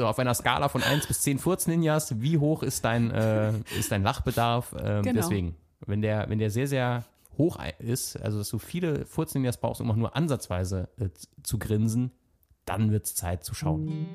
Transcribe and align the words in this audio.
So, 0.00 0.06
auf 0.06 0.18
einer 0.18 0.32
Skala 0.32 0.70
von 0.70 0.82
1 0.82 1.08
bis 1.08 1.20
10 1.20 1.38
Furz-Ninjas, 1.38 2.22
wie 2.22 2.38
hoch 2.38 2.62
ist 2.62 2.86
dein, 2.86 3.10
äh, 3.10 3.52
ist 3.78 3.92
dein 3.92 4.02
Lachbedarf? 4.02 4.74
Ähm, 4.82 5.02
Genau. 5.02 5.20
Deswegen, 5.20 5.56
wenn 5.84 6.00
der, 6.00 6.30
wenn 6.30 6.38
der 6.38 6.50
sehr, 6.50 6.66
sehr 6.66 7.04
hoch 7.36 7.58
ist, 7.78 8.16
also 8.16 8.38
dass 8.38 8.48
du 8.48 8.58
viele 8.58 9.04
Furz-Ninjas 9.04 9.60
brauchst, 9.60 9.82
um 9.82 9.90
auch 9.90 9.96
nur 9.96 10.16
ansatzweise 10.16 10.88
äh, 10.98 11.10
zu 11.42 11.58
grinsen, 11.58 12.12
dann 12.64 12.90
wird's 12.90 13.14
Zeit 13.14 13.44
zu 13.44 13.54
schauen. 13.54 14.06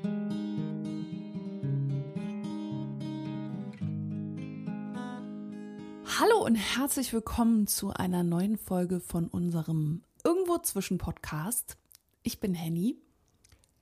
Hallo 6.18 6.44
und 6.44 6.56
herzlich 6.56 7.12
willkommen 7.12 7.68
zu 7.68 7.92
einer 7.92 8.24
neuen 8.24 8.58
Folge 8.58 8.98
von 8.98 9.28
unserem 9.28 10.02
Irgendwo 10.24 10.58
zwischen 10.58 10.98
Podcast. 10.98 11.76
Ich 12.24 12.40
bin 12.40 12.54
Henny. 12.54 12.96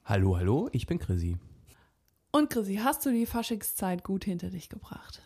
Hallo, 0.05 0.36
hallo, 0.36 0.68
ich 0.73 0.86
bin 0.86 0.98
Chrissy. 0.98 1.39
Und 2.35 2.51
Chrissy, 2.51 2.80
hast 2.82 3.07
du 3.07 3.12
die 3.12 3.27
Faschingszeit 3.27 4.03
gut 4.03 4.25
hinter 4.25 4.50
dich 4.50 4.68
gebracht? 4.68 5.22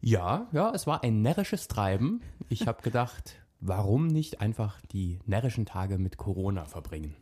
Ja, 0.00 0.46
ja, 0.52 0.70
es 0.72 0.86
war 0.86 1.02
ein 1.02 1.22
närrisches 1.22 1.66
Treiben. 1.66 2.22
Ich 2.48 2.68
habe 2.68 2.82
gedacht, 2.82 3.34
warum 3.58 4.06
nicht 4.06 4.40
einfach 4.40 4.80
die 4.92 5.18
närrischen 5.26 5.66
Tage 5.66 5.98
mit 5.98 6.16
Corona 6.16 6.66
verbringen? 6.66 7.16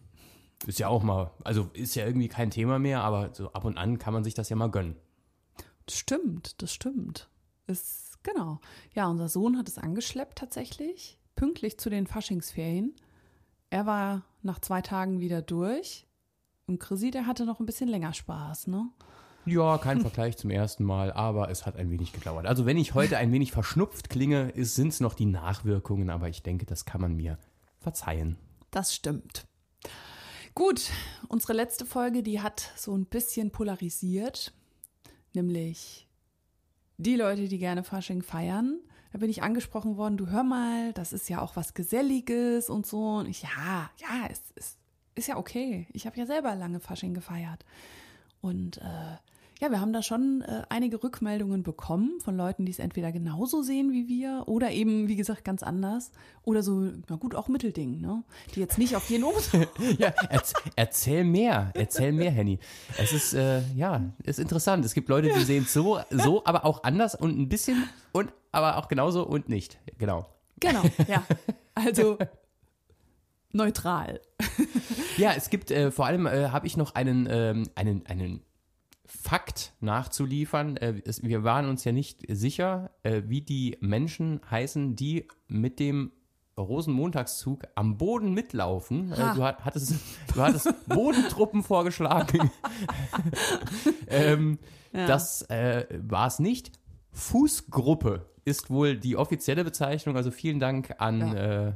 Ist 0.66 0.78
ja 0.78 0.88
auch 0.88 1.02
mal, 1.02 1.30
also 1.42 1.70
ist 1.72 1.94
ja 1.94 2.04
irgendwie 2.04 2.28
kein 2.28 2.50
Thema 2.50 2.78
mehr, 2.78 3.02
aber 3.02 3.30
so 3.32 3.50
ab 3.54 3.64
und 3.64 3.78
an 3.78 3.98
kann 3.98 4.12
man 4.12 4.24
sich 4.24 4.34
das 4.34 4.50
ja 4.50 4.56
mal 4.56 4.70
gönnen. 4.70 4.96
Das 5.86 5.96
stimmt, 5.96 6.60
das 6.60 6.74
stimmt. 6.74 7.30
Ist, 7.66 8.22
genau. 8.22 8.60
Ja, 8.94 9.06
unser 9.06 9.30
Sohn 9.30 9.56
hat 9.56 9.68
es 9.68 9.78
angeschleppt 9.78 10.36
tatsächlich, 10.36 11.18
pünktlich 11.34 11.78
zu 11.78 11.88
den 11.88 12.06
Faschingsferien. 12.06 12.94
Er 13.70 13.86
war 13.86 14.26
nach 14.42 14.58
zwei 14.58 14.82
Tagen 14.82 15.20
wieder 15.20 15.40
durch. 15.40 16.06
Und 16.66 16.78
Chrissy, 16.78 17.10
der 17.10 17.26
hatte 17.26 17.44
noch 17.44 17.60
ein 17.60 17.66
bisschen 17.66 17.88
länger 17.88 18.12
Spaß, 18.12 18.68
ne? 18.68 18.88
Ja, 19.44 19.78
kein 19.78 20.00
Vergleich 20.02 20.36
zum 20.36 20.50
ersten 20.50 20.84
Mal, 20.84 21.12
aber 21.12 21.50
es 21.50 21.66
hat 21.66 21.76
ein 21.76 21.90
wenig 21.90 22.12
gedauert. 22.12 22.46
Also 22.46 22.66
wenn 22.66 22.76
ich 22.76 22.94
heute 22.94 23.18
ein 23.18 23.32
wenig 23.32 23.52
verschnupft 23.52 24.10
klinge, 24.10 24.52
sind 24.56 24.88
es 24.88 25.00
noch 25.00 25.14
die 25.14 25.26
Nachwirkungen, 25.26 26.10
aber 26.10 26.28
ich 26.28 26.42
denke, 26.42 26.66
das 26.66 26.84
kann 26.84 27.00
man 27.00 27.14
mir 27.14 27.38
verzeihen. 27.78 28.36
Das 28.70 28.94
stimmt. 28.94 29.46
Gut, 30.54 30.90
unsere 31.28 31.54
letzte 31.54 31.86
Folge, 31.86 32.22
die 32.22 32.40
hat 32.40 32.72
so 32.76 32.94
ein 32.94 33.06
bisschen 33.06 33.50
polarisiert, 33.50 34.52
nämlich 35.34 36.08
die 36.98 37.16
Leute, 37.16 37.48
die 37.48 37.58
gerne 37.58 37.82
Fasching 37.84 38.22
feiern. 38.22 38.78
Da 39.12 39.18
bin 39.18 39.30
ich 39.30 39.42
angesprochen 39.42 39.96
worden, 39.96 40.16
du 40.16 40.28
hör 40.28 40.42
mal, 40.42 40.92
das 40.92 41.12
ist 41.12 41.28
ja 41.28 41.40
auch 41.40 41.56
was 41.56 41.74
Geselliges 41.74 42.70
und 42.70 42.86
so. 42.86 43.16
Und 43.16 43.28
ich, 43.28 43.42
ja, 43.42 43.90
ja, 43.98 44.28
es 44.30 44.40
ist, 44.54 44.78
ist 45.14 45.28
ja 45.28 45.36
okay. 45.36 45.86
Ich 45.92 46.06
habe 46.06 46.16
ja 46.16 46.26
selber 46.26 46.54
lange 46.54 46.80
Fasching 46.80 47.14
gefeiert. 47.14 47.64
Und 48.40 48.78
äh, 48.78 49.16
ja, 49.62 49.70
wir 49.70 49.80
haben 49.80 49.92
da 49.92 50.02
schon 50.02 50.42
äh, 50.42 50.62
einige 50.70 51.00
Rückmeldungen 51.04 51.62
bekommen 51.62 52.18
von 52.18 52.36
Leuten, 52.36 52.66
die 52.66 52.72
es 52.72 52.80
entweder 52.80 53.12
genauso 53.12 53.62
sehen 53.62 53.92
wie 53.92 54.08
wir 54.08 54.42
oder 54.46 54.72
eben, 54.72 55.06
wie 55.06 55.14
gesagt, 55.14 55.44
ganz 55.44 55.62
anders. 55.62 56.10
Oder 56.42 56.64
so, 56.64 56.90
na 57.08 57.14
gut, 57.14 57.36
auch 57.36 57.46
Mittelding, 57.46 58.00
ne? 58.00 58.24
Die 58.56 58.60
jetzt 58.60 58.76
nicht 58.76 58.96
auf 58.96 59.08
jeden 59.08 59.22
Umzug. 59.22 59.68
Ja, 59.98 60.12
erz, 60.30 60.52
erzähl 60.74 61.22
mehr, 61.22 61.70
erzähl 61.74 62.10
mehr, 62.10 62.32
Henny. 62.32 62.58
Es 62.98 63.12
ist, 63.12 63.34
äh, 63.34 63.62
ja, 63.76 64.00
ist 64.24 64.40
interessant. 64.40 64.84
Es 64.84 64.94
gibt 64.94 65.08
Leute, 65.08 65.32
die 65.32 65.44
sehen 65.44 65.62
es 65.62 65.72
so, 65.72 66.00
so, 66.10 66.42
aber 66.44 66.64
auch 66.64 66.82
anders 66.82 67.14
und 67.14 67.38
ein 67.38 67.48
bisschen 67.48 67.88
und 68.10 68.32
aber 68.50 68.78
auch 68.78 68.88
genauso 68.88 69.24
und 69.24 69.48
nicht. 69.48 69.78
Genau. 69.96 70.26
Genau, 70.58 70.82
ja. 71.06 71.24
Also 71.74 72.18
neutral. 73.52 74.20
Ja, 75.18 75.32
es 75.36 75.50
gibt 75.50 75.70
äh, 75.70 75.90
vor 75.90 76.06
allem 76.06 76.26
äh, 76.26 76.48
habe 76.48 76.66
ich 76.66 76.76
noch 76.76 76.94
einen 76.94 77.28
ähm, 77.30 77.68
einen 77.74 78.06
einen 78.06 78.42
Fakt 79.04 79.74
nachzuliefern. 79.80 80.76
Äh, 80.78 81.02
es, 81.04 81.22
wir 81.22 81.44
waren 81.44 81.68
uns 81.68 81.84
ja 81.84 81.92
nicht 81.92 82.22
sicher, 82.28 82.90
äh, 83.02 83.22
wie 83.26 83.42
die 83.42 83.76
Menschen 83.80 84.40
heißen, 84.50 84.96
die 84.96 85.28
mit 85.48 85.78
dem 85.80 86.12
Rosenmontagszug 86.58 87.64
am 87.74 87.98
Boden 87.98 88.32
mitlaufen. 88.32 89.12
Äh, 89.12 89.16
Ha. 89.16 89.34
du 89.34 89.42
hat- 89.44 89.64
hattest, 89.64 89.94
du 90.34 90.40
hattest 90.42 90.68
Bodentruppen 90.88 91.62
vorgeschlagen. 91.62 92.50
ähm, 94.08 94.58
Das 94.92 95.42
äh, 95.50 95.86
war 96.02 96.26
es 96.26 96.38
nicht. 96.38 96.72
Fußgruppe 97.12 98.26
ist 98.44 98.70
wohl 98.70 98.96
die 98.96 99.16
offizielle 99.16 99.64
Bezeichnung. 99.64 100.16
Also 100.16 100.30
vielen 100.30 100.58
Dank 100.58 100.94
an, 100.98 101.36
äh, 101.36 101.72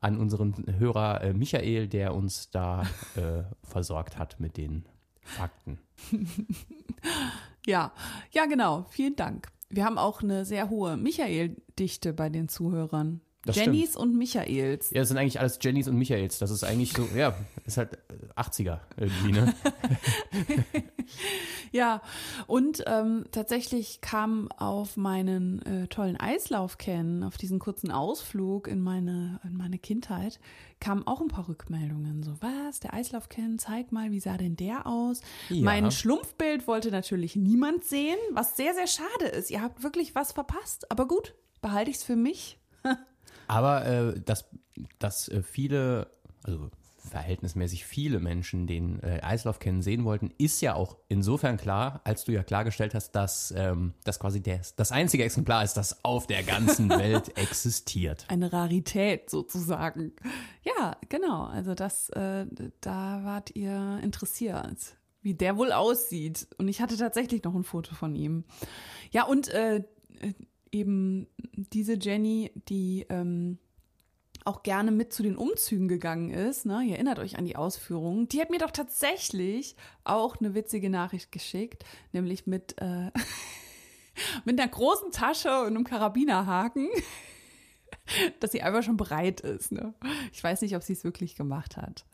an 0.00 0.18
unseren 0.18 0.64
Hörer 0.78 1.22
äh, 1.22 1.32
Michael, 1.34 1.88
der 1.88 2.14
uns 2.14 2.50
da 2.50 2.82
äh, 3.16 3.42
versorgt 3.62 4.18
hat 4.18 4.40
mit 4.40 4.56
den 4.56 4.84
Fakten. 5.22 5.78
Ja, 7.66 7.92
ja, 8.32 8.46
genau. 8.46 8.86
Vielen 8.90 9.16
Dank. 9.16 9.48
Wir 9.68 9.84
haben 9.84 9.98
auch 9.98 10.22
eine 10.22 10.44
sehr 10.44 10.70
hohe 10.70 10.96
Michael-Dichte 10.96 12.12
bei 12.12 12.28
den 12.28 12.48
Zuhörern. 12.48 13.20
Das 13.44 13.56
Jennys 13.56 13.96
und 13.96 14.16
Michaels. 14.16 14.90
Ja, 14.90 15.00
das 15.00 15.08
sind 15.08 15.16
eigentlich 15.16 15.40
alles 15.40 15.58
Jennys 15.62 15.88
und 15.88 15.96
Michaels. 15.96 16.38
Das 16.38 16.50
ist 16.50 16.62
eigentlich 16.62 16.92
so, 16.92 17.08
ja, 17.16 17.34
ist 17.64 17.78
halt 17.78 17.94
äh, 17.94 18.40
80er 18.40 18.80
irgendwie, 18.98 19.32
ne? 19.32 19.54
Ja, 21.72 22.02
und 22.46 22.82
ähm, 22.86 23.24
tatsächlich 23.30 24.00
kam 24.00 24.50
auf 24.52 24.96
meinen 24.96 25.62
äh, 25.62 25.86
tollen 25.86 26.16
Eislauf 26.16 26.78
kennen, 26.78 27.22
auf 27.22 27.36
diesen 27.36 27.60
kurzen 27.60 27.92
Ausflug 27.92 28.66
in 28.66 28.80
meine, 28.80 29.40
in 29.44 29.56
meine 29.56 29.78
Kindheit, 29.78 30.40
kamen 30.80 31.06
auch 31.06 31.20
ein 31.20 31.28
paar 31.28 31.48
Rückmeldungen. 31.48 32.24
So, 32.24 32.34
was, 32.40 32.80
der 32.80 32.92
Eislauf 32.94 33.28
kennen, 33.28 33.58
zeig 33.58 33.92
mal, 33.92 34.10
wie 34.10 34.20
sah 34.20 34.36
denn 34.36 34.56
der 34.56 34.86
aus? 34.86 35.20
Ja. 35.48 35.64
Mein 35.64 35.90
Schlumpfbild 35.92 36.66
wollte 36.66 36.90
natürlich 36.90 37.36
niemand 37.36 37.84
sehen, 37.84 38.18
was 38.32 38.56
sehr, 38.56 38.74
sehr 38.74 38.88
schade 38.88 39.26
ist. 39.26 39.50
Ihr 39.50 39.62
habt 39.62 39.84
wirklich 39.84 40.14
was 40.16 40.32
verpasst. 40.32 40.90
Aber 40.90 41.06
gut, 41.06 41.34
behalte 41.62 41.90
ich 41.90 41.98
es 41.98 42.02
für 42.02 42.16
mich. 42.16 42.58
Aber 43.50 43.84
äh, 43.84 44.20
dass, 44.20 44.48
dass 45.00 45.26
äh, 45.26 45.42
viele, 45.42 46.08
also 46.44 46.70
verhältnismäßig 46.98 47.84
viele 47.84 48.20
Menschen 48.20 48.68
den 48.68 49.02
äh, 49.02 49.20
Eislauf 49.22 49.58
kennen 49.58 49.82
sehen 49.82 50.04
wollten, 50.04 50.30
ist 50.38 50.60
ja 50.60 50.74
auch 50.74 50.96
insofern 51.08 51.56
klar, 51.56 52.00
als 52.04 52.24
du 52.24 52.30
ja 52.30 52.44
klargestellt 52.44 52.94
hast, 52.94 53.10
dass 53.12 53.52
ähm, 53.56 53.94
das 54.04 54.20
quasi 54.20 54.40
der, 54.40 54.60
das 54.76 54.92
einzige 54.92 55.24
Exemplar 55.24 55.64
ist, 55.64 55.76
das 55.76 56.04
auf 56.04 56.28
der 56.28 56.44
ganzen 56.44 56.88
Welt 56.90 57.36
existiert. 57.36 58.24
Eine 58.28 58.52
Rarität 58.52 59.30
sozusagen. 59.30 60.12
Ja, 60.62 60.96
genau. 61.08 61.46
Also 61.46 61.74
das, 61.74 62.08
äh, 62.10 62.46
da 62.80 63.24
wart 63.24 63.56
ihr 63.56 63.98
interessiert, 64.00 64.96
wie 65.22 65.34
der 65.34 65.56
wohl 65.56 65.72
aussieht. 65.72 66.46
Und 66.58 66.68
ich 66.68 66.80
hatte 66.80 66.96
tatsächlich 66.96 67.42
noch 67.42 67.56
ein 67.56 67.64
Foto 67.64 67.96
von 67.96 68.14
ihm. 68.14 68.44
Ja, 69.10 69.24
und 69.24 69.48
äh, 69.48 69.82
äh, 70.20 70.34
eben 70.72 71.26
diese 71.54 71.94
Jenny, 71.94 72.52
die 72.68 73.06
ähm, 73.08 73.58
auch 74.44 74.62
gerne 74.62 74.90
mit 74.90 75.12
zu 75.12 75.22
den 75.22 75.36
Umzügen 75.36 75.88
gegangen 75.88 76.30
ist, 76.30 76.64
ne? 76.64 76.82
Ihr 76.84 76.94
erinnert 76.94 77.18
euch 77.18 77.36
an 77.36 77.44
die 77.44 77.56
Ausführungen. 77.56 78.28
Die 78.28 78.40
hat 78.40 78.50
mir 78.50 78.58
doch 78.58 78.70
tatsächlich 78.70 79.76
auch 80.04 80.40
eine 80.40 80.54
witzige 80.54 80.90
Nachricht 80.90 81.30
geschickt, 81.32 81.84
nämlich 82.12 82.46
mit 82.46 82.76
äh, 82.80 83.10
mit 84.44 84.60
einer 84.60 84.70
großen 84.70 85.12
Tasche 85.12 85.60
und 85.60 85.68
einem 85.68 85.84
Karabinerhaken, 85.84 86.88
dass 88.40 88.52
sie 88.52 88.62
einfach 88.62 88.82
schon 88.82 88.96
bereit 88.96 89.40
ist. 89.40 89.72
Ne? 89.72 89.94
Ich 90.32 90.42
weiß 90.42 90.62
nicht, 90.62 90.76
ob 90.76 90.82
sie 90.82 90.94
es 90.94 91.04
wirklich 91.04 91.36
gemacht 91.36 91.76
hat, 91.76 92.06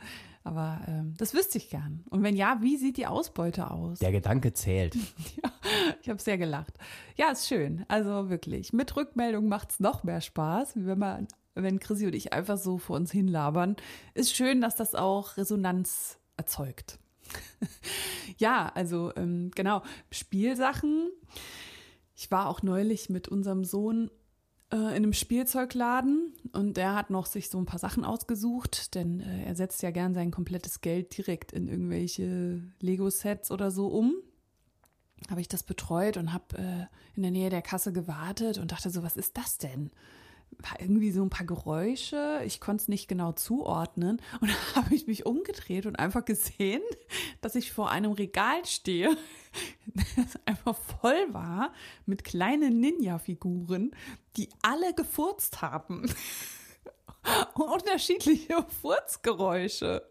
aber 0.47 0.81
ähm, 0.87 1.15
das 1.19 1.34
wüsste 1.34 1.59
ich 1.59 1.71
gern. 1.71 2.05
Und 2.09 2.23
wenn 2.23 2.37
ja, 2.37 2.59
wie 2.61 2.77
sieht 2.77 2.97
die 2.97 3.09
Ausbeute 3.09 3.69
aus? 3.71 3.99
Der 3.99 4.12
Gedanke 4.12 4.53
zählt. 4.53 4.97
Ja, 5.43 5.51
ich 6.01 6.09
habe 6.09 6.23
sehr 6.23 6.39
gelacht. 6.39 6.75
Ja, 7.17 7.31
ist 7.31 7.49
schön. 7.49 7.84
Also 7.89 8.31
wirklich. 8.31 8.73
Mit 8.73 8.95
Rückmeldung 8.95 9.49
macht's 9.49 9.81
noch 9.81 10.05
mehr 10.05 10.21
Spaß, 10.21 10.77
wie 10.77 10.87
wenn 10.87 10.99
man, 10.99 11.27
wenn 11.55 11.81
Chrissy 11.81 12.06
und 12.06 12.15
ich 12.15 12.33
einfach 12.33 12.56
so 12.56 12.79
vor 12.79 12.97
uns 12.97 13.11
hinlabern. 13.11 13.75
Ist 14.15 14.37
schön, 14.37 14.61
dass 14.61 14.77
das 14.77 14.95
auch 14.95 15.37
Resonanz 15.37 16.19
erzeugt. 16.37 17.01
ja, 18.39 18.71
also 18.75 19.12
ähm, 19.17 19.51
genau. 19.55 19.83
Spielsachen. 20.12 21.11
Ich 22.15 22.31
war 22.31 22.49
auch 22.49 22.62
neulich 22.62 23.11
mit 23.11 23.26
unserem 23.26 23.65
Sohn 23.65 24.11
äh, 24.73 24.77
in 24.77 24.83
einem 24.83 25.13
Spielzeugladen 25.13 26.33
und 26.53 26.77
der 26.77 26.95
hat 26.95 27.11
noch 27.11 27.27
sich 27.27 27.51
so 27.51 27.59
ein 27.59 27.67
paar 27.67 27.79
Sachen 27.79 28.05
ausgesucht, 28.05 28.95
denn 28.95 29.21
äh, 29.21 29.45
er 29.45 29.55
setzt 29.55 29.83
ja 29.83 29.91
gern 29.91 30.15
sein 30.15 30.31
komplettes 30.31 30.81
Geld 30.81 31.17
direkt 31.17 31.53
in 31.53 31.69
irgendwelche 31.69 32.63
Lego-Sets 32.81 33.51
oder 33.51 33.71
so 33.71 33.89
um 33.89 34.15
habe 35.31 35.41
ich 35.41 35.49
das 35.49 35.63
betreut 35.63 36.17
und 36.17 36.33
habe 36.33 36.57
äh, 36.57 37.17
in 37.17 37.23
der 37.23 37.31
Nähe 37.31 37.51
der 37.51 37.63
Kasse 37.63 37.93
gewartet 37.93 38.59
und 38.59 38.73
dachte 38.73 38.91
so, 38.91 39.03
was 39.03 39.17
ist 39.17 39.37
das 39.37 39.59
denn? 39.59 39.91
War 40.59 40.81
irgendwie 40.81 41.11
so 41.11 41.23
ein 41.23 41.31
paar 41.31 41.47
Geräusche, 41.47 42.41
ich 42.45 42.61
konnte 42.61 42.83
es 42.83 42.89
nicht 42.89 43.09
genau 43.09 43.33
zuordnen 43.33 44.21
und 44.41 44.51
dann 44.51 44.75
habe 44.85 44.95
ich 44.95 45.07
mich 45.07 45.27
umgedreht 45.27 45.87
und 45.87 45.99
einfach 45.99 46.25
gesehen, 46.25 46.83
dass 47.41 47.55
ich 47.55 47.73
vor 47.73 47.91
einem 47.91 48.13
Regal 48.13 48.65
stehe, 48.65 49.17
das 50.17 50.38
einfach 50.47 50.76
voll 50.76 51.32
war 51.32 51.73
mit 52.05 52.25
kleinen 52.25 52.81
Ninja-Figuren, 52.81 53.93
die 54.37 54.49
alle 54.62 54.94
gefurzt 54.94 55.62
haben. 55.62 56.06
unterschiedliche 57.55 58.64
Furzgeräusche. 58.81 60.03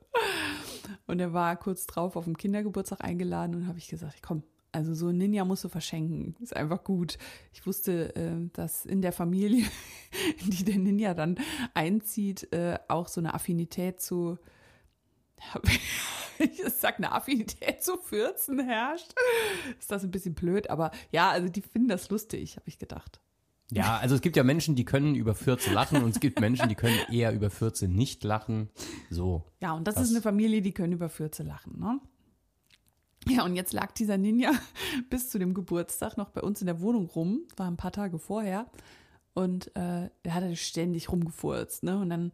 Und 1.08 1.20
er 1.20 1.34
war 1.34 1.56
kurz 1.56 1.86
drauf 1.86 2.16
auf 2.16 2.26
dem 2.26 2.38
Kindergeburtstag 2.38 3.04
eingeladen 3.04 3.56
und 3.56 3.68
habe 3.68 3.78
ich 3.78 3.88
gesagt, 3.88 4.22
komm, 4.22 4.44
also 4.72 4.94
so 4.94 5.08
ein 5.08 5.18
Ninja 5.18 5.46
musst 5.46 5.64
du 5.64 5.70
verschenken. 5.70 6.36
Ist 6.42 6.56
einfach 6.56 6.84
gut. 6.84 7.18
Ich 7.54 7.66
wusste, 7.66 8.14
äh, 8.16 8.50
dass 8.52 8.86
in 8.86 9.02
der 9.02 9.14
Familie, 9.14 9.66
in 10.44 10.50
die 10.52 10.66
der 10.66 10.78
Ninja 10.78 11.14
dann 11.14 11.38
einzieht, 11.74 12.52
äh, 12.52 12.78
auch 12.90 13.08
so 13.08 13.22
eine 13.22 13.34
Affinität 13.34 14.02
zu, 14.02 14.38
sag 16.68 16.98
eine 16.98 17.12
Affinität 17.12 17.84
zu 17.84 17.98
Fürzen 17.98 18.60
herrscht. 18.60 19.14
Ist 19.80 19.92
das 19.92 20.04
ein 20.04 20.12
bisschen 20.12 20.36
blöd, 20.36 20.70
aber 20.70 20.92
ja, 21.12 21.30
also 21.30 21.50
die 21.50 21.62
finden 21.62 21.90
das 21.90 22.10
lustig, 22.10 22.58
habe 22.58 22.68
ich 22.68 22.80
gedacht. 22.80 23.20
Ja, 23.72 23.98
also 23.98 24.14
es 24.16 24.22
gibt 24.22 24.38
ja 24.38 24.44
Menschen, 24.44 24.76
die 24.76 24.86
können 24.86 25.16
über 25.16 25.34
14 25.34 25.74
lachen 25.74 26.04
und 26.04 26.12
es 26.12 26.20
gibt 26.20 26.40
Menschen, 26.40 26.70
die 26.70 26.76
können 26.76 27.00
eher 27.12 27.34
über 27.34 27.50
14 27.50 27.92
nicht 27.94 28.24
lachen. 28.24 28.70
So. 29.10 29.44
Ja, 29.60 29.74
und 29.74 29.88
das, 29.88 29.96
das 29.96 30.06
ist 30.06 30.12
eine 30.12 30.22
Familie, 30.22 30.62
die 30.62 30.72
können 30.72 30.94
über 30.94 31.10
14 31.10 31.48
lachen, 31.48 31.80
ne? 31.80 32.00
Ja, 33.28 33.44
und 33.44 33.56
jetzt 33.56 33.74
lag 33.74 33.92
dieser 33.92 34.18
Ninja 34.18 34.52
bis 35.10 35.30
zu 35.30 35.40
dem 35.40 35.56
Geburtstag 35.56 36.16
noch 36.16 36.30
bei 36.30 36.42
uns 36.42 36.62
in 36.62 36.68
der 36.68 36.80
Wohnung 36.80 37.08
rum, 37.08 37.42
war 37.58 37.68
ein 37.68 37.78
paar 37.78 37.92
Tage 37.92 38.20
vorher. 38.20 38.68
Und 39.34 39.76
äh, 39.76 40.10
er 40.24 40.34
hatte 40.34 40.56
ständig 40.56 41.12
rumgefurzt, 41.12 41.84
ne? 41.84 41.98
Und 41.98 42.10
dann 42.10 42.32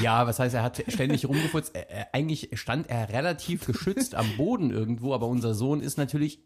ja, 0.00 0.26
was 0.26 0.38
heißt, 0.38 0.54
er 0.54 0.62
hat 0.62 0.82
ständig 0.88 1.26
rumgefurzt. 1.26 1.74
eigentlich 2.12 2.50
stand 2.58 2.88
er 2.88 3.08
relativ 3.10 3.66
geschützt 3.66 4.14
am 4.14 4.36
Boden 4.36 4.70
irgendwo, 4.70 5.14
aber 5.14 5.26
unser 5.26 5.54
Sohn 5.54 5.80
ist 5.80 5.98
natürlich 5.98 6.44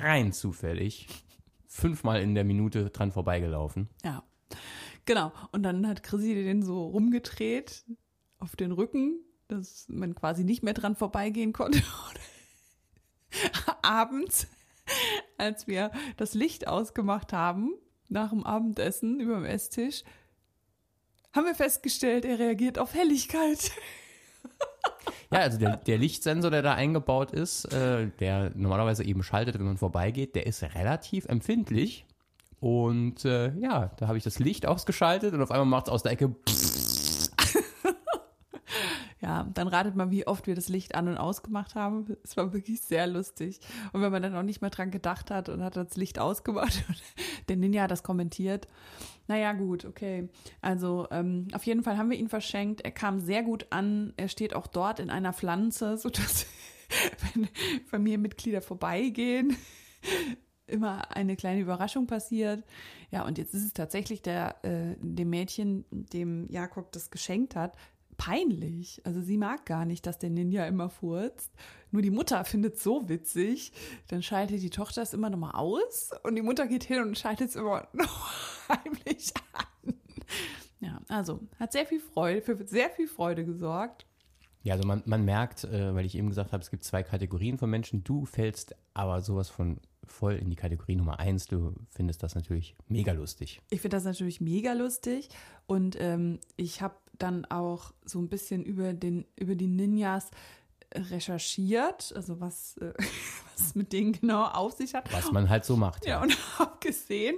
rein 0.00 0.32
zufällig 0.32 1.08
fünfmal 1.66 2.22
in 2.22 2.34
der 2.34 2.44
Minute 2.44 2.90
dran 2.90 3.12
vorbeigelaufen. 3.12 3.88
Ja, 4.04 4.22
genau. 5.04 5.32
Und 5.52 5.62
dann 5.62 5.86
hat 5.86 6.02
Chrissy 6.02 6.34
den 6.34 6.62
so 6.62 6.86
rumgedreht 6.86 7.84
auf 8.38 8.56
den 8.56 8.72
Rücken, 8.72 9.20
dass 9.48 9.86
man 9.88 10.14
quasi 10.14 10.44
nicht 10.44 10.62
mehr 10.62 10.74
dran 10.74 10.96
vorbeigehen 10.96 11.52
konnte. 11.52 11.82
Abends, 13.82 14.48
als 15.36 15.66
wir 15.66 15.90
das 16.16 16.34
Licht 16.34 16.66
ausgemacht 16.66 17.32
haben, 17.32 17.74
nach 18.08 18.30
dem 18.30 18.44
Abendessen 18.44 19.20
über 19.20 19.34
dem 19.34 19.44
Esstisch, 19.44 20.04
haben 21.36 21.46
wir 21.46 21.54
festgestellt, 21.54 22.24
er 22.24 22.38
reagiert 22.38 22.78
auf 22.78 22.94
Helligkeit. 22.94 23.70
Ja, 25.32 25.40
also 25.40 25.58
der, 25.58 25.76
der 25.76 25.98
Lichtsensor, 25.98 26.52
der 26.52 26.62
da 26.62 26.74
eingebaut 26.74 27.32
ist, 27.32 27.64
äh, 27.72 28.06
der 28.20 28.52
normalerweise 28.54 29.02
eben 29.02 29.24
schaltet, 29.24 29.58
wenn 29.58 29.66
man 29.66 29.76
vorbeigeht, 29.76 30.36
der 30.36 30.46
ist 30.46 30.62
relativ 30.62 31.26
empfindlich. 31.26 32.06
Und 32.60 33.24
äh, 33.24 33.52
ja, 33.58 33.90
da 33.96 34.06
habe 34.06 34.18
ich 34.18 34.24
das 34.24 34.38
Licht 34.38 34.66
ausgeschaltet 34.66 35.34
und 35.34 35.42
auf 35.42 35.50
einmal 35.50 35.66
macht 35.66 35.88
es 35.88 35.92
aus 35.92 36.04
der 36.04 36.12
Ecke. 36.12 36.36
Ja, 39.26 39.44
dann 39.54 39.66
ratet 39.66 39.96
mal, 39.96 40.10
wie 40.12 40.26
oft 40.26 40.46
wir 40.46 40.54
das 40.54 40.68
Licht 40.68 40.94
an 40.94 41.08
und 41.08 41.16
ausgemacht 41.18 41.74
haben. 41.74 42.16
Es 42.22 42.36
war 42.36 42.52
wirklich 42.52 42.82
sehr 42.82 43.08
lustig. 43.08 43.58
Und 43.92 44.00
wenn 44.02 44.12
man 44.12 44.22
dann 44.22 44.36
auch 44.36 44.42
nicht 44.42 44.60
mehr 44.60 44.70
dran 44.70 44.92
gedacht 44.92 45.32
hat 45.32 45.48
und 45.48 45.64
hat 45.64 45.74
das 45.74 45.96
Licht 45.96 46.20
ausgemacht, 46.20 46.84
der 47.48 47.56
Ninja 47.56 47.82
hat 47.82 47.90
das 47.90 48.04
kommentiert. 48.04 48.68
Naja, 49.28 49.52
gut, 49.52 49.84
okay. 49.84 50.28
Also 50.60 51.08
ähm, 51.10 51.48
auf 51.52 51.64
jeden 51.64 51.82
Fall 51.82 51.98
haben 51.98 52.10
wir 52.10 52.18
ihn 52.18 52.28
verschenkt. 52.28 52.82
Er 52.82 52.92
kam 52.92 53.18
sehr 53.18 53.42
gut 53.42 53.66
an. 53.70 54.12
Er 54.16 54.28
steht 54.28 54.54
auch 54.54 54.66
dort 54.66 55.00
in 55.00 55.10
einer 55.10 55.32
Pflanze, 55.32 55.96
sodass, 55.98 56.46
wenn 57.32 57.48
Familienmitglieder 57.86 58.62
vorbeigehen, 58.62 59.56
immer 60.66 61.14
eine 61.16 61.36
kleine 61.36 61.60
Überraschung 61.60 62.06
passiert. 62.06 62.64
Ja, 63.10 63.24
und 63.24 63.38
jetzt 63.38 63.54
ist 63.54 63.64
es 63.64 63.72
tatsächlich 63.72 64.22
der, 64.22 64.64
äh, 64.64 64.96
dem 65.00 65.30
Mädchen, 65.30 65.84
dem 65.90 66.48
Jakob 66.50 66.92
das 66.92 67.10
geschenkt 67.10 67.54
hat, 67.54 67.76
peinlich. 68.16 69.00
Also 69.04 69.20
sie 69.20 69.36
mag 69.36 69.66
gar 69.66 69.84
nicht, 69.84 70.06
dass 70.06 70.18
der 70.18 70.30
Ninja 70.30 70.66
immer 70.66 70.90
furzt. 70.90 71.52
Nur 71.90 72.02
die 72.02 72.10
Mutter 72.10 72.44
findet 72.44 72.76
es 72.76 72.82
so 72.82 73.08
witzig. 73.08 73.72
Dann 74.08 74.22
schaltet 74.22 74.62
die 74.62 74.70
Tochter 74.70 75.02
es 75.02 75.12
immer 75.12 75.30
nochmal 75.30 75.54
aus 75.54 76.10
und 76.22 76.36
die 76.36 76.42
Mutter 76.42 76.66
geht 76.66 76.84
hin 76.84 77.02
und 77.02 77.18
schaltet 77.18 77.50
es 77.50 77.56
immer 77.56 77.88
noch 77.92 78.30
heimlich 78.68 79.32
an. 79.52 79.94
Ja, 80.80 81.00
also 81.08 81.40
hat 81.58 81.72
sehr 81.72 81.86
viel 81.86 82.00
Freude, 82.00 82.42
für 82.42 82.56
sehr 82.66 82.90
viel 82.90 83.08
Freude 83.08 83.44
gesorgt. 83.44 84.06
Ja, 84.62 84.74
also 84.74 84.86
man, 84.86 85.02
man 85.06 85.24
merkt, 85.24 85.62
äh, 85.64 85.94
weil 85.94 86.04
ich 86.04 86.16
eben 86.16 86.28
gesagt 86.28 86.52
habe, 86.52 86.60
es 86.60 86.70
gibt 86.70 86.82
zwei 86.82 87.04
Kategorien 87.04 87.56
von 87.56 87.70
Menschen. 87.70 88.02
Du 88.02 88.24
fällst 88.24 88.74
aber 88.94 89.20
sowas 89.20 89.48
von 89.48 89.78
voll 90.04 90.34
in 90.34 90.50
die 90.50 90.56
Kategorie 90.56 90.96
Nummer 90.96 91.18
eins. 91.18 91.46
Du 91.46 91.74
findest 91.90 92.22
das 92.22 92.34
natürlich 92.34 92.74
mega 92.88 93.12
lustig. 93.12 93.60
Ich 93.70 93.80
finde 93.80 93.96
das 93.96 94.04
natürlich 94.04 94.40
mega 94.40 94.72
lustig 94.72 95.28
und 95.66 95.96
ähm, 96.00 96.40
ich 96.56 96.82
habe 96.82 96.96
dann 97.18 97.44
auch 97.46 97.92
so 98.04 98.18
ein 98.18 98.28
bisschen 98.28 98.64
über, 98.64 98.92
den, 98.92 99.26
über 99.36 99.54
die 99.54 99.66
Ninjas 99.66 100.30
recherchiert, 100.94 102.12
also 102.14 102.40
was, 102.40 102.76
äh, 102.78 102.92
was 103.56 103.74
mit 103.74 103.92
denen 103.92 104.12
genau 104.12 104.44
auf 104.44 104.72
sich 104.72 104.94
hat. 104.94 105.12
Was 105.12 105.32
man 105.32 105.48
halt 105.48 105.64
so 105.64 105.76
macht. 105.76 106.06
Ja, 106.06 106.16
ja 106.16 106.22
und 106.22 106.36
habe 106.58 106.76
gesehen, 106.80 107.36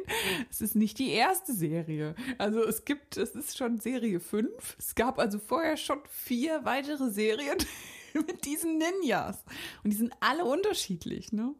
es 0.50 0.60
ist 0.60 0.76
nicht 0.76 0.98
die 0.98 1.10
erste 1.10 1.52
Serie. 1.52 2.14
Also 2.38 2.62
es 2.64 2.84
gibt, 2.84 3.16
es 3.16 3.30
ist 3.30 3.56
schon 3.56 3.78
Serie 3.78 4.20
5. 4.20 4.76
Es 4.78 4.94
gab 4.94 5.18
also 5.18 5.38
vorher 5.38 5.76
schon 5.76 6.00
vier 6.08 6.64
weitere 6.64 7.10
Serien 7.10 7.58
mit 8.14 8.44
diesen 8.44 8.78
Ninjas. 8.78 9.44
Und 9.84 9.92
die 9.92 9.96
sind 9.96 10.12
alle 10.20 10.44
unterschiedlich, 10.44 11.32
ne? 11.32 11.54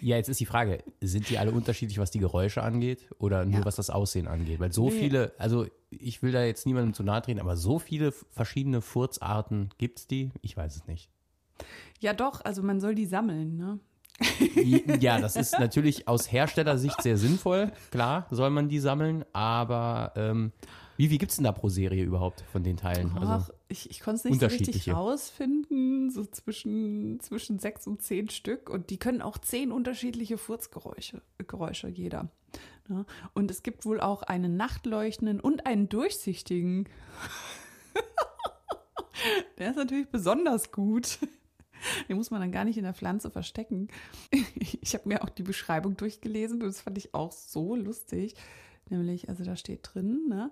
Ja, 0.00 0.16
jetzt 0.16 0.28
ist 0.28 0.38
die 0.38 0.46
Frage, 0.46 0.84
sind 1.00 1.28
die 1.28 1.38
alle 1.38 1.50
unterschiedlich, 1.50 1.98
was 1.98 2.10
die 2.10 2.20
Geräusche 2.20 2.62
angeht 2.62 3.08
oder 3.18 3.44
nur 3.44 3.60
ja. 3.60 3.64
was 3.64 3.76
das 3.76 3.90
Aussehen 3.90 4.28
angeht? 4.28 4.60
Weil 4.60 4.72
so 4.72 4.90
nee. 4.90 4.98
viele, 4.98 5.32
also 5.38 5.66
ich 5.90 6.22
will 6.22 6.32
da 6.32 6.44
jetzt 6.44 6.66
niemandem 6.66 6.94
zu 6.94 7.02
nahe 7.02 7.22
treten, 7.22 7.40
aber 7.40 7.56
so 7.56 7.78
viele 7.78 8.12
verschiedene 8.12 8.80
Furzarten 8.80 9.70
gibt 9.78 9.98
es 9.98 10.06
die? 10.06 10.30
Ich 10.40 10.56
weiß 10.56 10.76
es 10.76 10.86
nicht. 10.86 11.10
Ja, 12.00 12.12
doch, 12.12 12.44
also 12.44 12.62
man 12.62 12.80
soll 12.80 12.94
die 12.94 13.06
sammeln, 13.06 13.56
ne? 13.56 13.80
ja, 15.00 15.20
das 15.20 15.36
ist 15.36 15.58
natürlich 15.58 16.08
aus 16.08 16.30
Herstellersicht 16.30 17.00
sehr 17.02 17.16
sinnvoll. 17.16 17.72
Klar, 17.90 18.26
soll 18.30 18.50
man 18.50 18.68
die 18.68 18.80
sammeln, 18.80 19.24
aber 19.32 20.12
ähm, 20.16 20.52
wie 20.98 21.08
viel 21.08 21.18
gibt 21.18 21.30
es 21.30 21.36
denn 21.36 21.44
da 21.44 21.52
pro 21.52 21.68
Serie 21.68 22.04
überhaupt 22.04 22.40
von 22.52 22.64
den 22.64 22.76
Teilen? 22.76 23.12
Ach, 23.14 23.28
also 23.28 23.52
ich, 23.68 23.88
ich 23.88 24.00
konnte 24.00 24.16
es 24.16 24.24
nicht 24.24 24.40
so 24.40 24.46
richtig 24.46 24.92
rausfinden, 24.92 26.10
so 26.10 26.24
zwischen, 26.24 27.20
zwischen 27.20 27.60
sechs 27.60 27.86
und 27.86 28.02
zehn 28.02 28.28
Stück. 28.30 28.68
Und 28.68 28.90
die 28.90 28.98
können 28.98 29.22
auch 29.22 29.38
zehn 29.38 29.70
unterschiedliche 29.70 30.38
Furzgeräusche, 30.38 31.22
Geräusche 31.46 31.86
jeder. 31.86 32.32
Ja, 32.88 32.96
ne? 32.96 33.06
und 33.32 33.48
es 33.48 33.62
gibt 33.62 33.84
wohl 33.84 34.00
auch 34.00 34.24
einen 34.24 34.56
nachtleuchtenden 34.56 35.38
und 35.38 35.66
einen 35.66 35.88
durchsichtigen. 35.88 36.88
Der 39.58 39.70
ist 39.70 39.76
natürlich 39.76 40.08
besonders 40.08 40.72
gut. 40.72 41.20
Den 42.08 42.16
muss 42.16 42.32
man 42.32 42.40
dann 42.40 42.50
gar 42.50 42.64
nicht 42.64 42.76
in 42.76 42.82
der 42.82 42.94
Pflanze 42.94 43.30
verstecken. 43.30 43.86
Ich 44.80 44.94
habe 44.94 45.08
mir 45.08 45.22
auch 45.22 45.28
die 45.28 45.42
Beschreibung 45.42 45.96
durchgelesen 45.96 46.62
und 46.62 46.68
das 46.68 46.80
fand 46.80 46.98
ich 46.98 47.14
auch 47.14 47.30
so 47.30 47.76
lustig. 47.76 48.34
Nämlich, 48.88 49.28
also 49.28 49.44
da 49.44 49.54
steht 49.54 49.80
drin, 49.82 50.26
ne? 50.28 50.50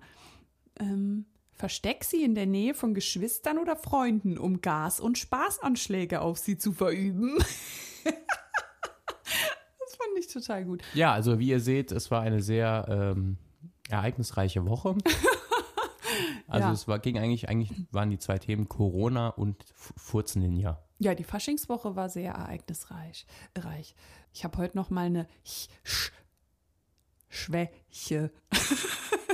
Ähm, 0.79 1.27
versteck 1.53 2.05
sie 2.05 2.23
in 2.23 2.35
der 2.35 2.47
Nähe 2.47 2.75
von 2.75 2.95
Geschwistern 2.95 3.59
oder 3.59 3.77
Freunden, 3.77 4.39
um 4.39 4.61
Gas- 4.61 5.01
und 5.01 5.19
Spaßanschläge 5.19 6.21
auf 6.21 6.39
sie 6.39 6.59
zu 6.59 6.73
verüben. 6.73 7.39
das 8.05 8.15
fand 9.97 10.19
ich 10.19 10.29
total 10.29 10.65
gut. 10.65 10.83
Ja, 10.95 11.13
also 11.13 11.39
wie 11.39 11.49
ihr 11.49 11.61
seht, 11.61 11.93
es 11.93 12.11
war 12.11 12.23
eine 12.23 12.43
sehr 12.43 12.87
ähm, 12.89 13.39
ereignisreiche 13.89 14.67
Woche. 14.67 14.97
Also 16.49 16.69
ja. 16.69 16.73
es 16.73 16.89
war, 16.89 16.99
ging 16.99 17.19
eigentlich, 17.19 17.49
eigentlich 17.49 17.73
waren 17.91 18.11
die 18.11 18.19
zwei 18.19 18.39
Themen 18.39 18.69
Corona 18.69 19.29
und 19.29 19.65
Furzen 19.75 20.43
in 20.43 20.57
Jahr. 20.57 20.87
Ja, 20.99 21.15
die 21.15 21.25
Faschingswoche 21.25 21.97
war 21.97 22.09
sehr 22.09 22.33
ereignisreich. 22.33 23.27
Ich 24.33 24.45
habe 24.45 24.59
heute 24.59 24.77
noch 24.77 24.89
mal 24.89 25.07
eine 25.07 25.27
Schwäche. 27.29 28.31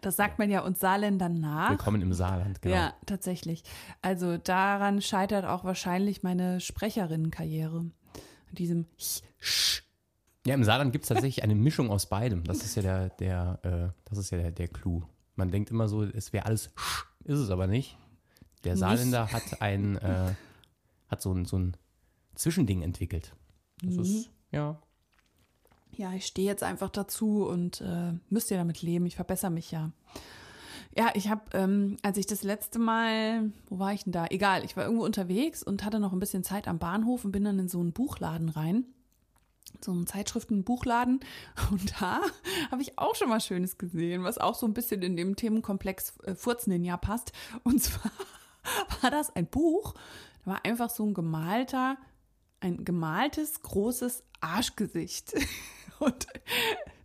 Das 0.00 0.16
sagt 0.16 0.38
man 0.38 0.50
ja 0.50 0.60
uns 0.60 0.80
Saarländern 0.80 1.40
nach. 1.40 1.70
Willkommen 1.70 2.02
im 2.02 2.12
Saarland, 2.12 2.62
genau. 2.62 2.74
Ja, 2.74 2.94
tatsächlich. 3.06 3.62
Also 4.02 4.38
daran 4.38 5.02
scheitert 5.02 5.44
auch 5.44 5.64
wahrscheinlich 5.64 6.22
meine 6.22 6.60
Sprecherinnenkarriere. 6.60 7.86
Diesem 8.52 8.86
Sch. 8.96 9.82
Ja, 10.46 10.54
im 10.54 10.64
Saarland 10.64 10.92
gibt 10.92 11.04
es 11.04 11.08
tatsächlich 11.08 11.42
eine 11.42 11.54
Mischung 11.54 11.90
aus 11.90 12.08
beidem. 12.08 12.44
Das 12.44 12.58
ist 12.58 12.76
ja 12.76 12.82
der, 12.82 13.08
der, 13.10 13.58
äh, 13.62 14.08
das 14.08 14.18
ist 14.18 14.30
ja 14.30 14.38
der, 14.38 14.50
der 14.50 14.68
Clou. 14.68 15.02
Man 15.34 15.50
denkt 15.50 15.70
immer 15.70 15.88
so, 15.88 16.04
es 16.04 16.32
wäre 16.32 16.46
alles 16.46 16.70
Sch, 16.74 17.06
ist 17.24 17.38
es 17.38 17.50
aber 17.50 17.66
nicht. 17.66 17.98
Der 18.64 18.76
Saarländer 18.76 19.24
nicht. 19.24 19.34
hat 19.34 19.62
ein, 19.62 19.96
äh, 19.96 20.34
hat 21.08 21.22
so 21.22 21.32
ein, 21.32 21.44
so 21.44 21.58
ein 21.58 21.76
Zwischending 22.34 22.82
entwickelt. 22.82 23.34
Das 23.82 23.94
mhm. 23.94 24.02
ist, 24.02 24.30
ja, 24.50 24.80
ja, 25.98 26.12
ich 26.12 26.26
stehe 26.26 26.46
jetzt 26.46 26.62
einfach 26.62 26.90
dazu 26.90 27.44
und 27.44 27.80
äh, 27.80 28.12
müsst 28.30 28.52
ihr 28.52 28.56
damit 28.56 28.82
leben. 28.82 29.04
Ich 29.06 29.16
verbessere 29.16 29.50
mich 29.50 29.72
ja. 29.72 29.90
Ja, 30.96 31.10
ich 31.14 31.28
habe, 31.28 31.42
ähm, 31.54 31.96
als 32.02 32.18
ich 32.18 32.26
das 32.26 32.44
letzte 32.44 32.78
Mal, 32.78 33.50
wo 33.68 33.80
war 33.80 33.92
ich 33.92 34.04
denn 34.04 34.12
da? 34.12 34.26
Egal, 34.30 34.64
ich 34.64 34.76
war 34.76 34.84
irgendwo 34.84 35.04
unterwegs 35.04 35.62
und 35.62 35.84
hatte 35.84 35.98
noch 35.98 36.12
ein 36.12 36.20
bisschen 36.20 36.44
Zeit 36.44 36.68
am 36.68 36.78
Bahnhof 36.78 37.24
und 37.24 37.32
bin 37.32 37.44
dann 37.44 37.58
in 37.58 37.68
so 37.68 37.80
einen 37.80 37.92
Buchladen 37.92 38.48
rein. 38.48 38.84
So 39.84 39.90
einen 39.90 40.06
Zeitschriftenbuchladen. 40.06 41.20
Und 41.70 42.00
da 42.00 42.22
habe 42.70 42.80
ich 42.80 42.98
auch 42.98 43.14
schon 43.14 43.28
mal 43.28 43.38
Schönes 43.38 43.76
gesehen, 43.76 44.24
was 44.24 44.38
auch 44.38 44.54
so 44.54 44.66
ein 44.66 44.72
bisschen 44.72 45.02
in 45.02 45.14
dem 45.14 45.36
Themenkomplex 45.36 46.14
äh, 46.24 46.34
Furzen 46.34 46.72
passt. 47.02 47.32
Und 47.64 47.82
zwar 47.82 48.10
war 49.02 49.10
das 49.10 49.36
ein 49.36 49.46
Buch. 49.46 49.92
Da 50.44 50.52
war 50.52 50.64
einfach 50.64 50.88
so 50.88 51.04
ein 51.04 51.12
gemalter, 51.12 51.98
ein 52.60 52.84
gemaltes 52.86 53.60
großes 53.60 54.24
Arschgesicht. 54.40 55.34
Und 55.98 56.26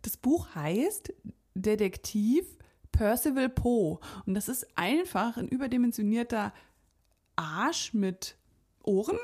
das 0.01 0.17
Buch 0.17 0.47
heißt 0.55 1.13
Detektiv 1.55 2.45
Percival 2.91 3.49
Poe. 3.49 3.99
Und 4.25 4.35
das 4.35 4.47
ist 4.47 4.65
einfach 4.75 5.37
ein 5.37 5.49
überdimensionierter 5.49 6.53
Arsch 7.35 7.93
mit 7.93 8.37
Ohren 8.83 9.17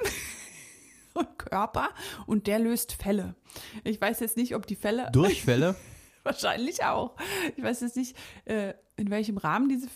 und 1.14 1.38
Körper 1.38 1.90
und 2.26 2.48
der 2.48 2.60
löst 2.60 2.94
Fälle. 2.94 3.36
Ich 3.84 4.02
weiß 4.02 4.20
jetzt 4.20 4.38
nicht, 4.38 4.56
ob 4.56 4.68
die 4.68 4.76
Fälle. 4.76 5.10
Durchfälle? 5.14 5.76
Wahrscheinlich 6.24 6.84
auch. 6.84 7.16
Ich 7.56 7.64
weiß 7.64 7.82
jetzt 7.82 7.96
nicht, 7.96 8.18
äh, 8.46 8.74
in 8.98 9.10
welchem 9.10 9.38
Rahmen 9.38 9.70
diese. 9.70 9.88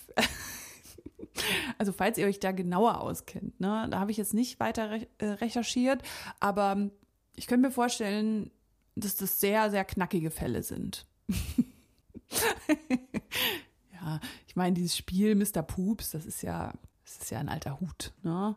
also, 1.77 1.92
falls 1.92 2.18
ihr 2.18 2.27
euch 2.27 2.39
da 2.39 2.51
genauer 2.51 3.01
auskennt, 3.01 3.60
ne, 3.60 3.88
da 3.89 4.00
habe 4.00 4.12
ich 4.12 4.18
jetzt 4.18 4.34
nicht 4.34 4.60
weiter 4.60 5.00
äh, 5.18 5.25
recherchiert, 5.25 6.01
aber 6.39 6.89
ich 7.36 7.48
könnte 7.48 7.68
mir 7.68 7.74
vorstellen, 7.74 8.51
dass 8.95 9.15
das 9.15 9.39
sehr, 9.39 9.71
sehr 9.71 9.85
knackige 9.85 10.31
Fälle 10.31 10.63
sind. 10.63 11.05
ja, 13.93 14.19
ich 14.47 14.55
meine, 14.55 14.73
dieses 14.73 14.97
Spiel 14.97 15.35
Mr. 15.35 15.62
Poops, 15.62 16.12
das 16.12 16.25
ist 16.25 16.41
ja, 16.41 16.73
das 17.03 17.17
ist 17.17 17.31
ja 17.31 17.39
ein 17.39 17.50
alter 17.50 17.79
Hut. 17.79 18.13
Ne? 18.23 18.55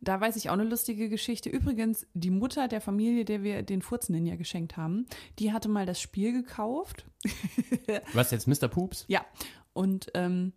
Da 0.00 0.20
weiß 0.20 0.36
ich 0.36 0.48
auch 0.48 0.54
eine 0.54 0.64
lustige 0.64 1.08
Geschichte. 1.08 1.48
Übrigens, 1.50 2.06
die 2.14 2.30
Mutter 2.30 2.68
der 2.68 2.80
Familie, 2.80 3.24
der 3.24 3.42
wir 3.42 3.62
den 3.62 3.82
Furzen-Ninja 3.82 4.36
geschenkt 4.36 4.76
haben, 4.76 5.06
die 5.38 5.52
hatte 5.52 5.68
mal 5.68 5.86
das 5.86 6.00
Spiel 6.00 6.32
gekauft. 6.32 7.06
Was 8.12 8.30
jetzt, 8.30 8.46
Mr. 8.46 8.68
Poops? 8.68 9.04
Ja. 9.08 9.24
Und 9.72 10.10
ähm, 10.14 10.52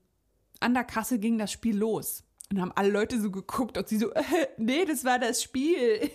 an 0.59 0.74
der 0.74 0.83
Kasse 0.83 1.19
ging 1.19 1.38
das 1.38 1.51
Spiel 1.51 1.77
los. 1.77 2.24
Und 2.51 2.59
haben 2.59 2.71
alle 2.74 2.89
Leute 2.89 3.21
so 3.21 3.29
geguckt 3.29 3.77
und 3.77 3.88
sie 3.88 3.98
so, 3.98 4.12
äh, 4.13 4.24
nee, 4.57 4.86
das 4.86 5.05
war 5.05 5.19
das 5.19 5.43
Spiel. 5.43 6.09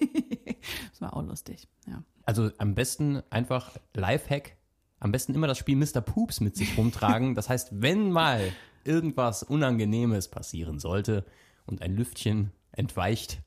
das 0.91 1.01
war 1.01 1.17
auch 1.17 1.23
lustig, 1.23 1.69
ja. 1.87 2.03
Also 2.25 2.51
am 2.59 2.75
besten 2.75 3.23
einfach 3.31 3.77
Lifehack, 3.95 4.57
am 5.01 5.13
besten 5.13 5.35
immer 5.35 5.47
das 5.47 5.59
Spiel 5.59 5.77
Mr. 5.77 6.01
Poops 6.01 6.41
mit 6.41 6.57
sich 6.57 6.79
rumtragen. 6.79 7.35
Das 7.35 7.49
heißt, 7.49 7.83
wenn 7.83 8.11
mal 8.11 8.53
irgendwas 8.85 9.43
Unangenehmes 9.43 10.29
passieren 10.29 10.79
sollte 10.79 11.25
und 11.67 11.83
ein 11.83 11.95
Lüftchen 11.95 12.53
entweicht, 12.73 13.43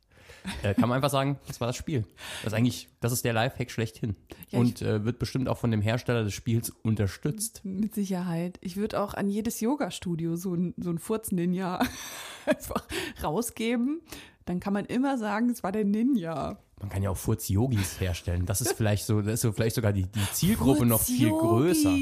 äh, 0.64 0.74
kann 0.74 0.90
man 0.90 0.98
einfach 0.98 1.10
sagen, 1.10 1.38
das 1.48 1.60
war 1.60 1.68
das 1.68 1.76
Spiel. 1.76 2.06
Das 2.44 2.54
ist 2.54 2.58
eigentlich, 2.58 2.88
das 3.00 3.12
ist 3.12 3.26
der 3.26 3.34
Lifehack 3.34 3.72
schlechthin. 3.72 4.16
Ja, 4.50 4.60
und 4.60 4.82
äh, 4.82 5.04
wird 5.04 5.20
bestimmt 5.20 5.50
auch 5.50 5.58
von 5.58 5.72
dem 5.72 5.82
Hersteller 5.82 6.24
des 6.24 6.34
Spiels 6.34 6.70
unterstützt. 6.84 7.62
Mit 7.64 7.96
Sicherheit. 7.96 8.58
Ich 8.62 8.78
würde 8.78 9.02
auch 9.02 9.14
an 9.14 9.30
jedes 9.30 9.60
Yoga-Studio 9.60 10.36
so 10.36 10.56
ein, 10.56 10.74
so 10.78 10.90
ein 10.90 11.00
Furz-Ninja 11.00 11.80
einfach 12.46 12.86
rausgeben. 13.24 14.02
Dann 14.46 14.60
kann 14.60 14.74
man 14.74 14.86
immer 14.86 15.18
sagen, 15.18 15.50
es 15.50 15.64
war 15.64 15.72
der 15.72 15.86
Ninja. 15.86 16.60
Man 16.80 16.90
kann 16.90 17.04
ja 17.04 17.10
auch 17.10 17.18
Furz-Yogis 17.18 18.00
herstellen. 18.00 18.46
Das 18.46 18.62
ist 18.62 18.74
vielleicht 18.74 19.06
so, 19.06 19.22
das 19.22 19.36
ist 19.36 19.42
so 19.42 19.52
vielleicht 19.52 19.76
sogar 19.76 19.94
die, 19.94 20.06
die 20.06 20.32
Zielgruppe 20.32 20.86
noch 20.86 21.02
viel 21.02 21.30
größer. 21.30 21.96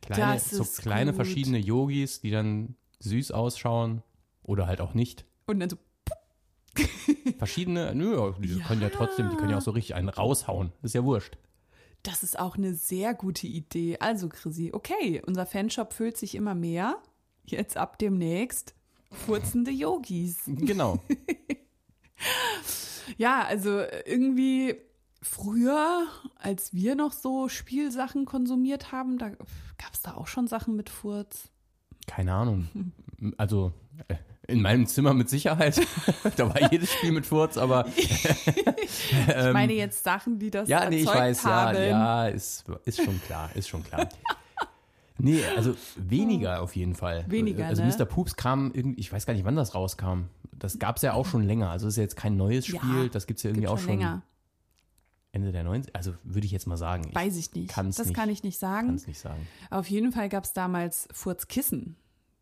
Kleine, 0.00 0.38
so 0.38 0.64
kleine 0.64 1.10
gut. 1.10 1.16
verschiedene 1.16 1.58
Yogis, 1.58 2.20
die 2.20 2.30
dann 2.30 2.76
süß 3.00 3.32
ausschauen 3.32 4.02
oder 4.42 4.66
halt 4.66 4.80
auch 4.80 4.94
nicht. 4.94 5.24
Und 5.46 5.60
dann 5.60 5.70
so, 5.70 5.76
Verschiedene, 7.38 7.94
nö, 7.94 8.32
die 8.38 8.58
können 8.60 8.82
ja 8.82 8.90
trotzdem, 8.90 9.30
die 9.30 9.36
können 9.36 9.50
ja 9.50 9.58
auch 9.58 9.62
so 9.62 9.70
richtig 9.70 9.94
einen 9.94 10.08
raushauen. 10.08 10.72
Ist 10.82 10.94
ja 10.94 11.04
wurscht. 11.04 11.36
das 12.02 12.22
ist 12.22 12.38
auch 12.38 12.56
eine 12.56 12.74
sehr 12.74 13.14
gute 13.14 13.46
Idee. 13.46 13.98
Also, 13.98 14.28
Chrissy, 14.28 14.70
okay, 14.72 15.22
unser 15.26 15.46
Fanshop 15.46 15.92
füllt 15.92 16.16
sich 16.16 16.34
immer 16.34 16.54
mehr. 16.54 16.96
Jetzt 17.46 17.76
ab 17.76 17.98
demnächst 17.98 18.74
furzende 19.10 19.70
Yogis. 19.70 20.38
Genau. 20.46 21.00
Ja, 23.18 23.42
also 23.44 23.82
irgendwie 24.06 24.76
früher, 25.20 26.06
als 26.36 26.72
wir 26.72 26.94
noch 26.94 27.12
so 27.12 27.48
Spielsachen 27.48 28.24
konsumiert 28.24 28.92
haben, 28.92 29.18
da 29.18 29.28
gab 29.28 29.92
es 29.92 30.00
da 30.02 30.14
auch 30.14 30.26
schon 30.26 30.46
Sachen 30.46 30.74
mit 30.74 30.88
Furz. 30.88 31.50
Keine 32.06 32.32
Ahnung. 32.32 32.92
Also 33.36 33.72
äh, 34.08 34.14
in 34.46 34.60
meinem 34.62 34.86
Zimmer 34.86 35.14
mit 35.14 35.28
Sicherheit. 35.28 35.80
da 36.36 36.48
war 36.48 36.70
jedes 36.72 36.92
Spiel 36.92 37.12
mit 37.12 37.26
Furz, 37.26 37.56
aber 37.56 37.86
Ich 37.96 39.52
meine 39.52 39.72
jetzt 39.72 40.04
Sachen, 40.04 40.38
die 40.38 40.50
das 40.50 40.68
Ähm, 40.68 40.72
ja, 40.72 40.90
nee, 40.90 40.96
ich 41.00 41.06
weiß, 41.06 41.44
haben. 41.44 41.74
ja, 41.76 41.82
ja, 41.84 42.28
ist, 42.28 42.64
ist 42.84 43.02
schon 43.02 43.20
klar, 43.22 43.50
ist 43.54 43.68
schon 43.68 43.82
klar. 43.82 44.08
Nee, 45.18 45.40
also 45.56 45.76
weniger 45.96 46.60
auf 46.60 46.74
jeden 46.74 46.94
Fall. 46.94 47.24
Weniger, 47.28 47.66
Also 47.66 47.84
ne? 47.84 47.94
Mr. 47.96 48.04
Poops 48.04 48.34
kam 48.36 48.72
irgendwie, 48.74 49.00
ich 49.00 49.12
weiß 49.12 49.26
gar 49.26 49.32
nicht, 49.34 49.44
wann 49.44 49.56
das 49.56 49.74
rauskam. 49.74 50.24
Das 50.52 50.78
gab 50.78 50.96
es 50.96 51.02
ja 51.02 51.12
auch 51.14 51.26
schon 51.26 51.42
länger. 51.44 51.70
Also 51.70 51.86
ist 51.88 51.96
ja 51.96 52.02
jetzt 52.02 52.16
kein 52.16 52.36
neues 52.36 52.66
Ja, 52.68 52.80
Spiel. 52.80 53.08
das 53.10 53.26
gibt 53.26 53.38
es 53.38 53.44
ja 53.44 53.50
irgendwie 53.50 53.62
Gibt 53.62 53.72
auch 53.72 53.78
schon 53.78 53.90
schon 53.90 53.98
länger. 54.00 54.22
Ende 55.32 55.52
der 55.52 55.64
90er. 55.64 55.88
Also 55.94 56.14
würde 56.24 56.46
ich 56.46 56.52
jetzt 56.52 56.66
mal 56.66 56.76
sagen. 56.76 57.06
Ich 57.08 57.14
Weiß 57.14 57.36
ich 57.36 57.52
nicht. 57.54 57.70
kann's 57.70 57.96
das 57.96 58.08
nicht, 58.08 58.16
kann 58.16 58.28
ich 58.28 58.42
nicht 58.42 58.58
sagen. 58.58 58.88
kann 58.88 58.96
es 58.96 59.06
nicht 59.06 59.18
sagen. 59.20 59.46
Auf 59.70 59.88
jeden 59.88 60.12
Fall 60.12 60.28
gab 60.28 60.44
es 60.44 60.52
damals 60.52 61.08
Furzkissen. 61.12 61.96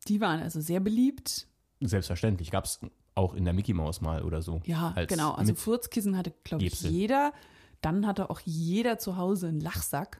Die 0.08 0.20
waren 0.20 0.40
also 0.42 0.60
sehr 0.60 0.80
beliebt. 0.80 1.46
Selbstverständlich. 1.88 2.50
Gab 2.50 2.64
es 2.64 2.80
auch 3.14 3.34
in 3.34 3.44
der 3.44 3.52
Mickey 3.52 3.74
Mouse 3.74 4.00
mal 4.00 4.22
oder 4.22 4.42
so. 4.42 4.60
Ja, 4.64 4.94
genau. 5.08 5.32
Also 5.32 5.54
Furzkissen 5.54 6.16
hatte, 6.16 6.32
glaube 6.44 6.64
ich, 6.64 6.80
jeder. 6.82 7.32
Dann 7.80 8.06
hatte 8.06 8.30
auch 8.30 8.40
jeder 8.44 8.98
zu 8.98 9.16
Hause 9.16 9.48
einen 9.48 9.60
Lachsack. 9.60 10.18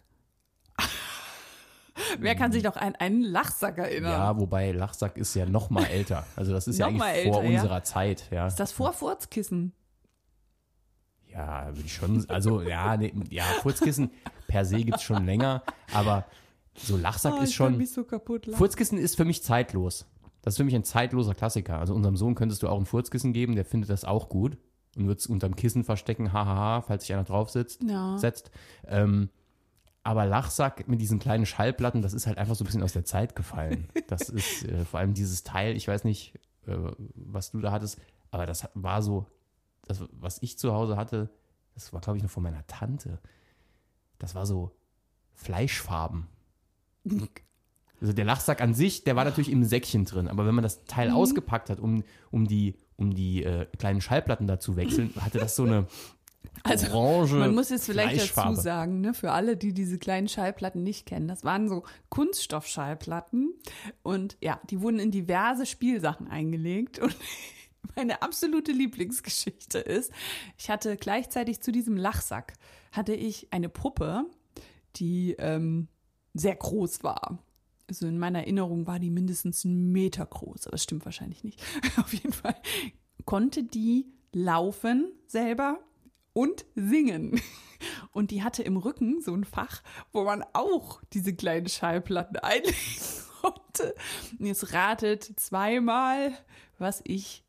Wer 2.18 2.34
kann 2.34 2.50
sich 2.52 2.64
noch 2.64 2.76
an 2.76 2.96
einen 2.96 3.22
Lachsack 3.22 3.78
erinnern? 3.78 4.12
Ja, 4.12 4.38
wobei 4.38 4.72
Lachsack 4.72 5.16
ist 5.16 5.34
ja 5.34 5.46
noch 5.46 5.70
mal 5.70 5.84
älter. 5.84 6.26
Also 6.34 6.52
das 6.52 6.66
ist 6.66 6.78
ja 6.80 6.86
eigentlich 6.86 7.00
vor 7.00 7.08
älter, 7.10 7.42
ja. 7.44 7.60
unserer 7.60 7.82
Zeit. 7.84 8.24
Ja, 8.30 8.46
Ist 8.46 8.56
das 8.56 8.72
vor 8.72 8.92
Furzkissen? 8.92 9.72
ja 11.32 11.66
würde 11.68 11.86
ich 11.86 11.94
schon, 11.94 12.28
also 12.28 12.62
ja, 12.62 12.96
nee, 12.96 13.12
ja, 13.30 13.44
Furzkissen 13.62 14.10
per 14.46 14.64
se 14.64 14.76
gibt 14.84 14.98
es 14.98 15.02
schon 15.02 15.24
länger, 15.24 15.62
aber 15.92 16.26
so 16.74 16.96
Lachsack 16.96 17.34
Oh, 17.38 17.42
ist 17.42 17.54
schon, 17.54 17.84
so. 17.86 18.04
Furzkissen 18.52 18.98
ist 18.98 19.16
für 19.16 19.24
mich 19.24 19.42
zeitlos. 19.42 20.06
Das 20.42 20.54
ist 20.54 20.58
für 20.58 20.64
mich 20.64 20.74
ein 20.74 20.84
zeitloser 20.84 21.34
Klassiker. 21.34 21.78
Also 21.78 21.94
unserem 21.94 22.16
Sohn 22.16 22.34
könntest 22.34 22.62
du 22.62 22.68
auch 22.68 22.78
ein 22.78 22.86
Furzkissen 22.86 23.32
geben, 23.32 23.54
der 23.54 23.64
findet 23.64 23.90
das 23.90 24.04
auch 24.04 24.28
gut 24.28 24.58
und 24.96 25.06
wird 25.06 25.20
es 25.20 25.26
unterm 25.26 25.56
Kissen 25.56 25.84
verstecken, 25.84 26.32
hahaha, 26.32 26.82
falls 26.82 27.04
sich 27.04 27.14
einer 27.14 27.24
drauf 27.24 27.48
sitzt, 27.50 27.82
Ja. 27.84 28.18
setzt. 28.18 28.50
Ähm, 28.86 29.30
aber 30.02 30.26
Lachsack 30.26 30.88
mit 30.88 31.00
diesen 31.00 31.20
kleinen 31.20 31.46
Schallplatten, 31.46 32.02
das 32.02 32.12
ist 32.12 32.26
halt 32.26 32.36
einfach 32.38 32.56
so 32.56 32.64
ein 32.64 32.66
bisschen 32.66 32.82
aus 32.82 32.92
der 32.92 33.04
Zeit 33.04 33.34
gefallen. 33.36 33.88
Das 34.08 34.28
ist 34.28 34.64
äh, 34.64 34.84
vor 34.84 35.00
allem 35.00 35.14
dieses 35.14 35.42
Teil, 35.44 35.76
ich 35.76 35.86
weiß 35.88 36.04
nicht, 36.04 36.34
äh, 36.66 36.76
was 37.14 37.52
du 37.52 37.60
da 37.60 37.70
hattest, 37.72 37.98
aber 38.30 38.44
das 38.44 38.68
war 38.74 39.00
so, 39.02 39.26
das, 39.86 40.02
was 40.12 40.42
ich 40.42 40.58
zu 40.58 40.72
Hause 40.74 40.96
hatte, 40.96 41.30
das 41.74 41.92
war, 41.92 42.00
glaube 42.00 42.16
ich, 42.18 42.22
noch 42.24 42.30
von 42.30 42.42
meiner 42.42 42.66
Tante. 42.66 43.20
Das 44.18 44.34
war 44.34 44.44
so 44.44 44.72
Fleischfarben. 45.34 46.26
Also 48.02 48.12
der 48.12 48.24
Lachsack 48.24 48.60
an 48.60 48.74
sich, 48.74 49.04
der 49.04 49.14
war 49.16 49.24
natürlich 49.24 49.50
im 49.50 49.62
Säckchen 49.64 50.04
drin, 50.04 50.26
aber 50.28 50.44
wenn 50.44 50.54
man 50.54 50.64
das 50.64 50.84
Teil 50.84 51.08
Mhm. 51.10 51.14
ausgepackt 51.14 51.70
hat, 51.70 51.78
um, 51.78 52.02
um 52.30 52.46
die, 52.48 52.74
um 52.96 53.14
die 53.14 53.44
äh, 53.44 53.66
kleinen 53.78 54.00
Schallplatten 54.00 54.46
da 54.48 54.58
zu 54.58 54.74
wechseln, 54.76 55.12
hatte 55.20 55.38
das 55.38 55.54
so 55.56 55.62
eine 55.64 55.86
Also, 56.64 56.92
orange 56.92 57.34
Man 57.34 57.54
muss 57.54 57.70
jetzt 57.70 57.86
vielleicht 57.86 58.36
dazu 58.36 58.54
sagen, 58.60 59.00
ne, 59.00 59.14
für 59.14 59.30
alle, 59.32 59.56
die 59.56 59.72
diese 59.72 59.98
kleinen 59.98 60.28
Schallplatten 60.28 60.82
nicht 60.82 61.06
kennen, 61.06 61.28
das 61.28 61.44
waren 61.44 61.68
so 61.68 61.84
Kunststoffschallplatten 62.08 63.54
und 64.02 64.36
ja, 64.40 64.60
die 64.70 64.80
wurden 64.80 64.98
in 64.98 65.10
diverse 65.10 65.66
Spielsachen 65.66 66.28
eingelegt 66.28 66.98
und 66.98 67.14
meine 67.96 68.22
absolute 68.22 68.72
Lieblingsgeschichte 68.72 69.78
ist, 69.78 70.12
ich 70.58 70.70
hatte 70.70 70.96
gleichzeitig 70.96 71.60
zu 71.60 71.72
diesem 71.72 71.96
Lachsack 71.96 72.54
hatte 72.92 73.14
ich 73.14 73.52
eine 73.52 73.68
Puppe, 73.68 74.24
die 74.96 75.34
ähm, 75.38 75.88
sehr 76.34 76.56
groß 76.56 77.02
war. 77.02 77.38
Also 77.88 78.06
in 78.06 78.18
meiner 78.18 78.40
Erinnerung 78.40 78.86
war 78.86 78.98
die 78.98 79.10
mindestens 79.10 79.64
einen 79.64 79.92
Meter 79.92 80.24
groß, 80.24 80.66
aber 80.66 80.72
das 80.72 80.84
stimmt 80.84 81.04
wahrscheinlich 81.04 81.44
nicht. 81.44 81.62
Auf 81.98 82.12
jeden 82.12 82.32
Fall 82.32 82.56
konnte 83.24 83.64
die 83.64 84.06
laufen 84.32 85.12
selber 85.26 85.78
und 86.32 86.64
singen. 86.74 87.40
Und 88.12 88.30
die 88.30 88.44
hatte 88.44 88.62
im 88.62 88.76
Rücken 88.76 89.20
so 89.20 89.34
ein 89.34 89.42
Fach, 89.42 89.82
wo 90.12 90.22
man 90.22 90.44
auch 90.52 91.02
diese 91.12 91.34
kleinen 91.34 91.68
Schallplatten 91.68 92.36
einlegen 92.42 92.76
konnte. 93.40 93.94
Und 94.38 94.46
jetzt 94.46 94.72
ratet 94.72 95.24
zweimal, 95.40 96.32
was 96.78 97.00
ich 97.04 97.44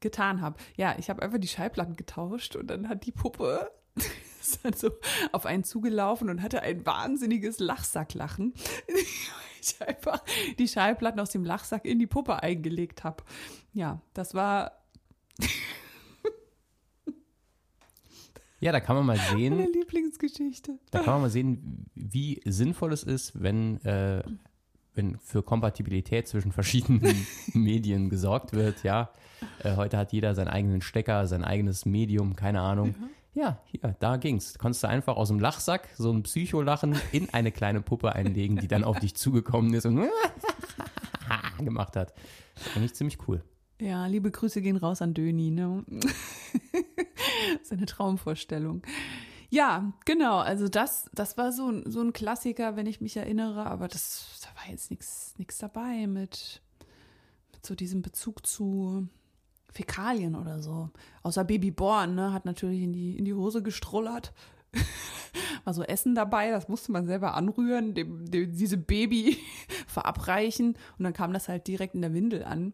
getan 0.00 0.40
habe. 0.40 0.56
Ja, 0.76 0.96
ich 0.98 1.10
habe 1.10 1.22
einfach 1.22 1.38
die 1.38 1.48
Schallplatten 1.48 1.96
getauscht 1.96 2.56
und 2.56 2.68
dann 2.68 2.88
hat 2.88 3.04
die 3.04 3.12
Puppe 3.12 3.70
ist 4.46 4.64
dann 4.64 4.72
so 4.74 4.90
auf 5.32 5.46
einen 5.46 5.64
zugelaufen 5.64 6.28
und 6.30 6.42
hatte 6.42 6.62
ein 6.62 6.84
wahnsinniges 6.86 7.58
Lachsacklachen. 7.58 8.54
Ich 9.68 9.82
einfach 9.82 10.22
die 10.60 10.68
Schallplatten 10.68 11.18
aus 11.18 11.30
dem 11.30 11.42
Lachsack 11.44 11.84
in 11.86 11.98
die 11.98 12.06
Puppe 12.06 12.40
eingelegt 12.40 13.02
habe. 13.02 13.24
Ja, 13.72 14.00
das 14.14 14.32
war 14.32 14.70
Ja, 18.58 18.72
da 18.72 18.80
kann 18.80 18.96
man 18.96 19.04
mal 19.06 19.16
meine 19.16 19.38
sehen, 19.38 19.72
Lieblingsgeschichte. 19.72 20.78
da 20.90 21.00
kann 21.00 21.14
man 21.14 21.22
mal 21.22 21.30
sehen, 21.30 21.86
wie 21.94 22.40
sinnvoll 22.44 22.92
es 22.92 23.02
ist, 23.02 23.40
wenn, 23.42 23.84
äh, 23.84 24.22
wenn 24.94 25.18
für 25.18 25.42
Kompatibilität 25.42 26.26
zwischen 26.26 26.52
verschiedenen 26.52 27.26
Medien 27.52 28.08
gesorgt 28.08 28.54
wird, 28.54 28.82
ja. 28.82 29.10
Äh, 29.62 29.76
heute 29.76 29.98
hat 29.98 30.12
jeder 30.12 30.34
seinen 30.34 30.48
eigenen 30.48 30.80
Stecker, 30.80 31.26
sein 31.26 31.44
eigenes 31.44 31.84
Medium, 31.84 32.34
keine 32.34 32.62
Ahnung. 32.62 32.88
Mhm. 32.98 33.10
Ja, 33.36 33.60
hier, 33.66 33.94
da 34.00 34.16
ging's. 34.16 34.56
Konntest 34.58 34.82
du 34.82 34.88
einfach 34.88 35.16
aus 35.16 35.28
dem 35.28 35.38
Lachsack 35.38 35.90
so 35.98 36.10
ein 36.10 36.22
Psycholachen 36.22 36.98
in 37.12 37.28
eine 37.34 37.52
kleine 37.52 37.82
Puppe 37.82 38.14
einlegen, 38.14 38.56
die 38.56 38.66
dann 38.66 38.82
auf 38.82 38.98
dich 38.98 39.14
zugekommen 39.14 39.74
ist 39.74 39.84
und 39.84 40.08
gemacht 41.58 41.96
hat. 41.96 42.14
Ist 42.56 42.74
eigentlich 42.76 42.94
ziemlich 42.94 43.18
cool. 43.28 43.42
Ja, 43.78 44.06
liebe 44.06 44.30
Grüße 44.30 44.62
gehen 44.62 44.78
raus 44.78 45.02
an 45.02 45.12
Döni, 45.12 45.50
ne? 45.50 45.84
Seine 47.62 47.84
Traumvorstellung. 47.84 48.80
Ja, 49.50 49.92
genau. 50.06 50.38
Also 50.38 50.68
das, 50.68 51.10
das 51.12 51.36
war 51.36 51.52
so, 51.52 51.68
ein- 51.70 51.90
so 51.90 52.00
ein 52.00 52.14
Klassiker, 52.14 52.74
wenn 52.76 52.86
ich 52.86 53.02
mich 53.02 53.18
erinnere, 53.18 53.66
aber 53.66 53.86
das, 53.88 54.40
da 54.42 54.48
war 54.62 54.70
jetzt 54.70 54.90
nichts 54.90 55.58
dabei 55.58 56.06
mit, 56.06 56.62
mit 57.52 57.66
so 57.66 57.74
diesem 57.74 58.00
Bezug 58.02 58.46
zu 58.46 59.08
Fäkalien 59.70 60.34
oder 60.34 60.60
so. 60.60 60.90
Außer 61.22 61.44
Baby 61.44 61.70
Born, 61.70 62.14
ne, 62.14 62.32
hat 62.32 62.44
natürlich 62.44 62.82
in 62.82 62.92
die, 62.92 63.16
in 63.16 63.24
die 63.24 63.34
Hose 63.34 63.62
gestrollert. 63.62 64.32
War 65.64 65.74
so 65.74 65.82
Essen 65.82 66.14
dabei, 66.14 66.50
das 66.50 66.68
musste 66.68 66.92
man 66.92 67.06
selber 67.06 67.34
anrühren, 67.34 67.94
dem, 67.94 68.30
dem 68.30 68.54
diese 68.54 68.78
Baby 68.78 69.38
verabreichen 69.86 70.76
und 70.98 71.04
dann 71.04 71.12
kam 71.12 71.32
das 71.32 71.48
halt 71.48 71.66
direkt 71.66 71.94
in 71.94 72.02
der 72.02 72.14
Windel 72.14 72.44
an. 72.44 72.72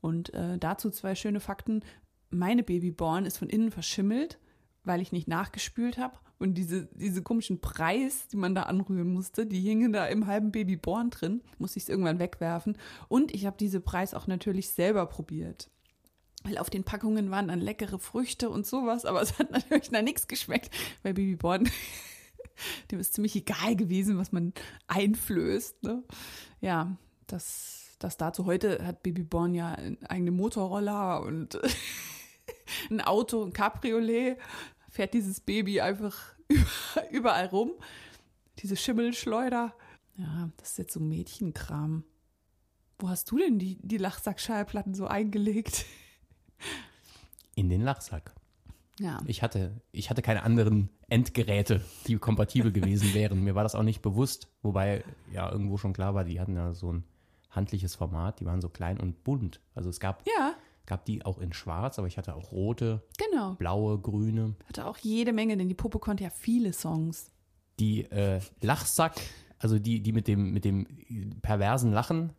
Und 0.00 0.32
äh, 0.34 0.58
dazu 0.58 0.90
zwei 0.90 1.14
schöne 1.14 1.40
Fakten. 1.40 1.82
Meine 2.30 2.62
Babyborn 2.62 3.24
ist 3.24 3.38
von 3.38 3.48
innen 3.48 3.70
verschimmelt, 3.70 4.38
weil 4.84 5.00
ich 5.00 5.12
nicht 5.12 5.28
nachgespült 5.28 5.98
habe. 5.98 6.18
Und 6.38 6.54
diese, 6.54 6.86
diese 6.94 7.22
komischen 7.22 7.60
Preis, 7.60 8.28
die 8.28 8.36
man 8.36 8.54
da 8.54 8.64
anrühren 8.64 9.12
musste, 9.12 9.44
die 9.44 9.60
hingen 9.60 9.92
da 9.92 10.06
im 10.06 10.26
halben 10.26 10.52
Babyborn 10.52 11.10
drin. 11.10 11.42
Musste 11.58 11.78
ich 11.78 11.84
es 11.84 11.88
irgendwann 11.88 12.20
wegwerfen. 12.20 12.78
Und 13.08 13.34
ich 13.34 13.44
habe 13.44 13.56
diese 13.58 13.80
Preis 13.80 14.14
auch 14.14 14.28
natürlich 14.28 14.68
selber 14.68 15.06
probiert. 15.06 15.68
Weil 16.48 16.58
auf 16.58 16.70
den 16.70 16.84
Packungen 16.84 17.30
waren 17.30 17.48
dann 17.48 17.60
leckere 17.60 17.98
Früchte 17.98 18.48
und 18.48 18.66
sowas, 18.66 19.04
aber 19.04 19.20
es 19.20 19.38
hat 19.38 19.50
natürlich 19.50 19.90
nach 19.90 20.00
nichts 20.00 20.28
geschmeckt, 20.28 20.74
weil 21.02 21.12
Babyborn, 21.12 21.68
dem 22.90 23.00
ist 23.00 23.12
ziemlich 23.12 23.36
egal 23.36 23.76
gewesen, 23.76 24.16
was 24.16 24.32
man 24.32 24.54
einflößt. 24.86 25.82
Ne? 25.82 26.02
Ja, 26.62 26.96
das, 27.26 27.96
das 27.98 28.16
dazu. 28.16 28.46
Heute 28.46 28.86
hat 28.86 29.02
Babyborn 29.02 29.54
ja 29.54 29.72
einen 29.72 30.02
eigenen 30.06 30.36
Motorroller 30.36 31.22
und 31.22 31.60
ein 32.90 33.02
Auto, 33.02 33.44
ein 33.44 33.52
Cabriolet, 33.52 34.38
fährt 34.88 35.12
dieses 35.12 35.40
Baby 35.40 35.82
einfach 35.82 36.16
überall 37.10 37.46
rum. 37.46 37.72
Diese 38.60 38.76
Schimmelschleuder. 38.76 39.74
Ja, 40.16 40.50
das 40.56 40.70
ist 40.70 40.78
jetzt 40.78 40.94
so 40.94 41.00
Mädchenkram. 41.00 42.04
Wo 42.98 43.10
hast 43.10 43.30
du 43.30 43.36
denn 43.36 43.58
die, 43.58 43.78
die 43.82 43.98
Lachsackschallplatten 43.98 44.94
so 44.94 45.06
eingelegt? 45.06 45.84
In 47.54 47.68
den 47.68 47.82
Lachsack. 47.82 48.34
Ja. 49.00 49.20
Ich 49.26 49.42
hatte, 49.42 49.80
ich 49.92 50.10
hatte 50.10 50.22
keine 50.22 50.42
anderen 50.42 50.90
Endgeräte, 51.08 51.80
die 52.06 52.16
kompatibel 52.16 52.72
gewesen 52.72 53.14
wären. 53.14 53.44
Mir 53.44 53.54
war 53.54 53.62
das 53.62 53.74
auch 53.74 53.82
nicht 53.82 54.02
bewusst, 54.02 54.48
wobei 54.62 55.04
ja 55.32 55.50
irgendwo 55.50 55.76
schon 55.76 55.92
klar 55.92 56.14
war, 56.14 56.24
die 56.24 56.40
hatten 56.40 56.56
ja 56.56 56.74
so 56.74 56.92
ein 56.92 57.04
handliches 57.50 57.94
Format, 57.94 58.40
die 58.40 58.46
waren 58.46 58.60
so 58.60 58.68
klein 58.68 58.98
und 58.98 59.24
bunt. 59.24 59.60
Also 59.74 59.88
es 59.88 60.00
gab, 60.00 60.24
Ja, 60.26 60.54
gab 60.86 61.04
die 61.04 61.24
auch 61.24 61.38
in 61.38 61.52
schwarz, 61.52 61.98
aber 61.98 62.08
ich 62.08 62.18
hatte 62.18 62.34
auch 62.34 62.50
rote, 62.52 63.02
genau. 63.16 63.54
blaue, 63.54 63.98
grüne. 64.00 64.54
Hatte 64.66 64.86
auch 64.86 64.98
jede 64.98 65.32
Menge, 65.32 65.56
denn 65.56 65.68
die 65.68 65.74
Puppe 65.74 65.98
konnte 65.98 66.24
ja 66.24 66.30
viele 66.30 66.72
Songs. 66.72 67.30
Die 67.78 68.04
äh, 68.10 68.40
Lachsack, 68.60 69.14
also 69.58 69.78
die, 69.78 70.02
die 70.02 70.12
mit 70.12 70.26
dem, 70.26 70.52
mit 70.52 70.64
dem 70.64 70.86
perversen 71.40 71.92
Lachen, 71.92 72.32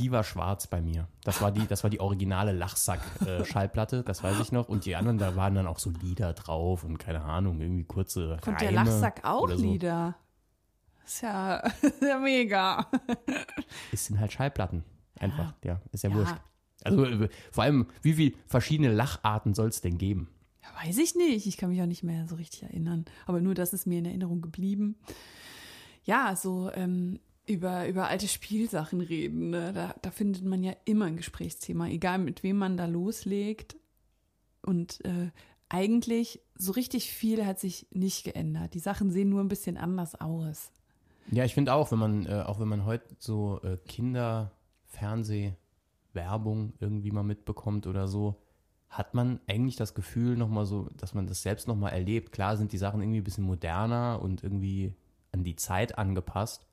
die 0.00 0.10
war 0.10 0.24
schwarz 0.24 0.66
bei 0.66 0.80
mir. 0.80 1.06
Das 1.24 1.40
war 1.42 1.52
die, 1.52 1.66
das 1.66 1.82
war 1.84 1.90
die 1.90 2.00
originale 2.00 2.52
Lachsack-Schallplatte, 2.52 4.02
das 4.02 4.22
weiß 4.22 4.40
ich 4.40 4.50
noch. 4.50 4.68
Und 4.68 4.86
die 4.86 4.96
anderen, 4.96 5.18
da 5.18 5.36
waren 5.36 5.54
dann 5.54 5.66
auch 5.66 5.78
so 5.78 5.90
Lieder 5.90 6.32
drauf 6.32 6.84
und 6.84 6.98
keine 6.98 7.20
Ahnung, 7.22 7.60
irgendwie 7.60 7.84
kurze 7.84 8.38
Konnte 8.40 8.64
der 8.64 8.72
Lachsack 8.72 9.20
auch 9.24 9.48
so. 9.48 9.56
Lieder? 9.56 10.16
Ist 11.04 11.22
ja, 11.22 11.56
ist 11.82 12.02
ja 12.02 12.18
mega. 12.18 12.86
Es 13.92 14.06
sind 14.06 14.18
halt 14.18 14.32
Schallplatten. 14.32 14.84
Einfach, 15.18 15.52
ja, 15.62 15.80
ist 15.92 16.02
ja, 16.02 16.10
Ja. 16.10 16.16
wurscht. 16.16 16.36
Also 16.82 17.04
äh, 17.04 17.28
vor 17.52 17.64
allem, 17.64 17.86
wie 18.00 18.14
viele 18.14 18.36
verschiedene 18.46 18.90
Lacharten 18.92 19.52
soll 19.54 19.68
es 19.68 19.82
denn 19.82 19.98
geben? 19.98 20.30
Ja, 20.62 20.86
weiß 20.86 20.96
ich 20.96 21.14
nicht. 21.14 21.46
Ich 21.46 21.58
kann 21.58 21.68
mich 21.68 21.82
auch 21.82 21.86
nicht 21.86 22.02
mehr 22.04 22.26
so 22.26 22.36
richtig 22.36 22.62
erinnern. 22.62 23.04
Aber 23.26 23.40
nur 23.42 23.54
das 23.54 23.74
ist 23.74 23.86
mir 23.86 23.98
in 23.98 24.06
Erinnerung 24.06 24.40
geblieben. 24.40 24.96
Ja, 26.04 26.34
so 26.36 26.70
ähm, 26.72 27.20
über, 27.50 27.88
über 27.88 28.08
alte 28.08 28.28
Spielsachen 28.28 29.00
reden. 29.00 29.48
Ne? 29.50 29.72
Da, 29.72 29.94
da 30.02 30.10
findet 30.10 30.44
man 30.44 30.62
ja 30.62 30.74
immer 30.84 31.06
ein 31.06 31.16
Gesprächsthema, 31.16 31.88
egal 31.88 32.18
mit 32.18 32.42
wem 32.42 32.56
man 32.56 32.76
da 32.76 32.84
loslegt. 32.86 33.76
Und 34.62 35.02
äh, 35.04 35.30
eigentlich 35.68 36.40
so 36.54 36.72
richtig 36.72 37.10
viel 37.10 37.44
hat 37.44 37.58
sich 37.58 37.88
nicht 37.90 38.24
geändert. 38.24 38.74
Die 38.74 38.78
Sachen 38.78 39.10
sehen 39.10 39.30
nur 39.30 39.40
ein 39.40 39.48
bisschen 39.48 39.76
anders 39.76 40.14
aus. 40.14 40.70
Ja, 41.30 41.44
ich 41.44 41.54
finde 41.54 41.74
auch, 41.74 41.90
wenn 41.90 41.98
man, 41.98 42.26
äh, 42.26 42.44
auch 42.46 42.60
wenn 42.60 42.68
man 42.68 42.84
heute 42.84 43.16
so 43.18 43.60
äh, 43.62 43.78
Kinder-Fernseh-Werbung 43.86 46.74
irgendwie 46.78 47.10
mal 47.10 47.24
mitbekommt 47.24 47.86
oder 47.86 48.08
so, 48.08 48.42
hat 48.88 49.14
man 49.14 49.40
eigentlich 49.46 49.76
das 49.76 49.94
Gefühl 49.94 50.36
nochmal 50.36 50.66
so, 50.66 50.88
dass 50.96 51.14
man 51.14 51.28
das 51.28 51.42
selbst 51.42 51.68
nochmal 51.68 51.92
erlebt. 51.92 52.32
Klar 52.32 52.56
sind 52.56 52.72
die 52.72 52.78
Sachen 52.78 53.00
irgendwie 53.00 53.20
ein 53.20 53.24
bisschen 53.24 53.44
moderner 53.44 54.20
und 54.22 54.42
irgendwie 54.42 54.96
an 55.32 55.44
die 55.44 55.54
Zeit 55.56 55.98
angepasst. 55.98 56.66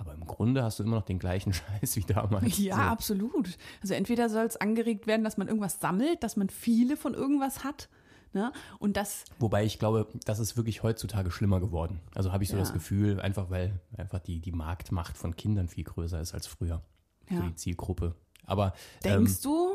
Aber 0.00 0.14
im 0.14 0.24
Grunde 0.24 0.64
hast 0.64 0.78
du 0.78 0.82
immer 0.82 0.96
noch 0.96 1.04
den 1.04 1.18
gleichen 1.18 1.52
Scheiß 1.80 1.96
wie 1.96 2.04
damals. 2.04 2.56
Ja, 2.58 2.76
so. 2.76 2.80
absolut. 2.82 3.58
Also 3.82 3.92
entweder 3.94 4.30
soll 4.30 4.46
es 4.46 4.56
angeregt 4.56 5.06
werden, 5.06 5.22
dass 5.24 5.36
man 5.36 5.46
irgendwas 5.46 5.78
sammelt, 5.78 6.22
dass 6.22 6.36
man 6.36 6.48
viele 6.48 6.96
von 6.96 7.12
irgendwas 7.12 7.64
hat. 7.64 7.90
Ne? 8.32 8.50
Und 8.78 8.96
das, 8.96 9.24
Wobei 9.40 9.64
ich 9.64 9.78
glaube, 9.78 10.06
das 10.24 10.38
ist 10.38 10.56
wirklich 10.56 10.82
heutzutage 10.82 11.30
schlimmer 11.30 11.60
geworden. 11.60 12.00
Also 12.14 12.32
habe 12.32 12.42
ich 12.44 12.48
so 12.48 12.56
Ja. 12.56 12.60
das 12.60 12.72
Gefühl, 12.72 13.20
einfach 13.20 13.50
weil 13.50 13.78
einfach 13.96 14.20
die, 14.20 14.40
die 14.40 14.52
Marktmacht 14.52 15.18
von 15.18 15.36
Kindern 15.36 15.68
viel 15.68 15.84
größer 15.84 16.20
ist 16.20 16.32
als 16.32 16.46
früher. 16.46 16.80
Für 17.26 17.34
ja. 17.34 17.40
die 17.42 17.54
Zielgruppe. 17.56 18.14
Aber 18.46 18.72
ähm, 19.04 19.24
Denkst 19.24 19.42
du? 19.42 19.72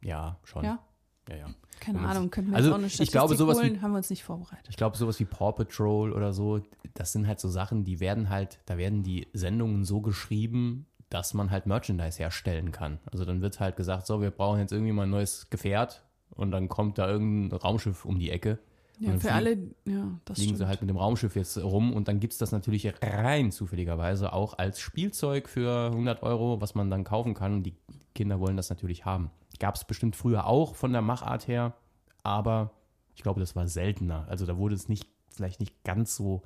ja, 0.00 0.38
schon. 0.44 0.64
Ja. 0.64 0.78
Ja, 1.28 1.36
ja. 1.36 1.46
Keine 1.80 1.98
wenn 1.98 2.06
Ahnung, 2.06 2.30
könnten 2.30 2.50
wir 2.52 2.56
also 2.56 2.70
auch 2.72 2.76
eine 2.78 2.86
ich 2.86 2.94
Statistik 2.94 3.12
glaube, 3.12 3.36
sowas 3.36 3.58
wie- 3.58 3.62
holen, 3.62 3.82
haben 3.82 3.90
wir 3.92 3.98
uns 3.98 4.10
nicht 4.10 4.24
vorbereitet. 4.24 4.66
Ich 4.70 4.76
glaube, 4.76 4.96
sowas 4.96 5.20
wie 5.20 5.24
Paw 5.26 5.52
Patrol 5.52 6.12
oder 6.12 6.32
so, 6.32 6.60
das 6.94 7.12
sind 7.12 7.26
halt 7.26 7.38
so 7.40 7.48
Sachen, 7.48 7.84
die 7.84 8.00
werden 8.00 8.28
halt, 8.30 8.58
da 8.66 8.78
werden 8.78 9.02
die 9.02 9.26
Sendungen 9.34 9.84
so 9.84 10.00
geschrieben, 10.00 10.86
dass 11.10 11.34
man 11.34 11.50
halt 11.50 11.66
Merchandise 11.66 12.18
herstellen 12.18 12.72
kann. 12.72 12.98
Also 13.12 13.24
dann 13.24 13.40
wird 13.42 13.60
halt 13.60 13.76
gesagt, 13.76 14.06
so, 14.06 14.20
wir 14.20 14.30
brauchen 14.30 14.58
jetzt 14.60 14.72
irgendwie 14.72 14.92
mal 14.92 15.02
ein 15.04 15.10
neues 15.10 15.50
Gefährt 15.50 16.04
und 16.30 16.50
dann 16.50 16.68
kommt 16.68 16.98
da 16.98 17.08
irgendein 17.08 17.58
Raumschiff 17.58 18.04
um 18.04 18.18
die 18.18 18.30
Ecke. 18.30 18.58
Ja, 18.98 19.12
Und 19.12 19.20
für 19.20 19.32
alle, 19.32 19.58
ja, 19.84 20.08
das 20.24 20.38
fliegen 20.38 20.54
stimmt. 20.54 20.56
sie 20.58 20.66
halt 20.68 20.80
mit 20.80 20.88
dem 20.88 20.96
Raumschiff 20.96 21.36
jetzt 21.36 21.58
rum 21.62 21.92
und 21.92 22.08
dann 22.08 22.18
gibt 22.18 22.32
es 22.32 22.38
das 22.38 22.50
natürlich 22.50 22.90
rein 23.02 23.52
zufälligerweise 23.52 24.32
auch 24.32 24.56
als 24.58 24.80
Spielzeug 24.80 25.48
für 25.50 25.90
100 25.90 26.22
Euro, 26.22 26.62
was 26.62 26.74
man 26.74 26.90
dann 26.90 27.04
kaufen 27.04 27.34
kann 27.34 27.52
und 27.56 27.62
die 27.64 27.74
Kinder 28.16 28.40
wollen 28.40 28.56
das 28.56 28.70
natürlich 28.70 29.04
haben. 29.04 29.30
Gab 29.60 29.76
es 29.76 29.84
bestimmt 29.84 30.16
früher 30.16 30.46
auch 30.46 30.74
von 30.74 30.92
der 30.92 31.02
Machart 31.02 31.46
her, 31.46 31.74
aber 32.22 32.72
ich 33.14 33.22
glaube, 33.22 33.40
das 33.40 33.54
war 33.54 33.68
seltener. 33.68 34.26
Also 34.28 34.46
da 34.46 34.56
wurde 34.58 34.74
es 34.74 34.88
nicht, 34.88 35.06
vielleicht 35.28 35.60
nicht 35.60 35.84
ganz 35.84 36.16
so 36.16 36.42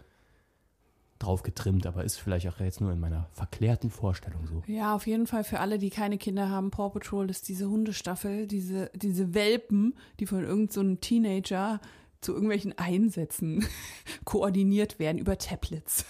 drauf 1.18 1.42
getrimmt, 1.42 1.86
aber 1.86 2.04
ist 2.04 2.16
vielleicht 2.16 2.48
auch 2.48 2.58
jetzt 2.60 2.80
nur 2.80 2.92
in 2.92 2.98
meiner 2.98 3.28
verklärten 3.32 3.90
Vorstellung 3.90 4.46
so. 4.46 4.62
Ja, 4.66 4.94
auf 4.94 5.06
jeden 5.06 5.26
Fall 5.26 5.44
für 5.44 5.60
alle, 5.60 5.78
die 5.78 5.90
keine 5.90 6.18
Kinder 6.18 6.48
haben, 6.48 6.70
Paw 6.70 6.90
Patrol 6.90 7.30
ist 7.30 7.48
diese 7.48 7.68
Hundestaffel, 7.68 8.46
diese, 8.46 8.90
diese 8.94 9.34
Welpen, 9.34 9.94
die 10.18 10.26
von 10.26 10.40
irgendeinem 10.40 10.70
so 10.70 10.80
einem 10.80 11.00
Teenager 11.00 11.80
zu 12.20 12.32
irgendwelchen 12.32 12.76
Einsätzen 12.78 13.64
koordiniert 14.24 14.98
werden 14.98 15.18
über 15.18 15.38
Tablets. 15.38 16.04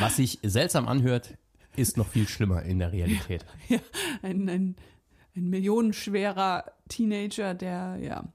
Was 0.00 0.16
sich 0.16 0.38
seltsam 0.42 0.88
anhört, 0.88 1.38
ist 1.76 1.96
noch 1.96 2.08
viel 2.08 2.28
schlimmer 2.28 2.62
in 2.62 2.78
der 2.78 2.92
Realität. 2.92 3.44
Ja, 3.68 3.78
ein, 4.22 4.48
ein, 4.48 4.76
ein 5.34 5.50
millionenschwerer 5.50 6.72
Teenager, 6.88 7.54
der, 7.54 7.98
ja. 8.00 8.32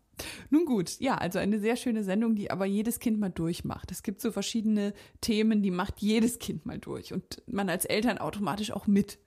Nun 0.49 0.65
gut, 0.65 0.99
ja, 0.99 1.15
also 1.15 1.39
eine 1.39 1.59
sehr 1.59 1.75
schöne 1.75 2.03
Sendung, 2.03 2.35
die 2.35 2.51
aber 2.51 2.65
jedes 2.65 2.99
Kind 2.99 3.19
mal 3.19 3.29
durchmacht. 3.29 3.91
Es 3.91 4.03
gibt 4.03 4.21
so 4.21 4.31
verschiedene 4.31 4.93
Themen, 5.21 5.63
die 5.63 5.71
macht 5.71 6.01
jedes 6.01 6.37
Kind 6.39 6.65
mal 6.65 6.79
durch 6.79 7.13
und 7.13 7.41
man 7.47 7.69
als 7.69 7.85
Eltern 7.85 8.17
automatisch 8.17 8.71
auch 8.71 8.87
mit. 8.87 9.19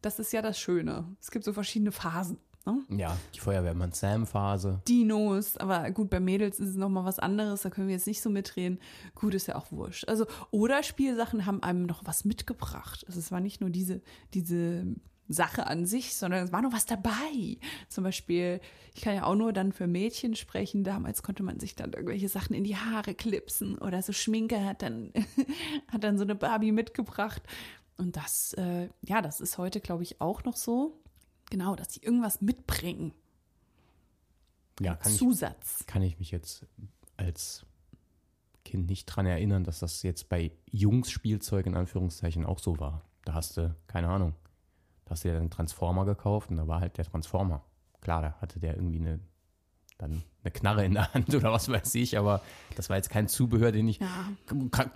Das 0.00 0.18
ist 0.18 0.32
ja 0.32 0.42
das 0.42 0.58
Schöne. 0.58 1.16
Es 1.20 1.30
gibt 1.30 1.44
so 1.44 1.52
verschiedene 1.52 1.92
Phasen. 1.92 2.38
Ne? 2.66 2.82
Ja, 2.98 3.16
die 3.34 3.40
Feuerwehrmann 3.40 3.92
Sam-Phase. 3.92 4.82
Dinos, 4.88 5.56
aber 5.56 5.90
gut, 5.92 6.10
bei 6.10 6.20
Mädels 6.20 6.58
ist 6.58 6.70
es 6.70 6.76
nochmal 6.76 7.04
was 7.04 7.18
anderes, 7.18 7.62
da 7.62 7.70
können 7.70 7.86
wir 7.86 7.94
jetzt 7.94 8.06
nicht 8.06 8.20
so 8.20 8.28
mitreden. 8.28 8.80
Gut, 9.14 9.34
ist 9.34 9.46
ja 9.46 9.54
auch 9.54 9.70
wurscht. 9.70 10.08
Also, 10.08 10.26
oder 10.50 10.82
Spielsachen 10.82 11.46
haben 11.46 11.62
einem 11.62 11.86
noch 11.86 12.04
was 12.04 12.24
mitgebracht. 12.24 13.04
Also 13.06 13.20
es 13.20 13.30
war 13.30 13.40
nicht 13.40 13.60
nur 13.60 13.70
diese, 13.70 14.02
diese 14.34 14.84
Sache 15.28 15.66
an 15.66 15.86
sich, 15.86 16.14
sondern 16.14 16.44
es 16.44 16.52
war 16.52 16.62
noch 16.62 16.72
was 16.72 16.86
dabei. 16.86 17.58
Zum 17.88 18.04
Beispiel, 18.04 18.60
ich 18.94 19.02
kann 19.02 19.14
ja 19.14 19.24
auch 19.24 19.34
nur 19.34 19.52
dann 19.52 19.72
für 19.72 19.86
Mädchen 19.86 20.36
sprechen, 20.36 20.84
damals 20.84 21.22
konnte 21.22 21.42
man 21.42 21.58
sich 21.58 21.74
dann 21.74 21.92
irgendwelche 21.92 22.28
Sachen 22.28 22.54
in 22.54 22.64
die 22.64 22.76
Haare 22.76 23.14
klipsen 23.14 23.78
oder 23.78 24.02
so 24.02 24.12
Schminke 24.12 24.64
hat 24.64 24.82
dann, 24.82 25.12
hat 25.88 26.04
dann 26.04 26.18
so 26.18 26.24
eine 26.24 26.34
Barbie 26.34 26.72
mitgebracht. 26.72 27.42
Und 27.96 28.16
das, 28.16 28.52
äh, 28.54 28.88
ja, 29.02 29.22
das 29.22 29.40
ist 29.40 29.58
heute, 29.58 29.80
glaube 29.80 30.02
ich, 30.02 30.20
auch 30.20 30.44
noch 30.44 30.56
so. 30.56 31.00
Genau, 31.50 31.76
dass 31.76 31.88
die 31.88 32.02
irgendwas 32.02 32.40
mitbringen. 32.40 33.12
Ja, 34.80 34.96
kann 34.96 35.12
ich, 35.12 35.18
Zusatz. 35.18 35.84
kann 35.86 36.02
ich 36.02 36.18
mich 36.18 36.30
jetzt 36.30 36.66
als 37.16 37.64
Kind 38.64 38.88
nicht 38.88 39.06
dran 39.06 39.26
erinnern, 39.26 39.64
dass 39.64 39.78
das 39.78 40.02
jetzt 40.02 40.28
bei 40.28 40.50
Jungs-Spielzeug 40.70 41.66
in 41.66 41.76
Anführungszeichen 41.76 42.44
auch 42.44 42.58
so 42.58 42.78
war. 42.78 43.02
Da 43.24 43.34
hast 43.34 43.56
du, 43.56 43.74
keine 43.86 44.08
Ahnung, 44.08 44.34
da 45.04 45.12
hast 45.12 45.24
du 45.24 45.28
dir 45.28 45.38
einen 45.38 45.50
Transformer 45.50 46.04
gekauft 46.04 46.50
und 46.50 46.56
da 46.56 46.66
war 46.66 46.80
halt 46.80 46.98
der 46.98 47.04
Transformer. 47.04 47.64
Klar, 48.00 48.22
da 48.22 48.32
hatte 48.40 48.58
der 48.58 48.76
irgendwie 48.76 48.98
eine, 48.98 49.20
dann 49.98 50.22
eine 50.42 50.50
Knarre 50.50 50.84
in 50.84 50.94
der 50.94 51.12
Hand 51.12 51.34
oder 51.34 51.52
was 51.52 51.68
weiß 51.68 51.94
ich, 51.96 52.18
aber 52.18 52.42
das 52.76 52.88
war 52.88 52.96
jetzt 52.96 53.10
kein 53.10 53.28
Zubehör, 53.28 53.72
den 53.72 53.88
ich. 53.88 53.98
Ja. 53.98 54.28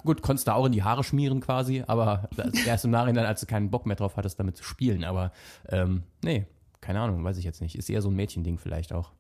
Gut, 0.05 0.23
konntest 0.23 0.49
du 0.49 0.55
auch 0.55 0.67
in 0.67 0.73
die 0.73 0.83
Haare 0.83 1.05
schmieren 1.05 1.41
quasi, 1.41 1.83
aber 1.87 2.29
erst 2.67 2.85
im 2.85 2.91
Nachhinein, 2.91 3.27
als 3.27 3.41
du 3.41 3.47
keinen 3.47 3.71
Bock 3.71 3.87
mehr 3.87 3.97
drauf 3.97 4.17
hattest, 4.17 4.39
damit 4.39 4.57
zu 4.57 4.65
spielen. 4.65 5.05
Aber 5.05 5.33
ähm, 5.69 6.05
nee, 6.23 6.47
keine 6.81 7.01
Ahnung, 7.01 7.25
weiß 7.25 7.39
ich 7.39 7.45
jetzt 7.45 7.61
nicht. 7.61 7.77
Ist 7.77 7.91
eher 7.91 8.03
so 8.03 8.11
ein 8.11 8.17
Mädchending 8.17 8.59
vielleicht 8.59 8.93
auch. 8.93 9.13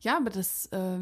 Ja, 0.00 0.16
aber 0.16 0.30
das, 0.30 0.66
äh, 0.66 1.00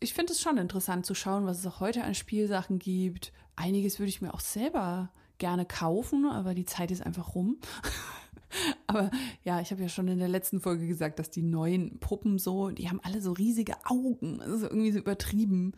ich 0.00 0.14
finde 0.14 0.32
es 0.32 0.40
schon 0.40 0.58
interessant 0.58 1.06
zu 1.06 1.14
schauen, 1.14 1.46
was 1.46 1.58
es 1.58 1.66
auch 1.66 1.80
heute 1.80 2.02
an 2.02 2.14
Spielsachen 2.14 2.78
gibt. 2.78 3.32
Einiges 3.56 3.98
würde 3.98 4.08
ich 4.08 4.20
mir 4.20 4.34
auch 4.34 4.40
selber 4.40 5.10
gerne 5.38 5.64
kaufen, 5.64 6.26
aber 6.26 6.54
die 6.54 6.64
Zeit 6.64 6.90
ist 6.90 7.04
einfach 7.04 7.34
rum. 7.34 7.58
aber 8.86 9.10
ja, 9.42 9.60
ich 9.60 9.70
habe 9.70 9.82
ja 9.82 9.88
schon 9.88 10.08
in 10.08 10.18
der 10.18 10.28
letzten 10.28 10.60
Folge 10.60 10.86
gesagt, 10.86 11.18
dass 11.18 11.30
die 11.30 11.42
neuen 11.42 11.98
Puppen 11.98 12.38
so, 12.38 12.70
die 12.70 12.88
haben 12.88 13.00
alle 13.02 13.20
so 13.20 13.32
riesige 13.32 13.74
Augen. 13.84 14.38
Das 14.38 14.48
ist 14.48 14.62
irgendwie 14.62 14.92
so 14.92 14.98
übertrieben. 14.98 15.72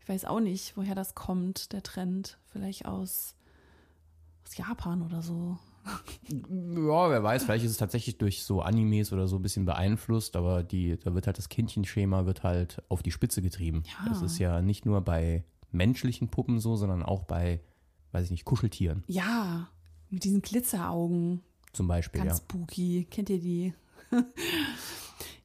Ich 0.00 0.08
weiß 0.08 0.24
auch 0.24 0.40
nicht, 0.40 0.76
woher 0.76 0.94
das 0.94 1.14
kommt, 1.14 1.72
der 1.72 1.82
Trend. 1.82 2.38
Vielleicht 2.52 2.86
aus, 2.86 3.34
aus 4.44 4.56
Japan 4.56 5.02
oder 5.02 5.22
so. 5.22 5.58
Ja, 6.28 7.10
wer 7.10 7.22
weiß, 7.22 7.44
vielleicht 7.44 7.64
ist 7.64 7.70
es 7.72 7.76
tatsächlich 7.78 8.18
durch 8.18 8.44
so 8.44 8.60
Animes 8.60 9.12
oder 9.12 9.26
so 9.26 9.36
ein 9.36 9.42
bisschen 9.42 9.64
beeinflusst, 9.64 10.36
aber 10.36 10.62
die, 10.62 10.98
da 10.98 11.14
wird 11.14 11.26
halt 11.26 11.38
das 11.38 11.48
Kindchenschema 11.48 12.26
wird 12.26 12.42
halt 12.42 12.82
auf 12.88 13.02
die 13.02 13.10
Spitze 13.10 13.40
getrieben. 13.40 13.82
Ja. 13.86 14.08
Das 14.08 14.22
ist 14.22 14.38
ja 14.38 14.60
nicht 14.60 14.84
nur 14.84 15.00
bei 15.00 15.44
menschlichen 15.72 16.28
Puppen 16.28 16.60
so, 16.60 16.76
sondern 16.76 17.02
auch 17.02 17.24
bei, 17.24 17.60
weiß 18.12 18.26
ich 18.26 18.30
nicht, 18.30 18.44
Kuscheltieren 18.44 19.04
Ja, 19.06 19.68
mit 20.10 20.24
diesen 20.24 20.42
Glitzeraugen. 20.42 21.42
Zum 21.72 21.86
Beispiel, 21.86 22.20
Ganz 22.22 22.38
ja. 22.38 22.44
spooky. 22.44 23.06
Kennt 23.10 23.30
ihr 23.30 23.38
die? 23.38 23.74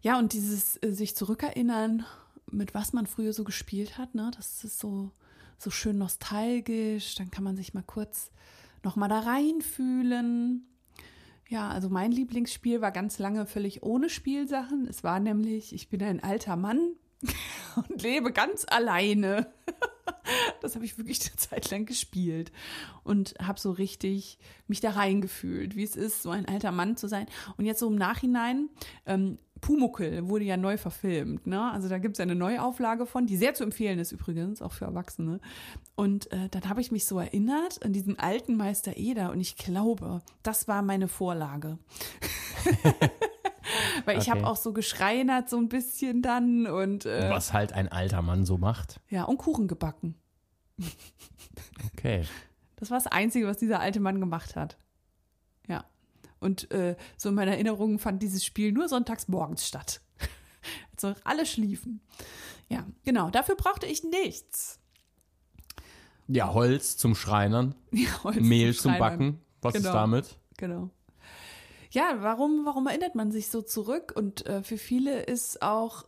ja, 0.02 0.18
und 0.18 0.34
dieses 0.34 0.82
äh, 0.82 0.92
sich 0.92 1.16
zurückerinnern, 1.16 2.06
mit 2.52 2.74
was 2.74 2.94
man 2.94 3.08
früher 3.08 3.34
so 3.34 3.44
gespielt 3.44 3.98
hat, 3.98 4.16
ne? 4.16 4.32
Das 4.36 4.64
ist 4.64 4.80
so, 4.80 5.12
so 5.58 5.70
schön 5.70 5.98
nostalgisch. 5.98 7.16
Dann 7.16 7.32
kann 7.32 7.44
man 7.44 7.56
sich 7.56 7.74
mal 7.74 7.84
kurz 7.84 8.32
nochmal 8.84 9.10
da 9.10 9.20
reinfühlen. 9.20 10.68
Ja, 11.48 11.70
also 11.70 11.90
mein 11.90 12.12
Lieblingsspiel 12.12 12.82
war 12.82 12.92
ganz 12.92 13.20
lange 13.20 13.46
völlig 13.46 13.84
ohne 13.84 14.10
Spielsachen. 14.10 14.88
Es 14.88 15.04
war 15.04 15.20
nämlich, 15.20 15.74
ich 15.74 15.90
bin 15.90 16.02
ein 16.02 16.24
alter 16.24 16.56
Mann 16.56 16.80
und 17.76 18.02
lebe 18.02 18.32
ganz 18.32 18.66
alleine. 18.68 19.52
Das 20.62 20.74
habe 20.74 20.86
ich 20.86 20.98
wirklich 20.98 21.22
eine 21.22 21.36
Zeit 21.36 21.70
lang 21.70 21.86
gespielt 21.86 22.52
und 23.04 23.36
habe 23.40 23.60
so 23.60 23.72
richtig 23.72 24.40
mich 24.68 24.80
da 24.80 24.92
reingefühlt, 24.92 25.76
wie 25.76 25.84
es 25.84 25.96
ist, 25.96 26.24
so 26.24 26.32
ein 26.32 26.48
alter 26.48 26.72
Mann 26.72 26.98
zu 26.98 27.08
sein. 27.08 27.28
Und 27.58 27.66
jetzt 27.66 27.80
so 27.80 27.88
im 27.88 27.96
Nachhinein, 27.96 28.70
ähm, 29.06 29.38
Pumuckel 29.62 30.28
wurde 30.28 30.46
ja 30.46 30.58
neu 30.58 30.78
verfilmt, 30.78 31.48
ne? 31.48 31.72
Also 31.72 31.88
da 31.88 31.98
gibt 31.98 32.16
es 32.16 32.20
eine 32.20 32.36
Neuauflage 32.36 33.06
von, 33.06 33.26
die 33.26 33.38
sehr 33.38 33.54
zu 33.54 33.64
empfehlen 33.64 34.00
ist 34.00 34.12
übrigens, 34.12 34.62
auch 34.62 34.74
für 34.74 34.86
Erwachsene. 34.86 35.40
Und 35.96 36.32
äh, 36.32 36.50
dann 36.50 36.68
habe 36.70 36.82
ich 36.82 36.92
mich 36.92 37.06
so 37.06 37.20
erinnert 37.20 37.84
an 37.84 37.94
diesen 37.94 38.20
alten 38.20 38.58
Meister 38.58 38.98
Eder 38.98 39.32
und 39.32 39.40
ich 39.40 39.56
glaube, 39.56 40.22
das 40.44 40.68
war 40.68 40.82
meine 40.82 41.08
Vorlage. 41.08 41.78
Weil 44.06 44.18
ich 44.18 44.24
Okay. 44.30 44.32
habe 44.32 44.48
auch 44.48 44.58
so 44.58 44.74
geschreinert 44.74 45.50
so 45.50 45.58
ein 45.58 45.70
bisschen 45.70 46.22
dann 46.22 46.68
und 46.68 47.06
äh, 47.06 47.30
Was 47.30 47.54
halt 47.54 47.74
ein 47.74 47.88
alter 47.92 48.22
Mann 48.22 48.46
so 48.46 48.58
macht. 48.58 49.00
ja 49.10 49.24
und 49.24 49.38
Kuchen 49.38 49.68
gebacken. 49.68 50.16
Okay. 51.94 52.24
Das 52.76 52.92
war 52.92 52.98
das 52.98 53.08
Einzige, 53.08 53.48
was 53.48 53.58
dieser 53.58 53.80
alte 53.80 54.00
Mann 54.00 54.20
gemacht 54.20 54.56
hat. 54.56 54.78
Ja. 55.68 55.86
Und 56.40 56.70
äh, 56.72 56.96
so 57.18 57.30
in 57.30 57.36
meiner 57.36 57.52
Erinnerung 57.54 57.98
fand 58.00 58.22
dieses 58.22 58.44
Spiel 58.44 58.72
nur 58.72 58.88
sonntags 58.90 59.28
morgens 59.28 59.66
statt. 59.68 60.02
Als 60.92 61.04
noch 61.04 61.16
alle 61.24 61.46
schliefen. 61.46 62.02
Ja, 62.68 62.86
genau. 63.04 63.30
Dafür 63.30 63.56
brauchte 63.56 63.86
ich 63.86 64.04
nichts. 64.04 64.80
Ja, 66.28 66.54
Holz 66.54 66.98
zum 66.98 67.16
Schreinern, 67.16 67.76
Ja, 67.92 68.24
Holz 68.24 68.38
Mehl 68.38 68.74
zum 68.76 68.92
Schreinern. 68.94 69.00
Backen. 69.00 69.42
Was 69.62 69.76
ist 69.76 69.84
Genau. 69.84 69.94
damit? 69.94 70.38
Genau. 70.58 70.90
Ja, 71.96 72.18
warum, 72.20 72.66
warum 72.66 72.88
erinnert 72.88 73.16
man 73.16 73.32
sich 73.32 73.48
so 73.48 73.62
zurück? 73.62 74.12
Und 74.14 74.46
äh, 74.48 74.62
für 74.64 74.78
viele 74.78 75.22
ist 75.22 75.62
auch, 75.62 76.04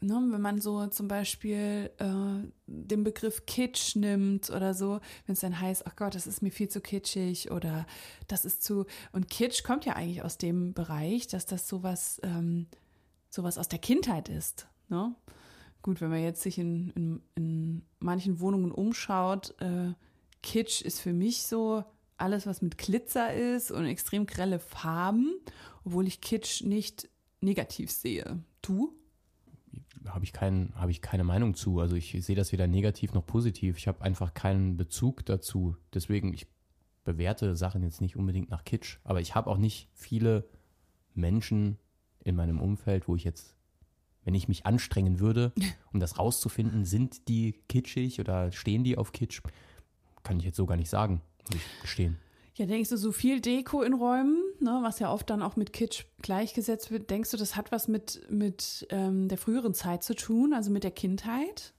ne, 0.00 0.14
wenn 0.30 0.40
man 0.40 0.62
so 0.62 0.86
zum 0.86 1.08
Beispiel 1.08 1.90
äh, 1.98 2.48
den 2.66 3.04
Begriff 3.04 3.44
Kitsch 3.44 3.96
nimmt 3.96 4.48
oder 4.48 4.72
so, 4.72 5.00
wenn 5.26 5.34
es 5.34 5.40
dann 5.40 5.60
heißt, 5.60 5.86
ach 5.86 5.94
Gott, 5.94 6.14
das 6.14 6.26
ist 6.26 6.40
mir 6.40 6.50
viel 6.50 6.70
zu 6.70 6.80
kitschig 6.80 7.50
oder 7.50 7.86
das 8.28 8.46
ist 8.46 8.62
zu. 8.62 8.86
Und 9.12 9.28
Kitsch 9.28 9.62
kommt 9.62 9.84
ja 9.84 9.92
eigentlich 9.92 10.22
aus 10.22 10.38
dem 10.38 10.72
Bereich, 10.72 11.26
dass 11.26 11.44
das 11.44 11.68
sowas, 11.68 12.18
ähm, 12.22 12.66
sowas 13.28 13.58
aus 13.58 13.68
der 13.68 13.80
Kindheit 13.80 14.30
ist. 14.30 14.68
Ne? 14.88 15.14
Gut, 15.82 16.00
wenn 16.00 16.08
man 16.08 16.22
jetzt 16.22 16.40
sich 16.40 16.56
in, 16.56 16.92
in, 16.96 17.22
in 17.34 17.82
manchen 17.98 18.40
Wohnungen 18.40 18.72
umschaut, 18.72 19.54
äh, 19.60 19.92
Kitsch 20.42 20.80
ist 20.80 21.02
für 21.02 21.12
mich 21.12 21.42
so 21.42 21.84
alles, 22.18 22.46
was 22.46 22.62
mit 22.62 22.78
Glitzer 22.78 23.32
ist 23.32 23.70
und 23.70 23.86
extrem 23.86 24.26
grelle 24.26 24.58
Farben, 24.58 25.34
obwohl 25.84 26.06
ich 26.06 26.20
Kitsch 26.20 26.62
nicht 26.62 27.08
negativ 27.40 27.90
sehe. 27.90 28.42
Du? 28.62 28.92
Habe 30.06 30.24
ich, 30.24 30.32
kein, 30.32 30.72
habe 30.74 30.90
ich 30.90 31.02
keine 31.02 31.24
Meinung 31.24 31.54
zu. 31.54 31.80
Also 31.80 31.96
ich 31.96 32.16
sehe 32.20 32.36
das 32.36 32.52
weder 32.52 32.66
negativ 32.66 33.14
noch 33.14 33.26
positiv. 33.26 33.76
Ich 33.76 33.88
habe 33.88 34.02
einfach 34.02 34.34
keinen 34.34 34.76
Bezug 34.76 35.24
dazu. 35.26 35.76
Deswegen, 35.92 36.32
ich 36.32 36.46
bewerte 37.04 37.56
Sachen 37.56 37.82
jetzt 37.82 38.00
nicht 38.00 38.16
unbedingt 38.16 38.50
nach 38.50 38.64
Kitsch. 38.64 38.98
Aber 39.04 39.20
ich 39.20 39.34
habe 39.34 39.50
auch 39.50 39.56
nicht 39.56 39.88
viele 39.94 40.48
Menschen 41.14 41.78
in 42.24 42.36
meinem 42.36 42.60
Umfeld, 42.60 43.08
wo 43.08 43.16
ich 43.16 43.24
jetzt, 43.24 43.56
wenn 44.24 44.34
ich 44.34 44.48
mich 44.48 44.66
anstrengen 44.66 45.20
würde, 45.20 45.52
um 45.92 46.00
das 46.00 46.18
rauszufinden, 46.18 46.84
sind 46.84 47.28
die 47.28 47.54
kitschig 47.68 48.20
oder 48.20 48.52
stehen 48.52 48.84
die 48.84 48.96
auf 48.98 49.12
Kitsch, 49.12 49.42
kann 50.22 50.38
ich 50.38 50.44
jetzt 50.44 50.56
so 50.56 50.66
gar 50.66 50.76
nicht 50.76 50.90
sagen, 50.90 51.22
muss 51.50 51.60
ich 51.60 51.82
gestehen. 51.82 52.18
Ja, 52.54 52.66
denkst 52.66 52.90
du, 52.90 52.96
so 52.96 53.12
viel 53.12 53.40
Deko 53.40 53.82
in 53.82 53.94
Räumen, 53.94 54.42
ne, 54.58 54.80
was 54.82 54.98
ja 54.98 55.12
oft 55.12 55.30
dann 55.30 55.42
auch 55.42 55.54
mit 55.54 55.72
Kitsch 55.72 56.06
gleichgesetzt 56.22 56.90
wird, 56.90 57.08
denkst 57.08 57.30
du, 57.30 57.36
das 57.36 57.54
hat 57.54 57.70
was 57.70 57.86
mit, 57.86 58.20
mit 58.30 58.84
ähm, 58.90 59.28
der 59.28 59.38
früheren 59.38 59.74
Zeit 59.74 60.02
zu 60.02 60.16
tun, 60.16 60.52
also 60.52 60.72
mit 60.72 60.82
der 60.82 60.90
Kindheit? 60.90 61.72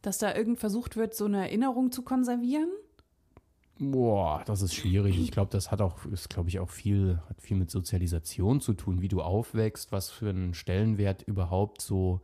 Dass 0.00 0.16
da 0.16 0.34
irgend 0.34 0.58
versucht 0.58 0.96
wird, 0.96 1.14
so 1.14 1.26
eine 1.26 1.40
Erinnerung 1.40 1.92
zu 1.92 2.02
konservieren? 2.02 2.70
Boah, 3.78 4.42
das 4.46 4.62
ist 4.62 4.74
schwierig. 4.74 5.18
Ich 5.18 5.30
glaube, 5.30 5.50
das 5.50 5.70
hat 5.70 5.82
auch, 5.82 6.06
ist, 6.06 6.30
glaube 6.30 6.48
ich, 6.48 6.58
auch 6.58 6.70
viel, 6.70 7.20
hat 7.28 7.42
viel 7.42 7.58
mit 7.58 7.70
Sozialisation 7.70 8.62
zu 8.62 8.72
tun, 8.72 9.02
wie 9.02 9.08
du 9.08 9.20
aufwächst, 9.20 9.92
was 9.92 10.10
für 10.10 10.30
einen 10.30 10.54
Stellenwert 10.54 11.22
überhaupt 11.22 11.82
so 11.82 12.22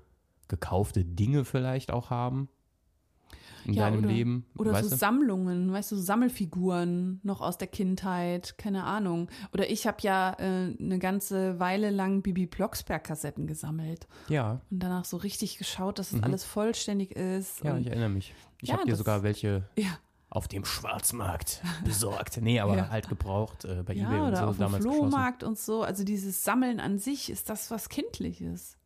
gekaufte 0.49 1.05
Dinge 1.05 1.45
vielleicht 1.45 1.91
auch 1.91 2.09
haben 2.09 2.49
in 3.65 3.75
Ja, 3.75 3.85
deinem 3.91 4.01
oder- 4.05 4.09
Leben. 4.09 4.47
Oder 4.59 4.73
weißt 4.73 4.85
so 4.85 4.91
du? 4.91 4.97
Sammlungen, 4.97 5.73
weißt 5.73 5.93
du, 5.93 5.97
so 5.97 6.03
Sammelfiguren 6.03 7.21
noch 7.23 7.41
aus 7.41 7.59
der 7.59 7.69
Kindheit, 7.69 8.57
keine 8.59 8.85
Ahnung. 8.85 9.29
Oder 9.53 9.71
ich 9.71 9.87
habe 9.87 9.99
ja 10.03 10.33
äh, 10.39 10.75
eine 10.79 10.99
ganze 10.99 11.59
Weile 11.61 11.91
lang 11.91 12.23
Bibi 12.23 12.47
Blocksberg-Kassetten 12.47 13.47
gesammelt 13.47 14.07
Ja, 14.29 14.61
und 14.71 14.79
danach 14.83 15.05
so 15.05 15.17
richtig 15.17 15.59
geschaut, 15.59 15.99
dass 15.99 16.13
es 16.13 16.23
alles 16.23 16.45
vollständig 16.45 17.13
ist. 17.13 17.63
Mhm. 17.63 17.69
ja, 17.69 17.75
und, 17.75 17.81
ich 17.83 17.87
erinnere 17.89 18.09
mich. 18.09 18.35
Ich 18.63 18.69
Ja, 18.69 18.77
habe 18.77 18.85
dir 18.87 18.97
sogar 18.97 19.23
welche 19.23 19.65
ja, 19.77 19.89
auf 20.29 20.47
dem 20.49 20.65
Schwarzmarkt 20.65 21.63
besorgt. 21.85 22.39
Nee, 22.41 22.61
aber 22.61 22.89
halt 22.91 23.09
gebraucht 23.09 23.65
äh, 23.65 23.83
bei 23.85 23.95
ja, 23.95 24.07
eBay 24.07 24.21
und 24.21 24.29
oder 24.29 24.37
so 24.37 24.45
auf 24.45 24.57
dem 24.57 24.61
damals 24.61 24.85
geschlossen. 24.85 25.11
Flohmarkt 25.11 25.43
und 25.45 25.59
so. 25.59 25.83
Also 25.83 26.05
dieses 26.05 26.45
Sammeln 26.45 26.81
an 26.81 26.99
sich 26.99 27.31
ist 27.31 27.49
das 27.51 27.71
was 27.71 27.89
Kindliches. 27.89 28.77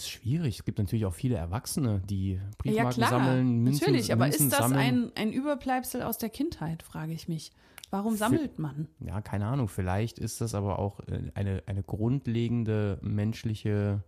Ist 0.00 0.10
schwierig. 0.10 0.58
Es 0.58 0.64
gibt 0.64 0.78
natürlich 0.78 1.04
auch 1.06 1.14
viele 1.14 1.36
Erwachsene, 1.36 2.00
die 2.08 2.32
Ja, 2.34 2.40
Briefmarken 2.58 2.92
klar, 3.04 3.10
sammeln, 3.10 3.58
Münzen, 3.62 3.80
natürlich. 3.86 4.12
Aber 4.12 4.24
Münzen 4.26 4.46
ist 4.46 4.52
das 4.52 4.60
sammeln. 4.60 4.80
ein, 4.80 5.12
ein 5.16 5.32
Überbleibsel 5.32 6.02
aus 6.02 6.18
der 6.18 6.30
Kindheit, 6.30 6.82
frage 6.82 7.12
ich 7.12 7.28
mich. 7.28 7.52
Warum 7.90 8.16
sammelt 8.16 8.58
man? 8.58 8.86
Ja, 9.00 9.20
keine 9.20 9.46
Ahnung. 9.46 9.68
Vielleicht 9.68 10.18
ist 10.18 10.40
das 10.40 10.54
aber 10.54 10.78
auch 10.78 11.00
äh, 11.08 11.30
eine, 11.34 11.62
eine 11.66 11.82
grundlegende 11.82 12.98
menschliche 13.02 14.02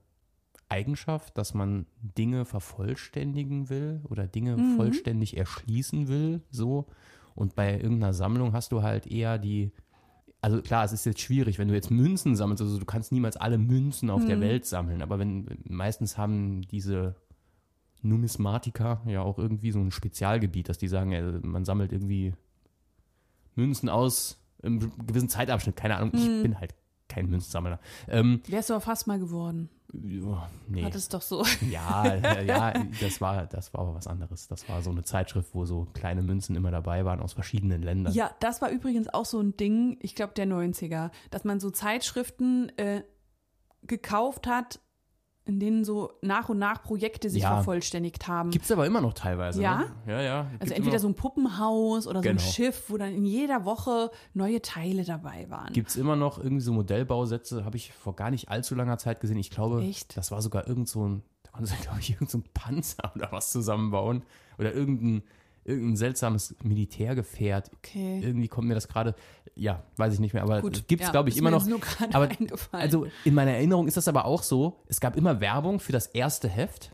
Eigenschaft, 0.69 1.37
dass 1.37 1.53
man 1.53 1.87
Dinge 2.01 2.45
vervollständigen 2.47 3.69
will 3.69 4.01
oder 4.09 4.27
Dinge 4.27 4.57
Mhm. 4.57 4.77
vollständig 4.77 5.37
erschließen 5.37 6.09
will. 6.09 6.43
So. 6.51 6.87
Und 7.35 7.55
bei 7.55 7.75
irgendeiner 7.75 8.15
Sammlung 8.15 8.53
hast 8.53 8.73
du 8.73 8.83
halt 8.83 9.07
eher 9.07 9.39
die. 9.39 9.73
Also 10.43 10.61
klar, 10.61 10.85
es 10.85 10.93
ist 10.93 11.07
jetzt 11.07 11.21
schwierig, 11.21 11.59
wenn 11.59 11.69
du 11.69 11.75
jetzt 11.75 11.91
Münzen 11.91 12.35
sammelst, 12.37 12.63
also 12.63 12.79
du 12.79 12.85
kannst 12.85 13.13
niemals 13.13 13.37
alle 13.37 13.57
Münzen 13.59 14.11
auf 14.11 14.23
Mhm. 14.25 14.27
der 14.27 14.41
Welt 14.41 14.67
sammeln, 14.67 15.01
aber 15.01 15.19
wenn 15.19 15.47
meistens 15.69 16.19
haben 16.19 16.63
diese 16.63 17.15
Numismatiker 18.03 19.01
ja 19.07 19.23
auch 19.23 19.39
irgendwie 19.39 19.71
so 19.71 19.79
ein 19.79 19.93
Spezialgebiet, 19.93 20.69
dass 20.69 20.79
die 20.79 20.89
sagen, 20.89 21.13
äh, 21.13 21.23
man 21.43 21.65
sammelt 21.65 21.93
irgendwie 21.93 22.35
Münzen 23.55 23.89
aus 23.89 24.39
einem 24.63 24.81
gewissen 25.07 25.29
Zeitabschnitt, 25.29 25.77
keine 25.77 25.97
Ahnung, 25.97 26.11
ich 26.15 26.27
Hm. 26.27 26.43
bin 26.43 26.59
halt 26.61 26.75
kein 27.09 27.29
Münzensammler. 27.29 27.79
Ähm, 28.09 28.41
Wärst 28.49 28.71
du 28.71 28.75
aber 28.75 28.81
fast 28.81 29.07
mal 29.07 29.19
geworden. 29.19 29.69
Ja, 29.93 30.51
nee. 30.69 30.85
Hat 30.85 30.95
es 30.95 31.09
doch 31.09 31.23
so. 31.23 31.45
Ja, 31.71 32.41
ja, 32.41 32.73
das 33.01 33.21
war, 33.21 33.47
das 33.47 33.75
war 33.75 33.83
aber 33.83 33.95
was 33.95 34.07
anderes. 34.07 34.49
Das 34.49 34.69
war 34.69 34.83
so 34.83 34.91
eine 34.91 35.05
Zeitschrift, 35.05 35.51
wo 35.53 35.65
so 35.65 35.87
kleine 35.93 36.23
Münzen 36.23 36.57
immer 36.57 36.71
dabei 36.71 37.05
waren 37.05 37.21
aus 37.21 37.35
verschiedenen 37.35 37.83
Ländern. 37.83 38.13
Ja, 38.15 38.31
das 38.41 38.63
war 38.63 38.71
übrigens 38.71 39.09
auch 39.13 39.27
so 39.27 39.41
ein 39.41 39.57
Ding, 39.57 39.99
ich 40.01 40.15
glaube 40.15 40.33
der 40.35 40.47
90er, 40.47 41.11
dass 41.31 41.45
man 41.45 41.61
so 41.61 41.71
Zeitschriften 41.71 42.71
äh, 42.79 43.03
gekauft 43.83 44.47
hat, 44.47 44.81
in 45.45 45.59
denen 45.59 45.85
so 45.85 46.13
nach 46.23 46.49
und 46.49 46.59
nach 46.59 46.83
Projekte 46.83 47.29
sich 47.29 47.43
Ja. 47.43 47.55
vervollständigt 47.55 48.29
haben. 48.29 48.51
Gibt's 48.51 48.71
aber 48.71 48.87
immer 48.87 49.01
noch 49.01 49.13
teilweise. 49.13 49.61
Ja? 49.61 49.79
Ne? 49.79 49.87
Ja, 50.07 50.21
ja. 50.23 50.47
also 50.61 50.73
entweder 50.75 50.99
so 51.01 51.09
ein 51.09 51.15
Puppenhaus 51.15 52.07
oder 52.07 52.21
so 52.21 52.23
Genau. 52.23 52.35
ein 52.35 52.39
Schiff, 52.39 52.85
wo 52.89 52.97
dann 52.97 53.13
in 53.13 53.25
jeder 53.25 53.65
Woche 53.65 54.11
neue 54.35 54.63
Teile 54.63 55.05
dabei 55.05 55.47
waren. 55.51 55.73
Gibt 55.73 55.89
es 55.91 55.97
immer 55.97 56.15
noch 56.15 56.39
irgendwie 56.39 56.63
so 56.63 56.73
Modellbausätze, 56.73 57.65
habe 57.65 57.77
ich 57.77 57.93
vor 57.93 58.15
gar 58.15 58.31
nicht 58.31 58.49
allzu 58.51 58.75
langer 58.77 58.99
Zeit 58.99 59.21
gesehen. 59.21 59.37
Ich 59.39 59.51
glaube, 59.51 59.83
Echt? 59.83 60.17
das 60.17 60.31
war 60.31 60.41
sogar 60.43 60.69
irgend 60.69 60.89
so 60.89 61.07
ein, 61.09 61.23
da 61.43 61.51
konnte 61.51 61.67
sie, 61.71 61.77
glaube 61.83 61.99
ich, 61.99 62.11
irgend 62.11 62.31
so 62.31 62.39
ein 62.39 62.45
Panzer 62.55 63.11
oder 63.17 63.33
was 63.33 63.51
zusammenbauen. 63.51 64.23
Oder 64.59 64.73
irgendein, 64.75 65.23
irgendein 65.65 65.97
seltsames 65.97 66.55
Militärgefährt. 66.63 67.71
Okay. 67.79 68.21
Irgendwie 68.23 68.49
kommt 68.49 68.69
mir 68.69 68.75
das 68.75 68.89
gerade, 68.89 69.15
ja, 69.55 69.83
weiß 69.97 70.15
ich 70.15 70.21
nicht 70.21 70.35
mehr, 70.35 70.43
aber 70.43 70.61
Gut, 70.61 70.87
gibt 70.89 71.03
es, 71.03 71.09
ja, 71.09 71.13
glaube 71.13 71.29
ich, 71.29 71.37
immer 71.37 71.51
mir 71.51 71.57
noch. 71.57 71.67
nur 71.67 71.81
gerade 71.81 72.15
aber, 72.15 72.29
eingefallen. 72.29 72.83
also 72.83 73.07
in 73.25 73.35
meiner 73.35 73.53
Erinnerung 73.53 73.87
ist 73.89 73.97
das 73.97 74.09
aber 74.09 74.25
auch 74.25 74.43
so, 74.43 74.81
es 74.87 75.01
gab 75.01 75.17
immer 75.17 75.41
Werbung 75.41 75.81
für 75.81 75.93
das 75.93 76.07
erste 76.07 76.49
Heft. 76.49 76.93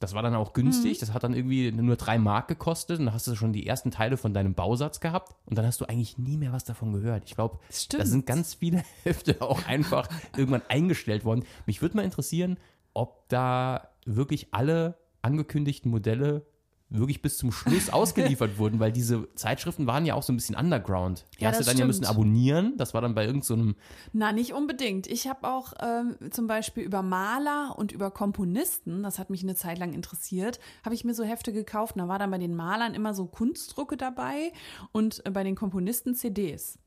Das 0.00 0.14
war 0.14 0.22
dann 0.22 0.34
auch 0.34 0.54
günstig, 0.54 0.96
Mhm. 0.96 1.00
das 1.00 1.12
hat 1.12 1.24
dann 1.24 1.34
irgendwie 1.34 1.70
nur 1.72 1.96
drei 1.96 2.16
Mark 2.16 2.48
gekostet 2.48 2.98
und 3.00 3.04
dann 3.06 3.14
hast 3.14 3.26
du 3.26 3.34
schon 3.36 3.52
die 3.52 3.66
ersten 3.66 3.90
Teile 3.90 4.16
von 4.16 4.32
deinem 4.32 4.54
Bausatz 4.54 5.00
gehabt 5.00 5.34
und 5.44 5.58
dann 5.58 5.66
hast 5.66 5.80
du 5.82 5.84
eigentlich 5.84 6.16
nie 6.16 6.38
mehr 6.38 6.52
was 6.52 6.64
davon 6.64 6.94
gehört. 6.94 7.24
Ich 7.26 7.34
glaube, 7.34 7.58
da 7.90 8.06
sind 8.06 8.24
ganz 8.24 8.54
viele 8.54 8.82
Hefte 9.04 9.42
auch 9.42 9.66
einfach 9.66 10.08
irgendwann 10.36 10.62
eingestellt 10.68 11.26
worden. 11.26 11.44
Mich 11.66 11.82
würde 11.82 11.96
mal 11.98 12.02
interessieren, 12.04 12.56
ob 12.94 13.28
da 13.28 13.88
wirklich 14.06 14.48
alle 14.52 14.96
angekündigten 15.20 15.90
Modelle 15.90 16.46
wirklich 16.90 17.22
bis 17.22 17.38
zum 17.38 17.52
Schluss 17.52 17.88
ausgeliefert 17.90 18.58
wurden, 18.58 18.80
weil 18.80 18.92
diese 18.92 19.32
Zeitschriften 19.34 19.86
waren 19.86 20.04
ja 20.04 20.14
auch 20.14 20.22
so 20.22 20.32
ein 20.32 20.36
bisschen 20.36 20.56
underground. 20.56 21.24
Die 21.38 21.44
Ja, 21.44 21.50
hast 21.50 21.60
du 21.60 21.64
dann 21.64 21.78
ja 21.78 21.86
müssen 21.86 22.04
stimmt. 22.04 22.16
abonnieren. 22.16 22.76
Das 22.76 22.92
war 22.94 23.00
dann 23.00 23.14
bei 23.14 23.24
irgendeinem 23.24 23.76
Na, 24.12 24.32
nicht 24.32 24.52
unbedingt. 24.52 25.06
Ich 25.06 25.28
habe 25.28 25.48
auch 25.48 25.72
ähm, 25.80 26.16
zum 26.30 26.46
Beispiel 26.48 26.82
über 26.82 27.02
Maler 27.02 27.74
und 27.78 27.92
über 27.92 28.10
Komponisten, 28.10 29.02
das 29.02 29.18
hat 29.18 29.30
mich 29.30 29.42
eine 29.42 29.54
Zeit 29.54 29.78
lang 29.78 29.92
interessiert, 29.92 30.58
habe 30.84 30.94
ich 30.94 31.04
mir 31.04 31.14
so 31.14 31.22
Hefte 31.24 31.52
gekauft. 31.52 31.94
Und 31.94 32.02
da 32.02 32.08
war 32.08 32.18
dann 32.18 32.30
bei 32.30 32.38
den 32.38 32.54
Malern 32.54 32.94
immer 32.94 33.14
so 33.14 33.26
Kunstdrucke 33.26 33.96
dabei 33.96 34.52
und 34.92 35.24
äh, 35.24 35.30
bei 35.30 35.44
den 35.44 35.54
Komponisten 35.54 36.14
CDs. 36.14 36.78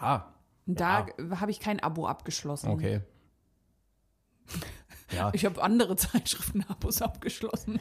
ja, 0.00 0.34
da 0.66 1.06
habe 1.40 1.50
ich 1.50 1.60
kein 1.60 1.80
Abo 1.80 2.06
abgeschlossen. 2.06 2.68
okay. 2.70 3.00
Ja, 5.14 5.30
Ich 5.32 5.44
habe 5.44 5.62
andere 5.62 5.96
Zeitschriften-Abos 5.96 7.02
abgeschlossen. 7.02 7.78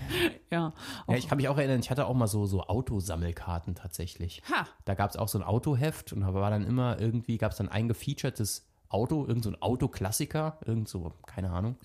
Ja. 0.52 0.74
Ja, 1.08 1.16
ich 1.16 1.28
kann 1.28 1.38
mich 1.38 1.50
auch 1.50 1.58
erinnern, 1.58 1.80
ich 1.80 1.90
hatte 1.90 2.06
auch 2.08 2.14
mal 2.14 2.28
so, 2.28 2.46
so 2.46 2.64
Autosammelkarten 2.64 3.76
tatsächlich. 3.76 4.42
Ha. 4.52 4.68
Da 4.86 4.96
gab 4.96 5.10
es 5.10 5.18
auch 5.18 5.28
so 5.28 5.38
ein 5.38 5.44
Autoheft 5.44 6.14
und 6.14 6.22
da 6.22 6.34
war 6.34 6.50
dann 6.50 6.66
immer 6.66 7.00
irgendwie, 7.00 7.38
gab 7.38 7.52
es 7.52 7.58
dann 7.58 7.70
ein 7.70 7.88
gefeaturtes 7.88 8.68
Auto, 8.90 9.26
irgend 9.26 9.44
so 9.44 9.50
ein 9.50 9.62
Autoklassiker, 9.62 10.60
irgend 10.66 10.88
so, 10.88 11.12
keine 11.26 11.52
Ahnung. 11.52 11.76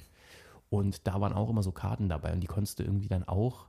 Und 0.70 1.06
da 1.06 1.20
waren 1.20 1.32
auch 1.32 1.50
immer 1.50 1.62
so 1.62 1.72
Karten 1.72 2.08
dabei 2.08 2.32
und 2.32 2.40
die 2.40 2.46
konntest 2.46 2.78
du 2.78 2.84
irgendwie 2.84 3.08
dann 3.08 3.24
auch 3.24 3.66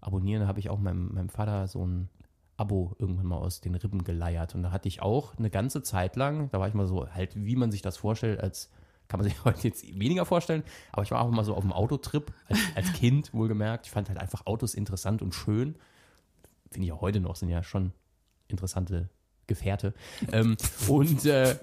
abonnieren. 0.00 0.42
Da 0.42 0.48
habe 0.48 0.60
ich 0.60 0.70
auch 0.70 0.78
meinem, 0.78 1.12
meinem 1.12 1.28
Vater 1.28 1.66
so 1.66 1.84
ein 1.84 2.08
Abo 2.56 2.94
irgendwann 2.98 3.26
mal 3.26 3.36
aus 3.38 3.60
den 3.60 3.74
Rippen 3.74 4.04
geleiert. 4.04 4.54
Und 4.54 4.62
da 4.62 4.70
hatte 4.70 4.88
ich 4.88 5.02
auch 5.02 5.36
eine 5.36 5.50
ganze 5.50 5.82
Zeit 5.82 6.16
lang, 6.16 6.50
da 6.50 6.60
war 6.60 6.68
ich 6.68 6.74
mal 6.74 6.86
so 6.86 7.08
halt, 7.12 7.34
wie 7.36 7.56
man 7.56 7.72
sich 7.72 7.82
das 7.82 7.96
vorstellt, 7.96 8.40
als 8.40 8.70
kann 9.08 9.20
man 9.20 9.28
sich 9.28 9.44
heute 9.44 9.68
jetzt 9.68 9.86
weniger 9.98 10.24
vorstellen, 10.24 10.62
aber 10.92 11.02
ich 11.02 11.10
war 11.10 11.20
auch 11.20 11.30
mal 11.30 11.44
so 11.44 11.54
auf 11.54 11.62
dem 11.62 11.72
Autotrip, 11.72 12.32
als, 12.48 12.58
als 12.74 12.92
Kind 12.92 13.32
wohlgemerkt. 13.32 13.86
Ich 13.86 13.92
fand 13.92 14.08
halt 14.08 14.18
einfach 14.18 14.46
Autos 14.46 14.74
interessant 14.74 15.22
und 15.22 15.34
schön. 15.34 15.76
Finde 16.70 16.86
ich 16.86 16.92
auch 16.92 17.00
heute 17.00 17.20
noch, 17.20 17.36
sind 17.36 17.48
ja 17.48 17.62
schon 17.62 17.92
interessante 18.48 19.08
Gefährte. 19.46 19.94
Ähm, 20.32 20.56
und 20.88 21.24
äh, 21.26 21.56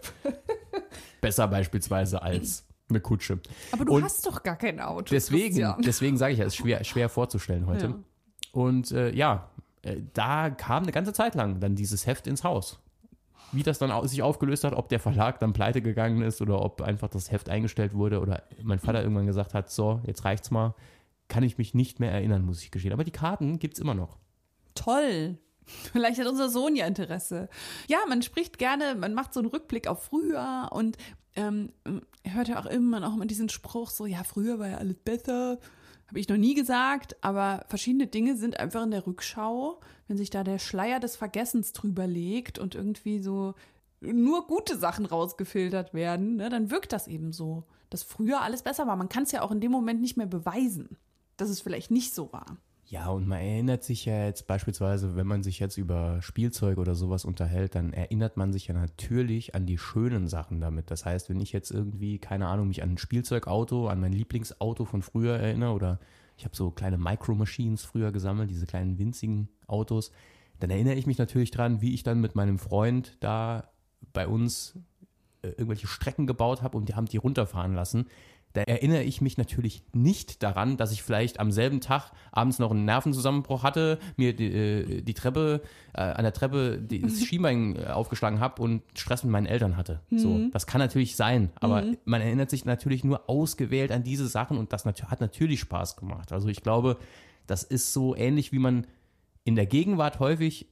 besser 1.20 1.48
beispielsweise 1.48 2.22
als 2.22 2.66
eine 2.90 3.00
Kutsche. 3.00 3.40
Aber 3.72 3.86
du 3.86 3.96
Und 3.96 4.04
hast 4.04 4.26
doch 4.26 4.44
gar 4.44 4.58
kein 4.58 4.80
Auto. 4.80 5.06
Deswegen, 5.12 5.46
Christian. 5.46 5.82
deswegen 5.82 6.18
sage 6.18 6.34
ich 6.34 6.40
ja, 6.40 6.46
es 6.46 6.54
ist 6.54 6.58
schwer, 6.58 6.84
schwer 6.84 7.10
vorzustellen 7.10 7.66
heute. 7.66 7.88
Ja. 7.88 8.00
Und 8.52 8.92
äh, 8.92 9.12
ja, 9.14 9.50
äh, 9.82 10.02
da 10.14 10.50
kam 10.50 10.84
eine 10.84 10.92
ganze 10.92 11.14
Zeit 11.14 11.36
lang 11.36 11.60
dann 11.60 11.76
dieses 11.76 12.06
Heft 12.06 12.28
ins 12.28 12.44
Haus. 12.44 12.80
Wie 13.52 13.64
das 13.64 13.80
dann 13.80 14.08
sich 14.08 14.22
aufgelöst 14.22 14.64
hat, 14.64 14.74
ob 14.74 14.90
der 14.90 15.00
Verlag 15.00 15.40
dann 15.40 15.54
pleite 15.54 15.82
gegangen 15.82 16.22
ist 16.22 16.42
oder 16.42 16.62
ob 16.62 16.82
einfach 16.82 17.10
das 17.10 17.32
Heft 17.32 17.50
eingestellt 17.50 17.94
wurde 17.94 18.22
oder 18.22 18.44
mein 18.64 18.80
Vater 18.80 19.02
irgendwann 19.02 19.26
gesagt 19.26 19.54
hat, 19.54 19.70
so, 19.70 20.02
jetzt 20.06 20.24
reicht's 20.24 20.52
mal, 20.52 20.74
kann 21.28 21.44
ich 21.44 21.58
mich 21.58 21.74
nicht 21.74 22.00
mehr 22.00 22.12
erinnern, 22.12 22.46
muss 22.46 22.62
ich 22.62 22.72
gestehen. 22.72 22.94
Aber 22.94 23.04
die 23.04 23.12
Karten 23.12 23.60
gibt's 23.60 23.80
immer 23.80 23.94
noch. 23.94 24.18
Toll. 24.76 25.38
Vielleicht 25.66 26.20
hat 26.20 26.28
unser 26.28 26.50
Sohn 26.50 26.76
ja 26.76 26.86
Interesse. 26.86 27.50
Ja, 27.88 28.00
man 28.08 28.22
spricht 28.22 28.58
gerne, 28.58 28.96
man 28.96 29.14
macht 29.14 29.34
so 29.34 29.40
einen 29.40 29.50
Rückblick 29.50 29.88
auf 29.88 30.04
früher 30.04 30.70
und 30.72 30.98
ähm, 31.36 31.72
hört 32.26 32.50
ja 32.50 32.60
auch 32.60 32.66
immer 32.66 33.00
noch 33.00 33.16
mal 33.16 33.28
diesen 33.28 33.50
Spruch 33.50 33.90
so, 33.90 34.06
ja, 34.06 34.24
früher 34.24 34.60
war 34.60 34.68
ja 34.68 34.78
alles 34.78 34.98
besser. 34.98 35.60
Habe 36.12 36.20
ich 36.20 36.28
noch 36.28 36.36
nie 36.36 36.56
gesagt, 36.56 37.16
aber 37.22 37.64
verschiedene 37.70 38.06
Dinge 38.06 38.36
sind 38.36 38.60
einfach 38.60 38.84
in 38.84 38.92
der 38.92 39.08
Rückschau, 39.08 39.80
wenn 40.10 40.18
sich 40.18 40.30
da 40.30 40.44
der 40.44 40.60
Schleier 40.60 41.00
des 41.00 41.16
Vergessens 41.16 41.72
drüber 41.72 42.06
legt 42.06 42.60
und 42.60 42.76
irgendwie 42.76 43.20
so 43.20 43.54
nur 44.02 44.46
gute 44.46 44.78
Sachen 44.78 45.06
rausgefiltert 45.06 45.94
werden, 45.94 46.36
ne, 46.36 46.50
dann 46.50 46.70
wirkt 46.70 46.92
das 46.92 47.08
eben 47.08 47.32
so, 47.32 47.64
dass 47.90 48.04
früher 48.04 48.42
alles 48.42 48.62
besser 48.62 48.88
war. 48.88 48.98
Man 48.98 49.08
kann 49.08 49.24
es 49.24 49.32
ja 49.32 49.42
auch 49.42 49.52
in 49.52 49.62
dem 49.62 49.72
Moment 49.72 50.02
nicht 50.02 50.18
mehr 50.18 50.28
beweisen, 50.28 50.98
dass 51.38 51.48
es 51.48 51.62
vielleicht 51.62 51.92
nicht 51.92 52.14
so 52.14 52.34
war. 52.34 52.58
Ja, 52.92 53.08
und 53.08 53.26
man 53.26 53.40
erinnert 53.40 53.86
sich 53.86 54.04
ja 54.04 54.26
jetzt 54.26 54.48
beispielsweise, 54.48 55.16
wenn 55.16 55.26
man 55.26 55.44
sich 55.44 55.60
jetzt 55.60 55.78
über 55.78 56.22
Spielzeug 56.22 56.78
oder 56.78 56.94
sowas 56.94 57.24
unterhält, 57.24 57.74
dann 57.74 57.94
erinnert 57.94 58.36
man 58.36 58.52
sich 58.52 58.68
ja 58.68 58.74
natürlich 58.74 59.56
an 59.56 59.66
die 59.66 59.78
schönen 59.78 60.28
Sachen 60.28 60.60
damit. 60.60 60.92
Das 60.92 61.06
heißt, 61.06 61.30
wenn 61.30 61.40
ich 61.40 61.54
jetzt 61.54 61.72
irgendwie, 61.72 62.20
keine 62.20 62.48
Ahnung, 62.48 62.68
mich 62.68 62.84
an 62.84 62.92
ein 62.92 62.98
Spielzeugauto, 62.98 63.88
an 63.88 64.02
mein 64.02 64.12
Lieblingsauto 64.12 64.84
von 64.84 65.04
früher 65.04 65.38
erinnere 65.38 65.72
oder 65.72 66.00
ich 66.36 66.44
habe 66.44 66.54
so 66.54 66.70
kleine 66.70 66.98
Micro 66.98 67.34
Machines 67.34 67.86
früher 67.86 68.12
gesammelt, 68.12 68.50
diese 68.50 68.66
kleinen 68.66 69.00
winzigen 69.00 69.48
Autos, 69.68 70.12
dann 70.60 70.70
erinnere 70.70 70.96
ich 70.96 71.08
mich 71.08 71.18
natürlich 71.18 71.52
dran, 71.52 71.80
wie 71.80 71.94
ich 71.94 72.04
dann 72.04 72.20
mit 72.20 72.36
meinem 72.36 72.60
Freund 72.60 73.16
da 73.22 73.72
bei 74.12 74.28
uns 74.28 74.78
äh, 75.44 75.48
irgendwelche 75.48 75.88
Strecken 75.88 76.28
gebaut 76.28 76.62
habe 76.62 76.78
und 76.78 76.90
die 76.90 76.96
haben 76.96 77.06
die 77.06 77.16
runterfahren 77.16 77.74
lassen. 77.74 78.08
Da 78.54 78.62
erinnere 78.62 79.04
ich 79.04 79.22
mich 79.22 79.38
natürlich 79.38 79.84
nicht 79.94 80.44
daran, 80.44 80.78
dass 80.78 80.92
ich 80.92 81.04
vielleicht 81.04 81.40
am 81.40 81.52
selben 81.52 81.80
Tag 81.80 82.12
abends 82.32 82.60
noch 82.60 82.72
einen 82.72 82.86
Nervenzusammenbruch 82.86 83.64
hatte, 83.64 84.00
mir 84.18 84.36
die, 84.36 84.46
äh, 84.46 85.02
die 85.02 85.14
Treppe, 85.14 85.62
äh, 85.94 86.02
an 86.02 86.24
der 86.24 86.34
Treppe 86.34 86.82
das 86.82 87.24
Schienbein 87.24 87.76
äh, 87.76 87.86
aufgeschlagen 87.88 88.40
habe 88.40 88.62
und 88.62 88.82
Stress 88.96 89.24
mit 89.24 89.32
meinen 89.32 89.46
Eltern 89.46 89.78
hatte. 89.78 90.02
So, 90.12 90.50
das 90.52 90.68
kann 90.68 90.80
natürlich 90.80 91.16
sein, 91.16 91.52
aber 91.56 91.86
man 92.06 92.22
erinnert 92.22 92.50
sich 92.50 92.66
natürlich 92.66 93.04
nur 93.04 93.30
ausgewählt 93.30 93.92
an 93.92 94.04
diese 94.04 94.28
Sachen 94.28 94.58
und 94.58 94.74
das 94.74 94.86
hat 94.86 95.22
natürlich 95.22 95.60
Spaß 95.62 95.96
gemacht. 95.96 96.32
Also 96.32 96.48
ich 96.48 96.62
glaube, 96.62 96.98
das 97.48 97.64
ist 97.64 97.94
so 97.94 98.16
ähnlich, 98.16 98.52
wie 98.52 98.60
man 98.60 98.88
in 99.44 99.56
der 99.56 99.66
Gegenwart 99.66 100.20
häufig 100.20 100.68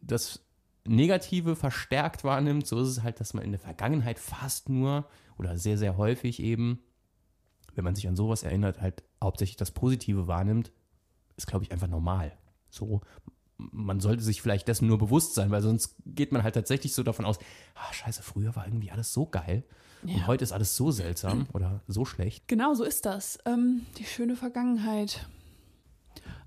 das 0.00 0.40
Negative 0.86 1.56
verstärkt 1.56 2.24
wahrnimmt, 2.24 2.66
so 2.66 2.80
ist 2.80 2.88
es 2.88 3.02
halt, 3.02 3.20
dass 3.20 3.34
man 3.34 3.44
in 3.44 3.52
der 3.52 3.60
Vergangenheit 3.60 4.18
fast 4.18 4.68
nur 4.68 5.06
oder 5.38 5.56
sehr, 5.56 5.78
sehr 5.78 5.96
häufig 5.96 6.40
eben, 6.40 6.80
wenn 7.76 7.84
man 7.84 7.94
sich 7.94 8.08
an 8.08 8.16
sowas 8.16 8.42
erinnert, 8.42 8.80
halt 8.80 9.02
hauptsächlich 9.22 9.56
das 9.56 9.70
Positive 9.70 10.26
wahrnimmt, 10.26 10.72
ist, 11.36 11.46
glaube 11.46 11.64
ich, 11.64 11.72
einfach 11.72 11.88
normal. 11.88 12.32
So, 12.70 13.00
man 13.56 14.00
sollte 14.00 14.22
sich 14.22 14.42
vielleicht 14.42 14.68
dessen 14.68 14.88
nur 14.88 14.98
bewusst 14.98 15.34
sein, 15.34 15.50
weil 15.50 15.62
sonst 15.62 15.96
geht 16.06 16.32
man 16.32 16.42
halt 16.42 16.54
tatsächlich 16.54 16.94
so 16.94 17.02
davon 17.02 17.24
aus, 17.24 17.38
ah, 17.74 17.92
scheiße, 17.92 18.22
früher 18.22 18.56
war 18.56 18.66
irgendwie 18.66 18.90
alles 18.90 19.12
so 19.12 19.26
geil 19.26 19.64
und 20.02 20.26
heute 20.26 20.44
ist 20.44 20.52
alles 20.52 20.76
so 20.76 20.90
seltsam 20.90 21.46
oder 21.52 21.80
so 21.88 22.04
schlecht. 22.04 22.46
Genau, 22.48 22.74
so 22.74 22.84
ist 22.84 23.06
das. 23.06 23.38
Ähm, 23.46 23.86
die 23.96 24.04
schöne 24.04 24.36
Vergangenheit. 24.36 25.26